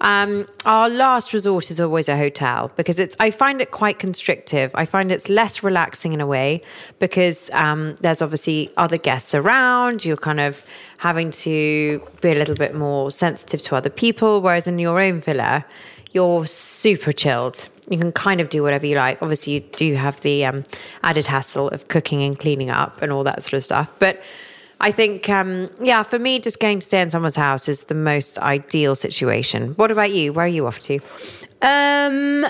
Um, 0.00 0.46
our 0.64 0.88
last 0.88 1.32
resort 1.34 1.70
is 1.70 1.80
always 1.80 2.08
a 2.08 2.16
hotel 2.16 2.72
because 2.76 2.98
it's. 2.98 3.14
I 3.20 3.30
find 3.30 3.60
it 3.60 3.70
quite 3.72 3.98
constrictive. 3.98 4.70
I 4.74 4.86
find 4.86 5.12
it's 5.12 5.28
less 5.28 5.62
relaxing 5.62 6.12
in 6.14 6.20
a 6.20 6.26
way 6.26 6.62
because 6.98 7.50
um, 7.52 7.94
there's 8.00 8.22
obviously 8.22 8.70
other 8.76 8.96
guests 8.96 9.34
around. 9.34 10.04
You're 10.04 10.16
kind 10.16 10.40
of 10.40 10.64
having 10.98 11.30
to 11.30 12.00
be 12.22 12.30
a 12.30 12.34
little 12.34 12.54
bit 12.54 12.74
more 12.74 13.10
sensitive 13.10 13.60
to 13.62 13.76
other 13.76 13.90
people, 13.90 14.40
whereas 14.40 14.66
in 14.66 14.78
your 14.78 14.98
own 15.00 15.20
villa, 15.20 15.64
you're 16.12 16.46
super 16.46 17.12
chilled. 17.12 17.68
You 17.88 17.98
can 17.98 18.12
kind 18.12 18.40
of 18.40 18.48
do 18.48 18.62
whatever 18.62 18.86
you 18.86 18.96
like. 18.96 19.20
Obviously, 19.20 19.54
you 19.54 19.60
do 19.60 19.94
have 19.94 20.20
the 20.20 20.44
um, 20.46 20.64
added 21.02 21.26
hassle 21.26 21.68
of 21.68 21.88
cooking 21.88 22.22
and 22.22 22.38
cleaning 22.38 22.70
up 22.70 23.02
and 23.02 23.12
all 23.12 23.24
that 23.24 23.42
sort 23.42 23.54
of 23.54 23.64
stuff. 23.64 23.92
But 23.98 24.22
I 24.80 24.90
think, 24.90 25.28
um, 25.28 25.70
yeah, 25.80 26.02
for 26.02 26.18
me, 26.18 26.40
just 26.40 26.60
going 26.60 26.80
to 26.80 26.86
stay 26.86 27.00
in 27.00 27.10
someone's 27.10 27.36
house 27.36 27.68
is 27.68 27.84
the 27.84 27.94
most 27.94 28.38
ideal 28.38 28.94
situation. 28.94 29.74
What 29.74 29.90
about 29.90 30.12
you? 30.12 30.32
Where 30.32 30.46
are 30.46 30.48
you 30.48 30.66
off 30.66 30.80
to? 30.80 31.00
Um, 31.62 32.46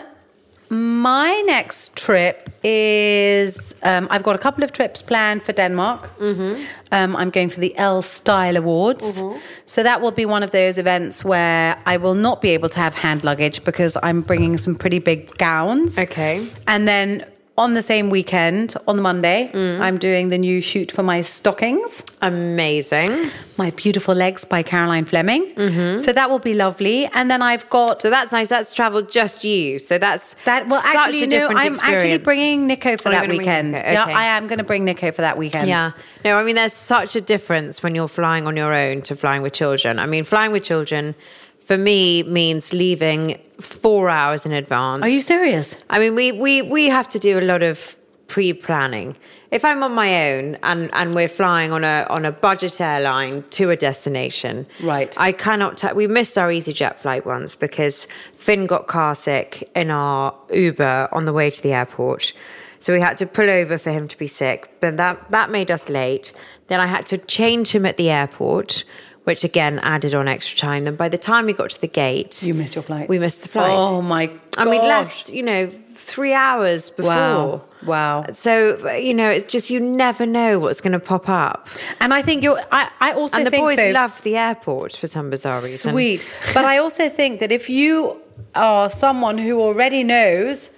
my 0.74 1.42
next 1.46 1.96
trip 1.96 2.50
is 2.62 3.74
um, 3.82 4.08
I've 4.10 4.22
got 4.22 4.34
a 4.36 4.38
couple 4.38 4.64
of 4.64 4.72
trips 4.72 5.02
planned 5.02 5.42
for 5.42 5.52
Denmark. 5.52 6.10
Mm-hmm. 6.18 6.62
Um, 6.92 7.16
I'm 7.16 7.30
going 7.30 7.50
for 7.50 7.60
the 7.60 7.76
Elle 7.76 8.02
Style 8.02 8.56
Awards, 8.56 9.20
so 9.66 9.82
that 9.82 10.00
will 10.00 10.12
be 10.12 10.24
one 10.26 10.42
of 10.42 10.50
those 10.50 10.78
events 10.78 11.24
where 11.24 11.76
I 11.86 11.96
will 11.96 12.14
not 12.14 12.40
be 12.40 12.50
able 12.50 12.68
to 12.70 12.80
have 12.80 12.94
hand 12.94 13.24
luggage 13.24 13.64
because 13.64 13.96
I'm 14.02 14.20
bringing 14.22 14.58
some 14.58 14.74
pretty 14.76 14.98
big 14.98 15.36
gowns. 15.38 15.98
Okay. 15.98 16.46
and 16.66 16.86
then. 16.88 17.24
On 17.56 17.74
the 17.74 17.82
same 17.82 18.10
weekend, 18.10 18.74
on 18.88 18.96
the 18.96 19.02
Monday, 19.02 19.48
Mm. 19.54 19.78
I'm 19.80 19.96
doing 19.96 20.28
the 20.28 20.38
new 20.38 20.60
shoot 20.60 20.90
for 20.90 21.04
my 21.04 21.22
stockings. 21.22 22.02
Amazing. 22.20 23.30
My 23.56 23.70
Beautiful 23.70 24.12
Legs 24.12 24.44
by 24.44 24.64
Caroline 24.64 25.04
Fleming. 25.04 25.96
So 25.98 26.12
that 26.12 26.30
will 26.30 26.40
be 26.40 26.52
lovely. 26.54 27.06
And 27.14 27.30
then 27.30 27.42
I've 27.42 27.70
got 27.70 27.90
Mm-hmm. 27.98 28.00
So 28.00 28.10
that's 28.10 28.32
nice. 28.32 28.48
That's 28.48 28.72
travel 28.72 29.02
just 29.02 29.44
you. 29.44 29.78
So 29.78 29.98
that's 29.98 30.34
that. 30.46 30.66
Well, 30.66 30.82
actually, 30.84 31.22
a 31.22 31.26
no, 31.28 31.46
I'm 31.54 31.74
actually 31.80 32.18
bringing 32.18 32.66
Nico 32.66 32.96
for 32.96 33.10
Oh, 33.10 33.12
that 33.12 33.28
weekend. 33.28 33.70
Nico, 33.72 33.88
Yeah. 33.88 34.04
I 34.06 34.24
am 34.36 34.48
going 34.48 34.58
to 34.58 34.64
bring 34.64 34.84
Nico 34.84 35.12
for 35.12 35.22
that 35.22 35.38
weekend. 35.38 35.68
Yeah. 35.68 35.92
No, 36.24 36.36
I 36.38 36.42
mean, 36.42 36.56
there's 36.56 36.72
such 36.72 37.14
a 37.14 37.20
difference 37.20 37.84
when 37.84 37.94
you're 37.94 38.08
flying 38.08 38.48
on 38.48 38.56
your 38.56 38.74
own 38.74 39.02
to 39.02 39.14
flying 39.14 39.42
with 39.42 39.52
children. 39.52 40.00
I 40.00 40.06
mean, 40.06 40.24
flying 40.24 40.50
with 40.50 40.64
children 40.64 41.14
for 41.60 41.78
me 41.78 42.24
means 42.24 42.72
leaving 42.72 43.38
four 43.60 44.08
hours 44.08 44.44
in 44.46 44.52
advance. 44.52 45.02
Are 45.02 45.08
you 45.08 45.20
serious? 45.20 45.76
I 45.90 45.98
mean, 45.98 46.14
we, 46.14 46.32
we, 46.32 46.62
we 46.62 46.86
have 46.86 47.08
to 47.10 47.18
do 47.18 47.38
a 47.38 47.42
lot 47.42 47.62
of 47.62 47.96
pre 48.26 48.52
planning. 48.52 49.16
If 49.50 49.64
I'm 49.64 49.84
on 49.84 49.92
my 49.92 50.32
own 50.32 50.56
and, 50.64 50.90
and 50.92 51.14
we're 51.14 51.28
flying 51.28 51.70
on 51.72 51.84
a 51.84 52.04
on 52.10 52.24
a 52.24 52.32
budget 52.32 52.80
airline 52.80 53.44
to 53.50 53.70
a 53.70 53.76
destination, 53.76 54.66
Right. 54.82 55.14
I 55.16 55.30
cannot. 55.30 55.78
T- 55.78 55.92
we 55.94 56.08
missed 56.08 56.36
our 56.36 56.48
EasyJet 56.48 56.96
flight 56.96 57.24
once 57.24 57.54
because 57.54 58.08
Finn 58.34 58.66
got 58.66 58.88
car 58.88 59.14
sick 59.14 59.70
in 59.76 59.92
our 59.92 60.34
Uber 60.52 61.08
on 61.12 61.24
the 61.24 61.32
way 61.32 61.50
to 61.50 61.62
the 61.62 61.72
airport, 61.72 62.32
so 62.80 62.92
we 62.92 63.00
had 63.00 63.16
to 63.18 63.26
pull 63.26 63.48
over 63.48 63.78
for 63.78 63.92
him 63.92 64.08
to 64.08 64.18
be 64.18 64.26
sick. 64.26 64.72
But 64.80 64.96
that 64.96 65.30
that 65.30 65.50
made 65.50 65.70
us 65.70 65.88
late. 65.88 66.32
Then 66.66 66.80
I 66.80 66.86
had 66.86 67.06
to 67.06 67.18
change 67.18 67.72
him 67.72 67.86
at 67.86 67.96
the 67.96 68.10
airport, 68.10 68.82
which 69.24 69.42
again 69.44 69.78
added 69.80 70.14
on 70.14 70.28
extra 70.28 70.56
time. 70.56 70.84
Then 70.84 70.96
by 70.96 71.08
the 71.08 71.18
time 71.18 71.46
we 71.46 71.52
got 71.52 71.70
to 71.70 71.80
the 71.80 71.88
gate, 71.88 72.42
You 72.42 72.54
missed 72.54 72.74
your 72.74 72.84
flight. 72.84 73.08
We 73.08 73.18
missed 73.18 73.42
the 73.42 73.48
flight. 73.48 73.70
Oh 73.72 74.00
my 74.02 74.30
And 74.58 74.70
we 74.70 74.78
left, 74.78 75.30
you 75.30 75.42
know, 75.42 75.66
three 75.94 76.32
hours 76.34 76.90
before. 76.90 77.10
Wow. 77.10 77.64
Wow. 77.86 78.24
So 78.32 78.90
you 78.94 79.14
know, 79.14 79.28
it's 79.30 79.44
just 79.44 79.70
you 79.70 79.80
never 79.80 80.26
know 80.26 80.58
what's 80.58 80.80
going 80.80 80.92
to 80.92 81.00
pop 81.00 81.28
up. 81.28 81.68
And 82.00 82.14
I 82.14 82.22
think 82.22 82.42
you're. 82.42 82.60
I, 82.72 82.90
I 83.00 83.12
also 83.12 83.38
and 83.38 83.46
the 83.46 83.50
boys 83.50 83.76
so. 83.76 83.90
love 83.90 84.22
the 84.22 84.36
airport 84.36 84.92
for 84.96 85.06
some 85.06 85.30
bizarre 85.30 85.60
reason. 85.62 85.92
Sweet. 85.92 86.26
but 86.54 86.64
I 86.64 86.78
also 86.78 87.08
think 87.08 87.40
that 87.40 87.52
if 87.52 87.68
you 87.68 88.20
are 88.54 88.88
someone 88.90 89.38
who 89.38 89.60
already 89.60 90.02
knows 90.04 90.70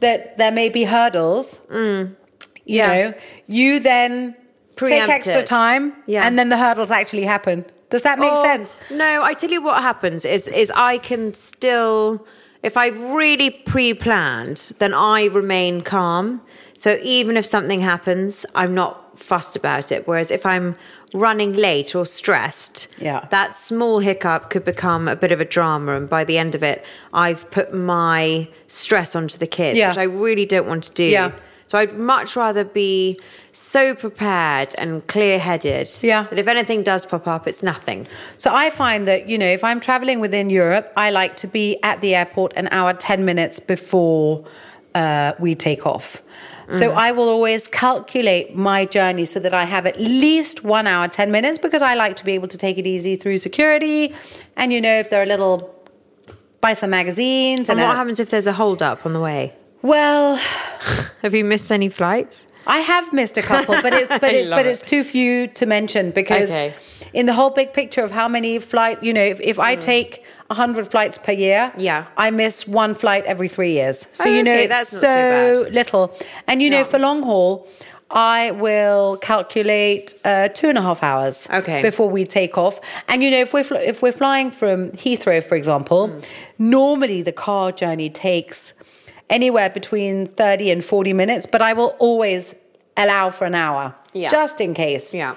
that 0.00 0.36
there 0.38 0.52
may 0.52 0.68
be 0.68 0.84
hurdles, 0.84 1.60
mm. 1.70 2.08
you 2.64 2.76
Yeah. 2.76 2.86
know, 2.88 3.14
you 3.46 3.80
then 3.80 4.34
Preempt 4.76 5.06
take 5.06 5.14
extra 5.16 5.40
it. 5.42 5.46
time, 5.46 5.92
Yeah. 6.06 6.26
and 6.26 6.38
then 6.38 6.48
the 6.48 6.56
hurdles 6.56 6.90
actually 6.90 7.24
happen. 7.24 7.64
Does 7.90 8.02
that 8.02 8.18
make 8.18 8.30
Oh, 8.32 8.42
sense? 8.44 8.74
No, 8.90 9.22
I 9.22 9.34
tell 9.34 9.50
you 9.50 9.60
what 9.62 9.82
happens 9.82 10.24
is 10.24 10.48
is 10.48 10.70
I 10.74 10.98
can 10.98 11.34
still 11.34 12.26
if 12.62 12.76
I've 12.76 13.00
really 13.00 13.48
pre-planned, 13.50 14.72
then 14.78 14.92
I 14.94 15.24
remain 15.26 15.80
calm. 15.80 16.42
So 16.76 16.98
even 17.02 17.36
if 17.36 17.46
something 17.46 17.78
happens, 17.80 18.44
I'm 18.54 18.74
not 18.74 19.18
fussed 19.18 19.56
about 19.56 19.90
it. 19.92 20.06
Whereas 20.06 20.30
if 20.30 20.44
I'm 20.46 20.74
running 21.14 21.52
late 21.52 21.94
or 21.94 22.06
stressed, 22.06 22.94
Yeah. 22.98 23.26
that 23.30 23.54
small 23.54 23.98
hiccup 23.98 24.48
could 24.50 24.64
become 24.64 25.08
a 25.08 25.16
bit 25.16 25.32
of 25.32 25.40
a 25.40 25.44
drama 25.44 25.96
and 25.96 26.08
by 26.08 26.22
the 26.24 26.38
end 26.38 26.54
of 26.54 26.62
it 26.62 26.84
I've 27.12 27.50
put 27.50 27.74
my 27.74 28.48
stress 28.66 29.16
onto 29.16 29.36
the 29.38 29.46
kids, 29.46 29.78
Yeah. 29.78 29.88
which 29.88 29.98
I 29.98 30.04
really 30.04 30.46
don't 30.46 30.68
want 30.68 30.84
to 30.84 30.92
do. 30.92 31.04
Yeah. 31.04 31.32
So 31.70 31.78
I'd 31.78 31.96
much 31.96 32.34
rather 32.34 32.64
be 32.64 33.16
so 33.52 33.94
prepared 33.94 34.74
and 34.76 35.06
clear-headed 35.06 35.88
Yeah. 36.02 36.24
that 36.28 36.36
if 36.36 36.48
anything 36.48 36.82
does 36.82 37.06
pop 37.06 37.28
up, 37.28 37.46
it's 37.46 37.62
nothing. 37.62 38.08
So 38.38 38.52
I 38.52 38.70
find 38.70 39.06
that, 39.06 39.28
you 39.28 39.38
know, 39.38 39.46
if 39.46 39.62
I'm 39.62 39.78
traveling 39.78 40.18
within 40.18 40.50
Europe, 40.50 40.92
I 40.96 41.10
like 41.10 41.36
to 41.36 41.46
be 41.46 41.78
at 41.84 42.00
the 42.00 42.16
airport 42.16 42.54
an 42.56 42.66
hour, 42.72 42.92
10 42.92 43.24
minutes 43.24 43.60
before 43.60 44.44
uh, 44.96 45.34
we 45.38 45.54
take 45.54 45.86
off. 45.86 46.22
So 46.70 46.90
I 46.90 47.12
will 47.12 47.28
always 47.28 47.68
calculate 47.68 48.56
my 48.56 48.84
journey 48.84 49.24
so 49.24 49.38
that 49.38 49.54
I 49.54 49.64
have 49.64 49.86
at 49.86 50.00
least 50.00 50.64
one 50.64 50.88
hour, 50.88 51.06
10 51.06 51.30
minutes, 51.30 51.56
because 51.60 51.82
I 51.82 51.94
like 51.94 52.16
to 52.16 52.24
be 52.24 52.32
able 52.32 52.48
to 52.48 52.58
take 52.58 52.78
it 52.78 52.86
easy 52.86 53.14
through 53.14 53.38
security. 53.38 54.12
And, 54.56 54.72
you 54.72 54.80
know, 54.80 54.96
if 54.98 55.08
there 55.10 55.22
are 55.22 55.26
little, 55.26 55.72
buy 56.60 56.72
some 56.74 56.90
magazines. 56.90 57.68
And 57.68 57.78
And, 57.78 57.86
what 57.86 57.94
a- 57.94 57.98
happens 57.98 58.18
if 58.18 58.30
there's 58.30 58.48
a 58.48 58.52
hold 58.54 58.82
up 58.82 59.06
on 59.06 59.12
the 59.12 59.20
way? 59.20 59.52
Well, 59.82 60.36
Have 61.22 61.34
you 61.34 61.44
missed 61.44 61.70
any 61.72 61.88
flights? 61.88 62.46
I 62.66 62.80
have 62.80 63.12
missed 63.12 63.36
a 63.38 63.42
couple, 63.42 63.74
but 63.82 63.94
it's 63.94 64.08
but, 64.18 64.32
it, 64.38 64.48
but 64.50 64.66
it. 64.66 64.70
it's 64.70 64.82
too 64.82 65.02
few 65.02 65.46
to 65.48 65.66
mention 65.66 66.10
because 66.10 66.50
Okay. 66.50 66.74
in 67.12 67.26
the 67.26 67.32
whole 67.32 67.50
big 67.50 67.72
picture 67.72 68.02
of 68.04 68.10
how 68.10 68.28
many 68.28 68.58
flight, 68.58 69.02
you 69.02 69.12
know, 69.12 69.22
if, 69.24 69.40
if 69.40 69.58
I 69.58 69.76
take 69.76 70.24
hundred 70.50 70.88
flights 70.88 71.16
per 71.18 71.32
year, 71.32 71.72
Mm. 71.76 71.82
Yeah. 71.82 72.04
I 72.16 72.30
miss 72.30 72.66
one 72.68 72.94
flight 72.94 73.24
every 73.24 73.48
three 73.48 73.72
years. 73.72 74.06
So 74.12 74.28
Oh, 74.28 74.32
you 74.32 74.42
know, 74.42 74.52
okay, 74.52 74.64
it's 74.64 74.68
that's 74.68 74.90
so, 74.90 75.64
so 75.64 75.68
little. 75.70 76.12
And 76.46 76.60
you 76.60 76.68
know, 76.70 76.84
for 76.84 76.98
long 76.98 77.22
haul, 77.22 77.66
I 78.10 78.50
will 78.50 79.16
calculate 79.18 80.14
uh, 80.24 80.48
two 80.48 80.68
and 80.68 80.76
a 80.76 80.82
half 80.82 81.02
hours 81.02 81.48
Okay. 81.50 81.80
before 81.82 82.10
we 82.10 82.24
take 82.24 82.58
off. 82.58 82.80
And 83.08 83.22
you 83.22 83.30
know, 83.30 83.38
if 83.40 83.52
we're 83.54 83.64
fl- 83.64 83.76
if 83.92 84.02
we're 84.02 84.12
flying 84.12 84.50
from 84.50 84.90
Heathrow, 84.92 85.42
for 85.42 85.54
example, 85.56 86.08
Mm. 86.08 86.24
normally 86.58 87.22
the 87.22 87.32
car 87.32 87.70
journey 87.72 88.10
takes 88.10 88.74
anywhere 89.30 89.70
between 89.70 90.26
30 90.26 90.70
and 90.70 90.84
40 90.84 91.12
minutes, 91.14 91.46
but 91.46 91.62
I 91.62 91.72
will 91.72 91.94
always 91.98 92.54
allow 92.96 93.30
for 93.30 93.46
an 93.46 93.54
hour 93.54 93.94
Yeah. 94.12 94.28
just 94.30 94.60
in 94.60 94.74
case. 94.74 95.14
Yeah. 95.14 95.34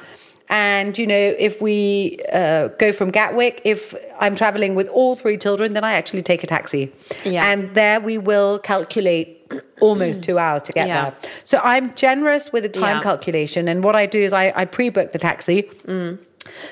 And, 0.50 0.98
you 0.98 1.08
know, 1.08 1.16
if 1.40 1.62
we 1.62 2.20
uh, 2.32 2.68
go 2.80 2.92
from 2.92 3.10
Gatwick, 3.12 3.62
if 3.64 3.96
I'm 4.20 4.36
traveling 4.36 4.76
with 4.76 4.88
all 4.90 5.16
three 5.16 5.38
children, 5.38 5.74
then 5.74 5.84
I 5.84 5.94
actually 5.94 6.22
take 6.22 6.44
a 6.44 6.48
taxi. 6.48 6.92
Yeah. 7.24 7.50
And 7.50 7.74
there 7.76 8.00
we 8.02 8.18
will 8.18 8.60
calculate 8.60 9.40
almost 9.82 10.22
two 10.22 10.38
hours 10.38 10.62
to 10.64 10.72
get 10.74 10.88
Yeah. 10.88 11.02
there. 11.12 11.14
So 11.44 11.60
I'm 11.64 11.96
generous 11.96 12.52
with 12.52 12.64
the 12.64 12.70
time 12.70 12.98
Yeah. 12.98 13.02
calculation. 13.04 13.68
And 13.68 13.84
what 13.84 13.96
I 13.96 14.06
do 14.06 14.20
is 14.20 14.34
I, 14.34 14.52
I 14.56 14.66
pre 14.66 14.90
book 14.90 15.12
the 15.14 15.20
taxi. 15.20 15.64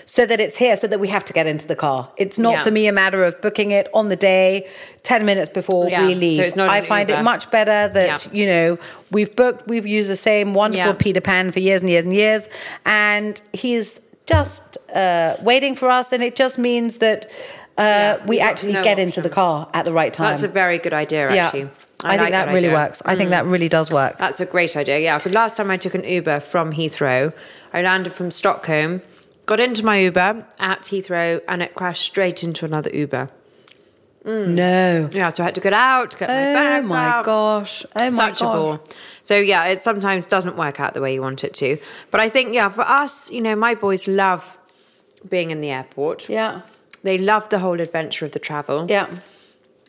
So 0.05 0.25
that 0.25 0.39
it's 0.39 0.57
here, 0.57 0.75
so 0.77 0.87
that 0.87 0.99
we 0.99 1.07
have 1.07 1.23
to 1.25 1.33
get 1.33 1.47
into 1.47 1.65
the 1.65 1.75
car. 1.75 2.09
It's 2.17 2.37
not 2.37 2.53
Yeah. 2.53 2.63
for 2.63 2.71
me 2.71 2.87
a 2.87 2.91
matter 2.91 3.23
of 3.23 3.39
booking 3.41 3.71
it 3.71 3.87
on 3.93 4.09
the 4.09 4.15
day, 4.15 4.67
10 5.03 5.25
minutes 5.25 5.49
before 5.49 5.89
Yeah. 5.89 6.05
we 6.05 6.15
leave. 6.15 6.37
So 6.37 6.43
it's 6.43 6.55
not 6.55 6.69
I 6.69 6.81
find 6.81 7.09
it 7.09 7.21
much 7.21 7.49
better 7.51 7.87
that, 7.93 8.27
Yeah. 8.27 8.31
you 8.39 8.45
know, 8.47 8.77
we've 9.11 9.35
booked, 9.35 9.67
we've 9.67 9.87
used 9.87 10.09
the 10.09 10.15
same 10.15 10.53
wonderful. 10.53 10.93
Peter 10.95 11.21
Pan 11.21 11.51
for 11.51 11.59
years 11.59 11.81
and 11.81 11.89
years 11.89 12.05
and 12.05 12.13
years. 12.13 12.49
And 12.85 13.39
he's 13.53 14.01
just 14.25 14.77
uh, 14.93 15.35
waiting 15.41 15.75
for 15.75 15.89
us. 15.89 16.11
And 16.11 16.21
it 16.23 16.35
just 16.35 16.57
means 16.57 16.97
that 16.97 17.29
uh, 17.77 18.17
we 18.25 18.31
we've 18.37 18.41
actually 18.41 18.73
no 18.73 18.83
get 18.83 18.99
into 18.99 19.21
the 19.21 19.29
car 19.29 19.67
at 19.73 19.85
the 19.85 19.93
right 19.93 20.13
time. 20.13 20.29
That's 20.31 20.43
a 20.43 20.47
very 20.47 20.77
good 20.77 20.93
idea, 20.93 21.29
actually. 21.29 21.69
I, 22.03 22.11
think 22.17 22.21
like 22.21 22.31
that, 22.31 22.47
really 22.47 22.57
idea. 22.67 22.69
Mm. 22.71 22.73
works. 22.73 23.01
I 23.05 23.15
think 23.15 23.29
that 23.29 23.45
really 23.45 23.69
does 23.69 23.91
work. 23.91 24.17
That's 24.17 24.39
a 24.39 24.45
great 24.45 24.75
idea. 24.75 24.99
Yeah, 24.99 25.19
last 25.31 25.57
time 25.57 25.69
I 25.71 25.77
took 25.77 25.93
an 25.95 26.03
Uber 26.03 26.39
from 26.39 26.73
Heathrow, 26.73 27.31
I 27.73 27.81
landed 27.81 28.13
from 28.13 28.31
Stockholm, 28.31 29.01
got 29.51 29.59
into 29.59 29.83
my 29.85 29.99
Uber 29.99 30.45
at 30.59 30.81
Heathrow, 30.83 31.41
and 31.47 31.61
it 31.61 31.75
crashed 31.75 32.03
straight 32.03 32.41
into 32.43 32.63
another 32.65 32.89
Uber. 32.93 33.27
Mm. 34.25 34.47
No. 34.49 35.09
Yeah, 35.11 35.29
so 35.29 35.43
I 35.43 35.45
had 35.47 35.55
to 35.55 35.61
get 35.61 35.73
out, 35.73 36.17
get 36.17 36.29
my 36.29 36.51
Oh 36.51 36.53
bags 36.53 36.87
my 36.87 37.05
out. 37.07 37.25
gosh. 37.25 37.85
Oh 37.95 37.99
my 38.03 38.09
Such 38.09 38.41
a 38.41 38.45
bore. 38.45 38.79
So 39.23 39.35
yeah, 39.35 39.65
it 39.65 39.81
sometimes 39.81 40.25
doesn't 40.27 40.55
work 40.57 40.79
out 40.79 40.93
the 40.93 41.01
way 41.01 41.13
you 41.13 41.21
want 41.21 41.43
it 41.43 41.53
to. 41.55 41.77
But 42.11 42.21
I 42.21 42.29
think 42.29 42.53
yeah, 42.53 42.69
for 42.69 42.81
us, 42.81 43.31
you 43.31 43.41
know, 43.41 43.55
my 43.55 43.73
boys 43.75 44.07
love 44.07 44.57
being 45.27 45.49
in 45.51 45.59
the 45.59 45.71
airport. 45.71 46.29
Yeah. 46.29 46.61
They 47.03 47.17
love 47.17 47.49
the 47.49 47.59
whole 47.59 47.79
adventure 47.81 48.25
of 48.25 48.31
the 48.31 48.39
travel. 48.39 48.85
Yeah. 48.87 49.07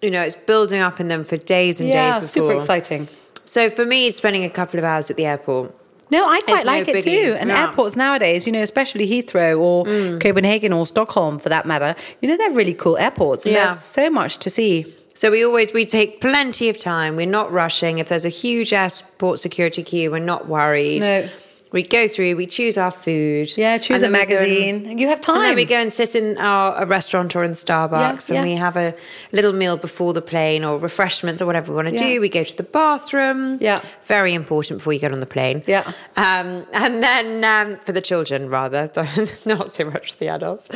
You 0.00 0.10
know, 0.10 0.22
it's 0.22 0.34
building 0.34 0.80
up 0.80 0.98
in 0.98 1.08
them 1.08 1.24
for 1.24 1.36
days 1.36 1.80
and 1.80 1.90
Yeah, 1.90 2.12
days 2.18 2.30
before. 2.32 2.50
super 2.50 2.56
exciting. 2.56 3.08
So 3.44 3.68
for 3.70 3.84
me, 3.84 4.10
spending 4.10 4.44
a 4.44 4.50
couple 4.50 4.78
of 4.78 4.84
hours 4.84 5.10
at 5.10 5.16
the 5.16 5.26
airport. 5.26 5.74
No, 6.12 6.28
I 6.28 6.40
quite 6.40 6.56
It's 6.56 6.64
no 6.64 6.72
like 6.72 6.88
it 6.88 6.96
biggie. 6.96 7.02
too. 7.04 7.36
And 7.40 7.48
Yeah. 7.50 7.62
airports 7.68 7.96
nowadays, 7.96 8.46
you 8.46 8.52
know, 8.52 8.60
especially 8.62 9.08
Heathrow 9.08 9.58
or 9.58 9.84
Mm. 9.86 10.20
Copenhagen 10.20 10.72
or 10.72 10.86
Stockholm 10.86 11.38
for 11.38 11.48
that 11.48 11.64
matter, 11.66 11.96
you 12.20 12.28
know, 12.28 12.36
they're 12.36 12.50
really 12.50 12.74
cool 12.74 12.96
airports. 12.98 13.46
And 13.46 13.54
Yeah. 13.54 13.66
there's 13.66 13.80
so 13.80 14.10
much 14.10 14.36
to 14.38 14.50
see. 14.50 14.86
So 15.14 15.30
we 15.30 15.44
always 15.44 15.72
we 15.74 15.84
take 15.84 16.20
plenty 16.20 16.68
of 16.68 16.78
time. 16.78 17.16
We're 17.16 17.26
not 17.40 17.52
rushing. 17.52 17.98
If 17.98 18.08
there's 18.08 18.24
a 18.24 18.30
huge 18.44 18.72
airport 18.72 19.40
security 19.40 19.82
queue, 19.82 20.10
we're 20.10 20.18
not 20.34 20.48
worried. 20.48 21.02
No. 21.02 21.24
We 21.72 21.82
go 21.82 22.06
through. 22.06 22.36
We 22.36 22.46
choose 22.46 22.76
our 22.78 22.90
food. 22.90 23.56
Yeah, 23.56 23.78
choose 23.78 24.02
a 24.02 24.04
go 24.04 24.06
and- 24.06 24.12
magazine. 24.12 24.98
You 24.98 25.08
have 25.08 25.20
time. 25.20 25.36
And 25.36 25.44
then 25.44 25.54
we 25.56 25.64
go 25.64 25.76
and 25.76 25.92
sit 25.92 26.14
in 26.14 26.36
our 26.38 26.82
a 26.82 26.86
restaurant 26.86 27.34
or 27.34 27.42
in 27.44 27.52
Starbucks, 27.52 28.30
Yeah, 28.30 28.40
and 28.40 28.48
yeah. 28.48 28.54
we 28.54 28.58
have 28.60 28.76
a 28.76 28.94
little 29.32 29.52
meal 29.52 29.76
before 29.76 30.12
the 30.12 30.22
plane 30.22 30.64
or 30.64 30.78
refreshments 30.78 31.40
or 31.42 31.46
whatever 31.46 31.72
we 31.72 31.76
want 31.76 31.88
to 31.88 31.94
Yeah. 31.94 32.14
do. 32.14 32.20
We 32.20 32.28
go 32.28 32.44
to 32.44 32.56
the 32.56 32.62
bathroom. 32.62 33.58
Yeah. 33.60 33.80
very 34.06 34.34
important 34.34 34.78
before 34.80 34.92
you 34.92 34.98
get 35.00 35.12
on 35.12 35.20
the 35.20 35.26
plane. 35.26 35.62
Yeah. 35.66 35.84
um, 36.16 36.66
and 36.72 37.02
then 37.02 37.42
um, 37.44 37.78
for 37.78 37.92
the 37.92 38.00
children 38.02 38.50
rather, 38.50 38.90
not 39.46 39.70
so 39.70 39.84
much 39.86 40.12
for 40.12 40.18
the 40.18 40.28
adults. 40.28 40.68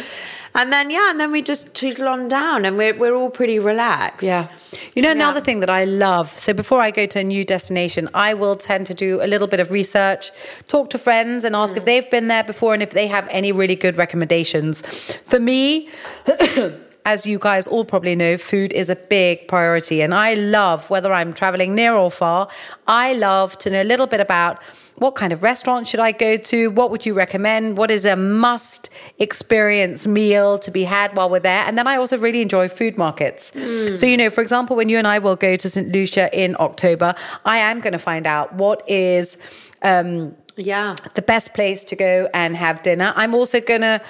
And 0.54 0.72
then 0.72 0.90
yeah, 0.90 1.10
and 1.10 1.20
then 1.20 1.30
we 1.32 1.42
just 1.42 1.74
tootle 1.74 2.08
on 2.08 2.28
down, 2.28 2.64
and 2.64 2.78
we're 2.78 2.94
we're 2.96 3.14
all 3.14 3.28
pretty 3.30 3.58
relaxed. 3.58 4.24
Yeah. 4.26 4.48
You 4.94 5.02
know, 5.02 5.10
another 5.10 5.40
thing 5.42 5.60
that 5.60 5.68
I 5.68 5.84
love. 5.84 6.30
So 6.30 6.54
before 6.54 6.80
I 6.80 6.90
go 6.90 7.04
to 7.06 7.18
a 7.20 7.24
new 7.24 7.44
destination, 7.44 8.08
I 8.14 8.32
will 8.32 8.56
tend 8.56 8.86
to 8.86 8.94
do 8.94 9.20
a 9.22 9.26
little 9.26 9.46
bit 9.48 9.60
of 9.60 9.70
research, 9.70 10.30
talk 10.66 10.85
to 10.90 10.98
friends, 10.98 11.44
and 11.44 11.54
ask 11.56 11.76
if 11.76 11.84
they've 11.84 12.10
been 12.10 12.28
there 12.28 12.44
before 12.44 12.74
and 12.74 12.82
if 12.82 12.90
they 12.90 13.06
have 13.06 13.28
any 13.30 13.52
really 13.52 13.76
good 13.76 13.96
recommendations. 13.96 14.82
For 15.24 15.40
me, 15.40 15.88
as 17.06 17.24
you 17.24 17.38
guys 17.38 17.68
all 17.68 17.84
probably 17.84 18.16
know, 18.16 18.36
food 18.36 18.72
is 18.72 18.90
a 18.90 18.96
big 18.96 19.46
priority. 19.46 20.02
And 20.02 20.12
I 20.12 20.34
love, 20.34 20.90
whether 20.90 21.12
I'm 21.12 21.32
traveling 21.32 21.74
near 21.74 21.94
or 21.94 22.10
far, 22.10 22.48
I 22.86 23.12
love 23.12 23.56
to 23.58 23.70
know 23.70 23.82
a 23.82 23.84
little 23.84 24.08
bit 24.08 24.18
about 24.18 24.60
what 24.96 25.14
kind 25.14 25.32
of 25.32 25.42
restaurant 25.42 25.86
should 25.86 26.00
I 26.00 26.12
go 26.12 26.36
to? 26.36 26.68
What 26.68 26.90
would 26.90 27.06
you 27.06 27.14
recommend? 27.14 27.76
What 27.76 27.90
is 27.90 28.04
a 28.04 28.16
must 28.16 28.90
experience 29.18 30.06
meal 30.06 30.58
to 30.58 30.70
be 30.70 30.84
had 30.84 31.16
while 31.16 31.30
we're 31.30 31.38
there? 31.38 31.62
And 31.64 31.78
then 31.78 31.86
I 31.86 31.96
also 31.96 32.18
really 32.18 32.40
enjoy 32.40 32.68
food 32.68 32.96
markets. 32.98 33.52
So, 33.94 34.06
you 34.06 34.16
know, 34.16 34.30
for 34.30 34.40
example, 34.40 34.74
when 34.74 34.88
you 34.88 34.98
and 34.98 35.06
I 35.06 35.18
will 35.18 35.36
go 35.36 35.54
to 35.54 35.68
St. 35.68 35.92
Lucia 35.92 36.28
in 36.36 36.56
October, 36.58 37.14
I 37.44 37.58
am 37.58 37.80
going 37.80 37.92
to 37.92 37.98
find 37.98 38.26
out 38.26 38.54
what 38.54 38.88
is. 38.88 39.38
Um, 39.82 40.34
yeah. 40.56 40.96
the 41.14 41.22
best 41.22 41.54
place 41.54 41.84
to 41.84 41.96
go 41.96 42.28
and 42.34 42.56
have 42.56 42.82
dinner. 42.82 43.12
I'm 43.16 43.34
also 43.34 43.60
going 43.60 43.82
to 43.82 44.00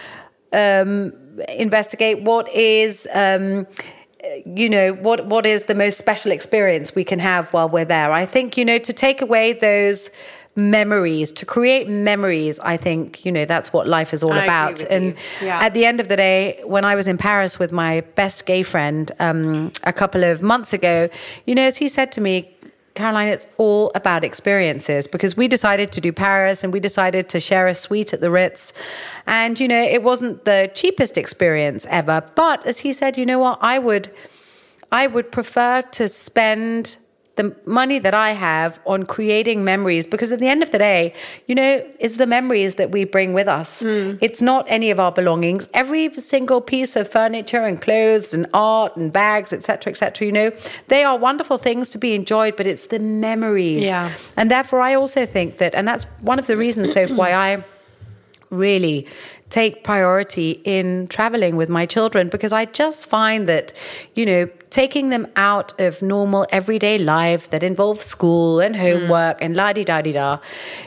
um, 0.53 1.13
investigate 1.49 2.23
what 2.23 2.49
is. 2.53 3.07
Um, 3.13 3.67
you 4.45 4.69
know 4.69 4.93
what 4.93 5.27
what 5.27 5.47
is 5.47 5.65
the 5.65 5.75
most 5.75 5.99
special 5.99 6.33
experience 6.33 6.97
we 6.97 7.05
can 7.05 7.21
have 7.21 7.53
while 7.53 7.69
we're 7.69 7.85
there 7.85 8.11
i 8.11 8.27
think 8.27 8.57
you 8.57 8.65
know 8.65 8.77
to 8.77 8.93
take 8.93 9.23
away 9.23 9.53
those 9.53 10.11
memories 10.57 11.31
to 11.31 11.47
create 11.47 11.89
memories 11.89 12.59
i 12.61 12.77
think 12.77 13.25
you 13.25 13.31
know 13.31 13.45
that's 13.45 13.73
what 13.73 13.87
life 13.87 14.13
is 14.13 14.25
all 14.25 14.33
I 14.33 14.43
about 14.43 14.83
and. 14.83 15.15
Yeah. 15.41 15.61
at 15.61 15.75
the 15.75 15.85
end 15.85 16.01
of 16.01 16.09
the 16.09 16.17
day 16.17 16.61
when 16.65 16.85
i 16.85 16.97
was 16.97 17.07
in 17.07 17.19
paris 17.19 17.59
with 17.59 17.73
my 17.73 18.01
best 18.17 18.47
gay 18.47 18.65
friend 18.65 19.13
um, 19.21 19.71
a 19.85 19.93
couple 19.93 20.25
of 20.25 20.43
months 20.43 20.73
ago 20.73 21.09
you 21.45 21.55
know 21.55 21.63
as 21.63 21.77
he 21.77 21.89
said 21.89 22.11
to 22.13 22.21
me 22.21 22.56
Caroline, 22.97 23.29
it's 23.29 23.47
all 23.59 23.93
about 23.95 24.25
experiences 24.25 25.07
because 25.07 25.37
we 25.37 25.47
decided 25.47 25.93
to 25.93 26.01
do 26.01 26.13
Paris 26.13 26.65
and 26.65 26.73
we 26.73 26.81
decided 26.81 27.29
to 27.29 27.39
share 27.39 27.69
a 27.69 27.75
suite 27.75 28.13
at 28.13 28.21
the 28.21 28.31
Ritz. 28.31 28.73
And, 29.27 29.61
you 29.61 29.69
know, 29.69 29.81
it 29.81 30.03
wasn't 30.03 30.45
the 30.45 30.71
cheapest 30.75 31.17
experience 31.17 31.87
ever. 31.91 32.25
But 32.35 32.67
as 32.67 32.81
he 32.81 32.93
said, 32.93 33.17
you 33.17 33.27
know 33.27 33.39
what? 33.39 33.59
I 33.61 33.79
would, 33.79 34.11
I 34.91 35.07
would 35.07 35.31
prefer 35.31 35.83
to 35.83 36.09
spend 36.09 36.97
the 37.37 37.55
money 37.64 37.99
that 37.99 38.14
I 38.14 38.32
have 38.32 38.80
on 38.87 39.05
creating 39.05 39.64
memories 39.64 40.07
because 40.07 40.32
at 40.32 40.39
the 40.39 40.49
end 40.49 40.62
of 40.62 40.70
the 40.70 40.78
day, 40.78 41.14
you 41.47 41.55
know, 41.55 41.87
it's 42.01 42.16
the 42.16 42.26
memories 42.26 42.74
that 42.74 42.91
we 42.91 43.05
bring 43.05 43.32
with 43.32 43.47
us. 43.47 43.82
Mm. 43.82 44.18
It's 44.20 44.43
not 44.43 44.66
any 44.68 44.91
of 44.91 44.99
our 44.99 45.12
belongings. 45.12 45.68
Every 45.72 46.12
single 46.14 46.61
piece 46.61 46.97
of 46.97 47.09
furniture 47.09 47.62
and 47.62 47.80
clothes 47.80 48.34
and 48.34 48.47
art 48.53 48.97
and 48.97 49.12
bags, 49.12 49.53
etc., 49.53 49.93
etc., 49.93 50.26
you 50.26 50.32
know, 50.32 50.51
they 50.89 51.05
are 51.05 51.16
wonderful 51.16 51.59
things 51.59 51.89
to 51.91 51.99
be 51.99 52.14
enjoyed, 52.14 52.57
but 52.57 52.66
it's 52.66 52.89
the 52.89 52.99
memories. 52.99 53.78
Yeah. 53.78 54.12
And 54.37 54.51
therefore 54.51 54.80
I 54.80 54.95
also 54.95 55.26
think 55.26 55.59
that 55.59 55.74
and 55.74 55.87
that's 55.87 56.05
one 56.22 56.39
of 56.39 56.47
the 56.47 56.57
reasons 56.57 56.93
so 56.93 57.07
why 57.09 57.32
I 57.32 57.62
really 58.51 59.07
take 59.49 59.85
priority 59.85 60.61
in 60.65 61.07
traveling 61.07 61.57
with 61.57 61.69
my 61.69 61.87
children 61.87 62.29
because 62.29 62.53
I 62.53 62.65
just 62.65 63.07
find 63.07 63.47
that, 63.49 63.73
you 64.15 64.27
know, 64.27 64.49
taking 64.71 65.11
them 65.11 65.27
out 65.37 65.79
of 65.81 66.03
normal 66.03 66.45
everyday 66.51 66.99
life 66.99 67.49
that 67.51 67.63
involves 67.63 68.05
school 68.05 68.59
and 68.61 68.75
hmm. 68.75 68.83
homework 68.83 69.41
and 69.41 69.57
la 69.57 69.73
di 69.73 69.85
da 69.85 70.03
di 70.03 70.13
da, 70.13 70.39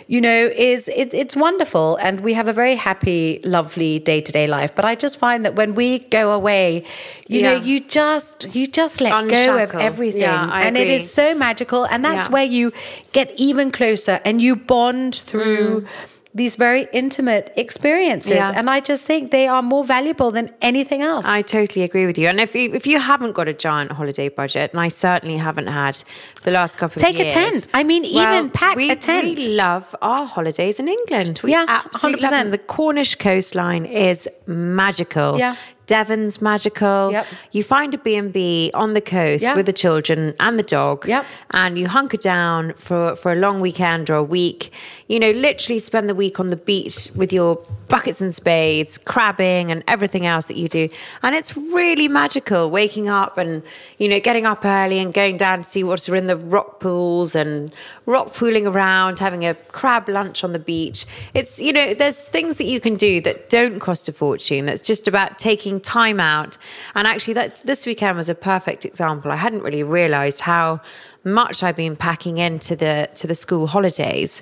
you 0.08 0.20
know, 0.20 0.50
is 0.56 0.90
it, 0.90 1.14
it's 1.14 1.36
wonderful 1.36 1.96
and 1.98 2.20
we 2.22 2.34
have 2.34 2.48
a 2.48 2.54
very 2.54 2.76
happy, 2.76 3.40
lovely 3.44 3.98
day 4.00 4.20
to 4.20 4.32
day 4.32 4.46
life. 4.46 4.76
But 4.76 4.84
I 4.86 4.96
just 4.96 5.18
find 5.18 5.46
that 5.46 5.56
when 5.56 5.74
we 5.74 6.00
go 6.00 6.32
away, 6.32 6.84
you 7.28 7.42
know, 7.42 7.56
you 7.56 7.80
just 7.80 8.54
you 8.54 8.68
just 8.68 9.00
let 9.00 9.30
go 9.30 9.58
of 9.64 9.74
everything, 9.76 10.22
Yeah, 10.22 10.50
and 10.52 10.76
it 10.76 10.82
agree. 10.82 10.96
is 10.96 11.12
so 11.12 11.34
magical, 11.34 11.86
and 11.86 12.04
that's 12.04 12.28
Yeah. 12.28 12.34
where 12.34 12.44
you 12.44 12.74
get 13.14 13.32
even 13.38 13.72
closer 13.72 14.20
and 14.26 14.42
you 14.42 14.56
bond 14.56 15.16
through. 15.16 15.82
Hmm. 15.82 15.88
These 16.36 16.58
very 16.58 16.88
intimate 16.94 17.52
experiences. 17.56 18.32
Yeah. 18.32 18.52
and 18.56 18.70
I 18.70 18.82
just 18.82 19.04
think 19.04 19.32
they 19.32 19.48
are 19.48 19.64
more 19.64 19.84
valuable 19.84 20.30
than 20.30 20.54
anything 20.62 21.02
else. 21.02 21.26
I 21.26 21.42
totally 21.42 21.84
agree 21.84 22.06
with 22.06 22.20
you. 22.20 22.28
And 22.28 22.40
if 22.40 22.54
you, 22.54 22.72
if 22.74 22.86
you 22.86 23.00
haven't 23.00 23.32
got 23.32 23.48
a 23.48 23.54
giant 23.54 23.92
holiday 23.94 24.30
budget, 24.30 24.72
and 24.72 24.80
I 24.80 24.90
certainly 24.90 25.38
haven't 25.38 25.68
had 25.68 26.04
the 26.44 26.52
last 26.52 26.78
couple 26.78 27.02
Take 27.02 27.16
of 27.16 27.22
years. 27.22 27.34
Take 27.34 27.48
a 27.48 27.52
tent. 27.52 27.68
I 27.74 27.84
mean, 27.84 28.06
even 28.06 28.52
pack 28.52 28.76
we, 28.76 28.92
a 28.92 28.96
tent. 28.96 29.26
We 29.26 29.48
love 29.56 29.96
our 30.04 30.28
holidays 30.28 30.80
in 30.80 30.88
England. 30.88 31.42
We 31.44 31.52
Yeah, 31.52 31.66
absolutely 31.68 32.22
love 32.22 32.34
100%. 32.34 32.38
them. 32.38 32.50
The 32.50 32.58
Cornish 32.60 33.16
coastline 33.16 33.86
is 33.88 34.30
magical. 34.46 35.40
Yeah. 35.40 35.56
Devon's 35.90 36.40
magical. 36.40 37.12
Yep. 37.12 37.26
You 37.52 37.64
find 37.64 37.96
a 37.96 37.98
B&B 37.98 38.70
on 38.76 38.94
the 38.94 39.02
coast 39.02 39.44
Yeah. 39.44 39.56
with 39.56 39.66
the 39.66 39.74
children 39.74 40.36
and 40.40 40.60
the 40.60 40.64
dog. 40.64 41.08
Yep. 41.08 41.26
And 41.52 41.80
you 41.80 41.88
hunker 41.88 42.18
down 42.18 42.74
for, 42.74 43.16
for 43.16 43.32
a 43.32 43.36
long 43.36 43.60
weekend 43.60 44.10
or 44.12 44.16
a 44.16 44.24
week. 44.24 44.72
You 45.08 45.20
know, 45.20 45.32
literally 45.32 45.80
spend 45.80 46.08
the 46.08 46.14
week 46.14 46.40
on 46.40 46.52
the 46.52 46.56
beach 46.56 47.10
with 47.16 47.34
your 47.34 47.58
buckets 47.88 48.22
and 48.22 48.32
spades, 48.34 49.00
crabbing 49.00 49.72
and 49.72 49.84
everything 49.88 50.28
else 50.28 50.46
that 50.46 50.58
you 50.58 50.68
do. 50.70 50.88
And 51.24 51.34
it's 51.36 51.58
really 51.58 52.08
magical 52.08 52.70
waking 52.70 53.10
up 53.10 53.40
and, 53.40 53.64
you 53.98 54.08
know, 54.08 54.20
getting 54.20 54.46
up 54.46 54.64
early 54.64 55.00
and 55.00 55.12
going 55.12 55.38
down 55.38 55.58
to 55.58 55.64
see 55.64 55.84
what's 55.84 56.08
in 56.08 56.28
the 56.28 56.38
rock 56.38 56.80
pools 56.80 57.34
and 57.34 57.74
rock 58.10 58.34
pooling 58.34 58.66
around, 58.66 59.20
having 59.20 59.46
a 59.46 59.54
crab 59.54 60.10
lunch 60.10 60.44
on 60.44 60.52
the 60.52 60.60
beach. 60.60 61.06
It's, 61.36 61.62
you 61.62 61.72
know, 61.72 61.94
there's 61.94 62.28
things 62.28 62.58
that 62.58 62.66
you 62.66 62.80
can 62.80 62.96
do 62.96 63.22
that 63.22 63.50
don't 63.50 63.80
cost 63.80 64.10
a 64.10 64.14
fortune. 64.14 64.66
That's 64.66 64.82
just 64.82 65.08
about 65.08 65.38
taking 65.38 65.80
time 65.80 66.20
out. 66.20 66.58
And 66.96 67.08
actually 67.08 67.36
that 67.36 67.62
this 67.66 67.86
weekend 67.86 68.18
was 68.18 68.28
a 68.28 68.36
perfect 68.36 68.84
example. 68.84 69.32
I 69.32 69.36
hadn't 69.36 69.62
really 69.62 69.84
realized 69.84 70.42
how 70.42 70.82
much 71.24 71.62
I've 71.62 71.76
been 71.76 71.96
packing 71.96 72.38
into 72.38 72.76
the 72.76 73.10
to 73.16 73.28
the 73.28 73.36
school 73.36 73.68
holidays. 73.68 74.42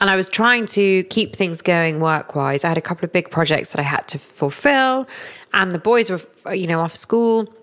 And 0.00 0.10
I 0.10 0.16
was 0.16 0.28
trying 0.28 0.66
to 0.66 1.04
keep 1.04 1.34
things 1.36 1.62
going 1.62 2.00
work 2.00 2.34
wise. 2.34 2.64
I 2.64 2.68
had 2.68 2.76
a 2.76 2.82
couple 2.82 3.04
of 3.06 3.12
big 3.12 3.30
projects 3.30 3.72
that 3.72 3.80
I 3.80 3.84
had 3.84 4.06
to 4.08 4.18
fulfill, 4.18 5.08
and 5.54 5.72
the 5.72 5.78
boys 5.78 6.10
were, 6.10 6.20
you 6.54 6.66
know, 6.66 6.80
off 6.80 6.94
school. 6.94 7.54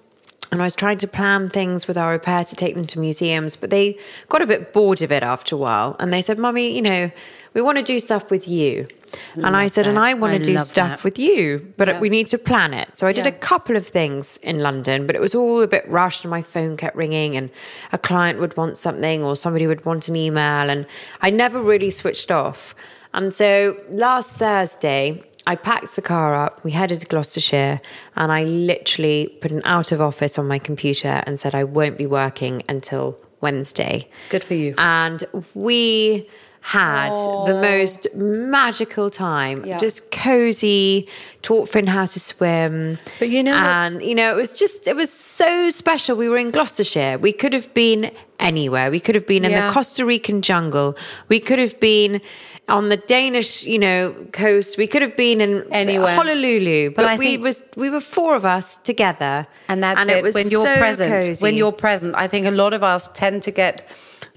And 0.51 0.61
I 0.61 0.65
was 0.65 0.75
trying 0.75 0.99
to 0.99 1.07
plan 1.07 1.49
things 1.49 1.87
with 1.87 1.97
our 1.97 2.13
au 2.13 2.19
pair 2.19 2.43
to 2.43 2.55
take 2.55 2.75
them 2.75 2.85
to 2.85 2.99
museums, 2.99 3.55
but 3.55 3.69
they 3.69 3.97
got 4.29 4.41
a 4.41 4.45
bit 4.45 4.71
bored 4.73 5.01
of 5.01 5.11
it 5.11 5.23
after 5.23 5.55
a 5.55 5.57
while. 5.57 5.95
And 5.99 6.11
they 6.13 6.21
said, 6.21 6.37
Mummy, 6.37 6.75
you 6.75 6.81
know, 6.81 7.11
we 7.53 7.61
want 7.61 7.77
to 7.77 7.83
do 7.83 7.99
stuff 7.99 8.29
with 8.29 8.47
you. 8.47 8.87
and 9.35 9.55
I 9.55 9.67
said, 9.67 9.85
and 9.85 9.99
I 9.99 10.15
want 10.15 10.33
to 10.33 10.39
do 10.43 10.57
stuff 10.57 10.89
that. 10.89 11.03
with 11.03 11.19
you, 11.19 11.71
but 11.77 12.01
we 12.01 12.09
need 12.09 12.27
to 12.29 12.37
plan 12.39 12.73
it. 12.73 12.97
So 12.97 13.05
I 13.05 13.13
did 13.13 13.25
Yeah. 13.25 13.29
a 13.31 13.37
couple 13.51 13.75
of 13.75 13.87
things 13.87 14.37
in 14.37 14.59
London, 14.59 15.05
but 15.05 15.15
it 15.15 15.21
was 15.21 15.35
all 15.35 15.61
a 15.61 15.67
bit 15.67 15.87
rushed 15.87 16.23
and 16.23 16.31
my 16.31 16.41
phone 16.41 16.77
kept 16.77 16.95
ringing 16.95 17.37
and 17.37 17.51
a 17.91 17.97
client 17.99 18.39
would 18.39 18.57
want 18.57 18.77
something 18.77 19.23
or 19.23 19.35
somebody 19.35 19.67
would 19.67 19.85
want 19.85 20.07
an 20.07 20.15
email. 20.15 20.67
And 20.69 20.87
I 21.21 21.29
never 21.29 21.61
really 21.61 21.91
switched 21.91 22.31
off. 22.31 22.73
And 23.13 23.31
so 23.31 23.77
last 23.91 24.37
Thursday, 24.37 25.21
I 25.45 25.55
packed 25.55 25.95
the 25.95 26.01
car 26.01 26.33
up, 26.35 26.63
we 26.63 26.71
headed 26.71 26.99
to 27.01 27.05
Gloucestershire, 27.07 27.81
and 28.15 28.31
I 28.31 28.43
literally 28.45 29.27
put 29.41 29.51
an 29.51 29.61
out 29.65 29.91
of 29.91 29.99
office 29.99 30.39
on 30.39 30.47
my 30.47 30.57
computer 30.59 31.21
and 31.25 31.39
said 31.39 31.53
I 31.53 31.63
won't 31.65 31.97
be 31.97 32.05
working 32.05 32.63
until 32.69 33.17
Wednesday. 33.41 34.07
Good 34.29 34.43
for 34.43 34.53
you. 34.53 34.73
And 34.77 35.23
we 35.53 36.29
had 36.61 37.11
the 37.11 37.59
most 37.61 38.07
magical 38.15 39.09
time. 39.09 39.65
Yeah. 39.65 39.77
Just 39.77 40.11
cozy, 40.11 41.09
taught 41.41 41.67
Finn 41.67 41.87
how 41.87 42.05
to 42.05 42.19
swim. 42.21 42.99
But 43.19 43.27
you 43.29 43.43
know 43.43 43.53
and 43.53 44.01
you 44.01 44.15
know, 44.15 44.31
it 44.31 44.37
was 44.37 44.53
just 44.53 44.87
it 44.87 44.95
was 44.95 45.11
so 45.11 45.69
special. 45.69 46.15
We 46.15 46.29
were 46.29 46.37
in 46.37 46.51
Gloucestershire. 46.51 47.17
We 47.17 47.33
could 47.33 47.51
have 47.51 47.73
been 47.73 48.11
anywhere. 48.39 48.89
We 48.91 49.01
could 49.01 49.15
have 49.15 49.27
been 49.27 49.43
in 49.43 49.51
Yeah. 49.51 49.67
the 49.67 49.73
Costa 49.73 50.05
Rican 50.05 50.41
jungle. 50.41 50.95
We 51.27 51.41
could 51.41 51.59
have 51.59 51.77
been 51.81 52.21
on 52.69 52.89
the 52.89 52.97
Danish, 52.97 53.65
you 53.65 53.77
know, 53.77 54.13
coast. 54.31 54.77
We 54.77 54.87
could 54.87 55.01
have 55.01 55.15
been 55.17 55.41
in 55.41 55.65
Anywhere. 55.71 56.15
Honolulu. 56.15 56.91
But, 56.91 57.03
But 57.03 57.19
we 57.19 57.37
was 57.37 57.63
we 57.75 57.89
were 57.89 58.01
four 58.01 58.35
of 58.35 58.45
us 58.45 58.77
together. 58.77 59.47
And 59.67 59.83
that's 59.83 60.07
it. 60.07 60.17
it. 60.17 60.23
was 60.23 60.35
when 60.35 60.49
you're 60.49 60.65
so 60.65 60.77
present, 60.77 61.25
cozy. 61.25 61.43
when 61.43 61.55
you're 61.55 61.71
present, 61.73 62.15
I 62.15 62.27
think 62.27 62.45
a 62.45 62.51
lot 62.51 62.73
of 62.73 62.83
us 62.83 63.09
tend 63.13 63.43
to 63.43 63.51
get 63.51 63.85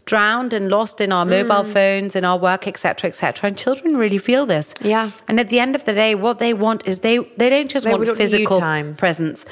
drowned 0.06 0.52
and 0.52 0.68
lost 0.68 1.00
in 1.00 1.10
our 1.12 1.24
mobile 1.24 1.64
Mm. 1.64 1.72
phones, 1.72 2.16
in 2.16 2.24
our 2.24 2.38
work, 2.38 2.68
etc., 2.68 3.08
etc. 3.08 3.48
And 3.48 3.58
children 3.58 3.96
really 3.96 4.18
feel 4.18 4.46
this. 4.46 4.72
Yeah. 4.80 5.10
And 5.28 5.40
at 5.40 5.48
the 5.48 5.58
end 5.58 5.74
of 5.74 5.84
the 5.84 5.92
day, 5.92 6.14
what 6.14 6.38
they 6.38 6.54
want 6.54 6.86
is 6.86 7.00
they 7.00 7.18
they 7.36 7.50
don't 7.50 7.70
just 7.70 7.84
They 7.84 7.92
want 7.92 8.06
physical 8.16 8.60
presence. 8.96 9.44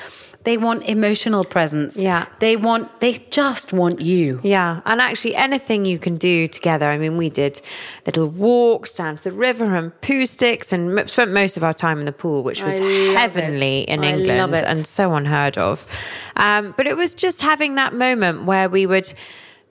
They 0.45 0.59
want 0.59 0.85
emotional 0.85 1.43
presence. 1.45 1.97
Yeah. 1.97 2.27
They 2.39 2.55
want. 2.55 3.01
They 3.01 3.27
just 3.31 3.73
want 3.73 4.01
you. 4.01 4.41
Yeah, 4.43 4.81
and 4.85 5.01
actually 5.01 5.35
anything 5.35 5.87
you 5.87 5.99
can 5.99 6.17
do 6.17 6.47
together. 6.47 6.91
I 6.91 6.99
mean, 6.99 7.17
we 7.17 7.31
did 7.31 7.63
little 8.05 8.29
walks 8.29 8.95
down 8.95 9.17
to 9.17 9.25
the 9.25 9.33
river 9.33 9.75
and 9.75 9.93
Poohsticks, 10.03 10.73
and 10.73 11.09
spent 11.09 11.33
most 11.33 11.57
of 11.57 11.65
our 11.65 11.73
time 11.73 11.99
in 11.99 12.05
the 12.05 12.13
pool, 12.13 12.43
which 12.43 12.63
was 12.63 12.79
heavenly 12.79 13.81
it. 13.81 13.89
in 13.89 14.05
I 14.05 14.13
England 14.13 14.63
and 14.63 14.87
so 14.87 15.15
unheard 15.15 15.57
of. 15.57 15.87
Um, 16.37 16.75
but 16.77 16.87
it 16.87 16.97
was 16.97 17.15
just 17.15 17.41
having 17.41 17.75
that 17.77 17.95
moment 17.95 18.45
where 18.45 18.69
we 18.69 18.87
would. 18.87 19.13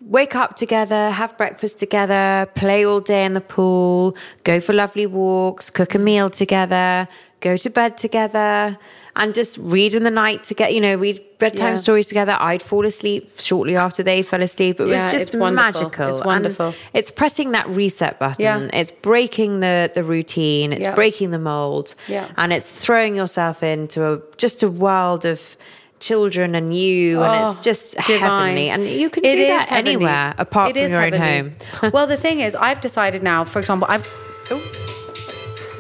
Wake 0.06 0.36
up 0.36 0.58
together, 0.58 1.12
have 1.12 1.38
breakfast 1.38 1.80
together, 1.80 2.46
play 2.56 2.86
all 2.86 3.00
day 3.00 3.24
in 3.24 3.36
the 3.36 3.40
pool, 3.40 4.18
go 4.44 4.60
for 4.60 4.74
lovely 4.74 5.06
walks, 5.06 5.70
cook 5.70 5.96
a 5.96 5.98
meal 5.98 6.30
together, 6.30 7.08
go 7.40 7.56
to 7.56 7.70
bed 7.70 7.98
together, 7.98 8.78
and 9.16 9.36
just 9.36 9.58
read 9.60 9.94
in 9.94 10.04
the 10.04 10.12
night 10.12 10.44
to 10.46 10.54
get, 10.54 10.74
you 10.74 10.82
know, 10.82 10.96
read 10.96 11.20
bedtime 11.38 11.70
Yeah. 11.74 11.76
stories 11.76 12.08
together. 12.08 12.36
I'd 12.40 12.64
fall 12.64 12.86
asleep 12.86 13.30
shortly 13.40 13.76
after 13.76 14.02
they 14.02 14.22
fell 14.24 14.42
asleep. 14.42 14.80
It 14.80 14.86
was 14.86 15.04
Yeah, 15.04 15.12
just 15.12 15.28
it's 15.28 15.36
wonderful. 15.36 15.64
magical. 15.82 16.10
It's 16.10 16.20
And 16.20 16.26
wonderful. 16.26 16.74
it's 16.94 17.12
pressing 17.12 17.52
that 17.52 17.68
reset 17.70 18.18
button. 18.20 18.44
Yeah. 18.44 18.68
It's 18.74 18.92
breaking 18.92 19.60
the 19.60 19.92
the 19.94 20.04
routine. 20.04 20.74
It's 20.74 20.86
Yeah. 20.88 20.96
breaking 20.96 21.32
the 21.32 21.40
mold. 21.40 21.96
Yeah. 22.08 22.28
And 22.38 22.52
it's 22.52 22.72
throwing 22.72 23.16
yourself 23.16 23.62
into 23.62 24.04
a 24.12 24.20
just 24.38 24.64
a 24.64 24.70
world 24.70 25.26
of 25.26 25.58
children 26.00 26.54
and 26.56 26.76
you 26.76 27.22
and 27.22 27.32
oh, 27.46 27.50
it's 27.50 27.60
Oh, 27.62 27.64
just 27.64 27.96
divine. 28.08 28.20
heavenly 28.20 28.70
and 28.70 28.88
you 28.90 29.10
can 29.10 29.24
do 29.24 29.30
that 29.48 29.68
heavenly. 29.70 29.92
anywhere 29.94 30.34
apart 30.38 30.76
It 30.76 30.82
from 30.84 30.92
your 30.92 31.02
own 31.04 31.14
home 31.14 31.56
well, 31.94 32.08
the 32.08 32.18
thing 32.18 32.40
is, 32.42 32.56
I've 32.56 32.82
decided 32.82 33.22
now. 33.24 33.44
For 33.46 33.60
example, 33.60 33.88
I've. 33.90 34.06
oh. 34.52 34.83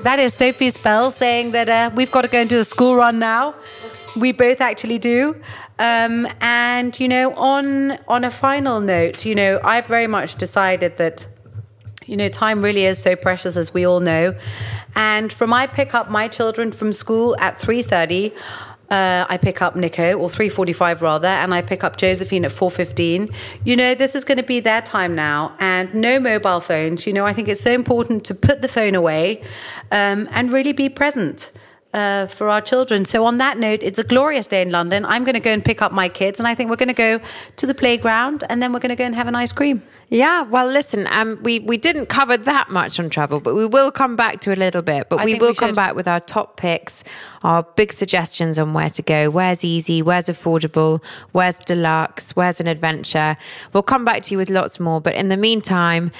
That 0.03 0.19
is 0.19 0.33
Sophie's 0.33 0.77
bell 0.77 1.11
saying 1.11 1.51
that 1.51 1.69
uh, 1.69 1.89
we've 1.95 2.11
got 2.11 2.21
to 2.21 2.27
go 2.27 2.39
into 2.39 2.59
a 2.59 2.63
school 2.63 2.95
run 2.95 3.19
now. 3.19 3.55
We 4.15 4.31
both 4.31 4.61
actually 4.61 4.99
do. 4.99 5.41
Um, 5.79 6.27
and 6.39 6.97
you 6.99 7.07
know, 7.07 7.33
on 7.33 7.97
on 8.07 8.23
a 8.23 8.31
final 8.31 8.79
note, 8.79 9.25
you 9.25 9.33
know, 9.33 9.59
I've 9.63 9.87
very 9.87 10.07
much 10.07 10.35
decided 10.35 10.97
that 10.97 11.27
you 12.05 12.17
know 12.17 12.27
time 12.27 12.61
really 12.61 12.85
is 12.85 13.01
so 13.01 13.15
precious 13.15 13.55
as 13.55 13.73
we 13.73 13.85
all 13.85 14.01
know 14.01 14.35
and 14.93 15.31
from 15.31 15.53
i 15.53 15.65
pick 15.65 15.93
up 15.95 16.09
my 16.09 16.27
children 16.27 16.69
from 16.71 16.91
school 16.91 17.33
at 17.39 17.57
3.30 17.57 18.33
uh, 18.93 19.25
I 19.27 19.37
pick 19.37 19.59
up 19.59 19.75
Nico, 19.75 20.13
or 20.13 20.29
3.45 20.29 21.01
rather, 21.01 21.27
and 21.27 21.51
I 21.51 21.63
pick 21.63 21.83
up 21.83 21.97
Josephine 21.97 22.45
at 22.45 22.51
4.15. 22.51 23.33
You 23.63 23.75
know, 23.75 23.95
this 23.95 24.13
is 24.13 24.23
going 24.23 24.37
to 24.37 24.43
be 24.43 24.59
their 24.59 24.83
time 24.83 25.15
now, 25.15 25.55
and 25.59 25.91
no 25.95 26.19
mobile 26.19 26.59
phones. 26.59 27.07
You 27.07 27.13
know, 27.13 27.25
I 27.25 27.33
think 27.33 27.47
it's 27.47 27.61
so 27.61 27.71
important 27.71 28.23
to 28.25 28.35
put 28.35 28.61
the 28.61 28.67
phone 28.67 28.93
away 28.93 29.41
um, 29.91 30.29
and 30.31 30.53
really 30.53 30.73
be 30.73 30.89
present 30.89 31.49
uh, 31.93 32.27
for 32.27 32.49
our 32.49 32.61
children. 32.61 33.05
So, 33.05 33.25
on 33.25 33.37
that 33.37 33.57
note, 33.57 33.81
it's 33.83 33.99
a 33.99 34.03
glorious 34.03 34.47
day 34.47 34.61
in 34.61 34.71
London. 34.71 35.05
I'm 35.05 35.23
going 35.23 35.35
to 35.35 35.39
go 35.39 35.51
and 35.51 35.63
pick 35.63 35.81
up 35.81 35.91
my 35.91 36.09
kids, 36.09 36.39
and 36.39 36.47
I 36.47 36.55
think 36.55 36.69
we're 36.69 36.75
going 36.75 36.87
to 36.87 36.93
go 36.93 37.19
to 37.57 37.65
the 37.67 37.75
playground, 37.75 38.43
and 38.49 38.61
then 38.61 38.73
we're 38.73 38.79
going 38.79 38.89
to 38.89 38.95
go 38.95 39.05
and 39.05 39.15
have 39.15 39.27
an 39.27 39.35
ice 39.35 39.51
cream. 39.51 39.83
Yeah, 40.09 40.43
well, 40.43 40.67
listen, 40.67 41.07
um, 41.09 41.39
we 41.41 41.59
we 41.59 41.77
didn't 41.77 42.05
cover 42.05 42.37
that 42.37 42.69
much 42.69 42.99
on 42.99 43.09
travel, 43.09 43.39
but 43.39 43.55
we 43.55 43.65
will 43.65 43.91
come 43.91 44.15
back 44.15 44.41
to 44.41 44.53
a 44.53 44.55
little 44.55 44.83
bit. 44.83 45.09
But 45.09 45.21
I 45.21 45.25
we 45.25 45.35
will 45.35 45.49
we 45.49 45.55
come 45.55 45.73
back 45.73 45.95
with 45.95 46.07
our 46.07 46.19
top 46.19 46.57
picks, 46.57 47.03
our 47.41 47.63
big 47.63 47.91
suggestions 47.91 48.59
on 48.59 48.73
where 48.73 48.91
to 48.91 49.01
go, 49.01 49.31
where's 49.31 49.65
easy, 49.65 50.03
where's 50.03 50.25
affordable, 50.25 51.03
where's 51.31 51.57
deluxe, 51.57 52.35
where's 52.35 52.59
an 52.59 52.67
adventure. 52.67 53.37
We'll 53.73 53.81
come 53.81 54.05
back 54.05 54.21
to 54.23 54.31
you 54.33 54.37
with 54.37 54.51
lots 54.51 54.79
more. 54.79 55.01
But 55.01 55.15
in 55.15 55.29
the 55.29 55.37
meantime, 55.37 56.11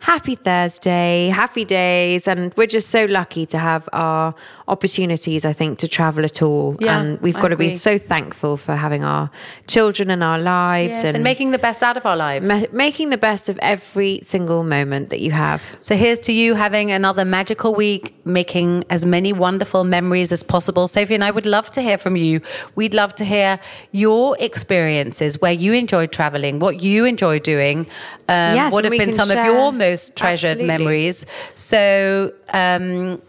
happy 0.00 0.34
Thursday, 0.34 1.28
happy 1.28 1.64
days, 1.64 2.26
and 2.26 2.52
we're 2.56 2.66
just 2.66 2.88
so 2.88 3.04
lucky 3.04 3.44
to 3.46 3.58
have 3.58 3.88
our 3.92 4.34
opportunities. 4.66 5.44
I 5.44 5.52
think 5.52 5.78
to 5.78 5.88
travel 5.88 6.24
at 6.24 6.42
all, 6.42 6.76
Yeah, 6.80 6.98
and 7.00 7.20
we've 7.20 7.36
I 7.36 7.40
got 7.40 7.48
to 7.48 7.56
be 7.56 7.76
so 7.76 7.98
thankful 7.98 8.56
for 8.56 8.76
having 8.76 9.04
our 9.04 9.30
children 9.66 10.10
in 10.10 10.22
our 10.22 10.38
lives 10.38 11.04
Yes, 11.04 11.14
and 11.14 11.22
making 11.22 11.50
the 11.50 11.58
best 11.58 11.82
out 11.82 11.96
of 11.96 12.06
our 12.06 12.16
lives. 12.16 12.48
Ma- 12.48 12.62
making 12.72 13.10
the 13.10 13.18
best 13.18 13.48
of 13.48 13.58
every 13.58 14.20
single 14.22 14.64
moment 14.64 15.10
that 15.10 15.20
you 15.20 15.32
have. 15.32 15.76
So 15.80 15.96
here's 15.96 16.20
to 16.20 16.32
you 16.32 16.54
having 16.54 16.90
another 16.90 17.24
magical 17.24 17.74
week, 17.74 18.14
making 18.24 18.84
as 18.90 19.04
many 19.04 19.32
wonderful 19.32 19.84
memories 19.84 20.32
as 20.32 20.42
possible. 20.42 20.88
Sophie 20.88 21.14
and 21.14 21.24
I 21.24 21.30
would 21.30 21.46
love 21.46 21.70
to 21.70 21.82
hear 21.82 21.98
from 21.98 22.16
you. 22.16 22.40
We'd 22.74 22.94
love 22.94 23.14
to 23.16 23.24
hear 23.24 23.60
your 23.92 24.36
experiences, 24.40 25.40
where 25.40 25.52
you 25.52 25.72
enjoy 25.74 26.06
traveling, 26.06 26.58
what 26.58 26.80
you 26.82 27.04
enjoy 27.04 27.38
doing, 27.38 27.86
um, 28.30 28.54
Yes, 28.54 28.72
what 28.72 28.84
have 28.84 28.92
been 28.92 29.12
some 29.12 29.30
of 29.30 29.44
your 29.44 29.72
most 29.72 30.16
treasured 30.16 30.60
Absolutely. 30.60 30.66
memories. 30.66 31.26
So 31.56 32.32
um, 32.52 33.20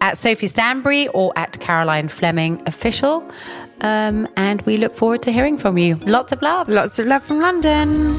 at 0.00 0.18
Sophie 0.18 0.46
Stanbury 0.48 1.08
or 1.08 1.32
at 1.36 1.60
Caroline 1.60 2.08
Fleming 2.08 2.62
official. 2.66 3.28
Um, 3.82 4.28
and 4.36 4.62
we 4.62 4.76
look 4.76 4.94
forward 4.94 5.22
to 5.22 5.32
hearing 5.32 5.58
from 5.58 5.76
you. 5.76 5.96
Lots 5.96 6.32
of 6.32 6.40
love. 6.40 6.68
Lots 6.68 6.98
of 6.98 7.06
love 7.06 7.22
from 7.22 7.40
London. 7.40 8.18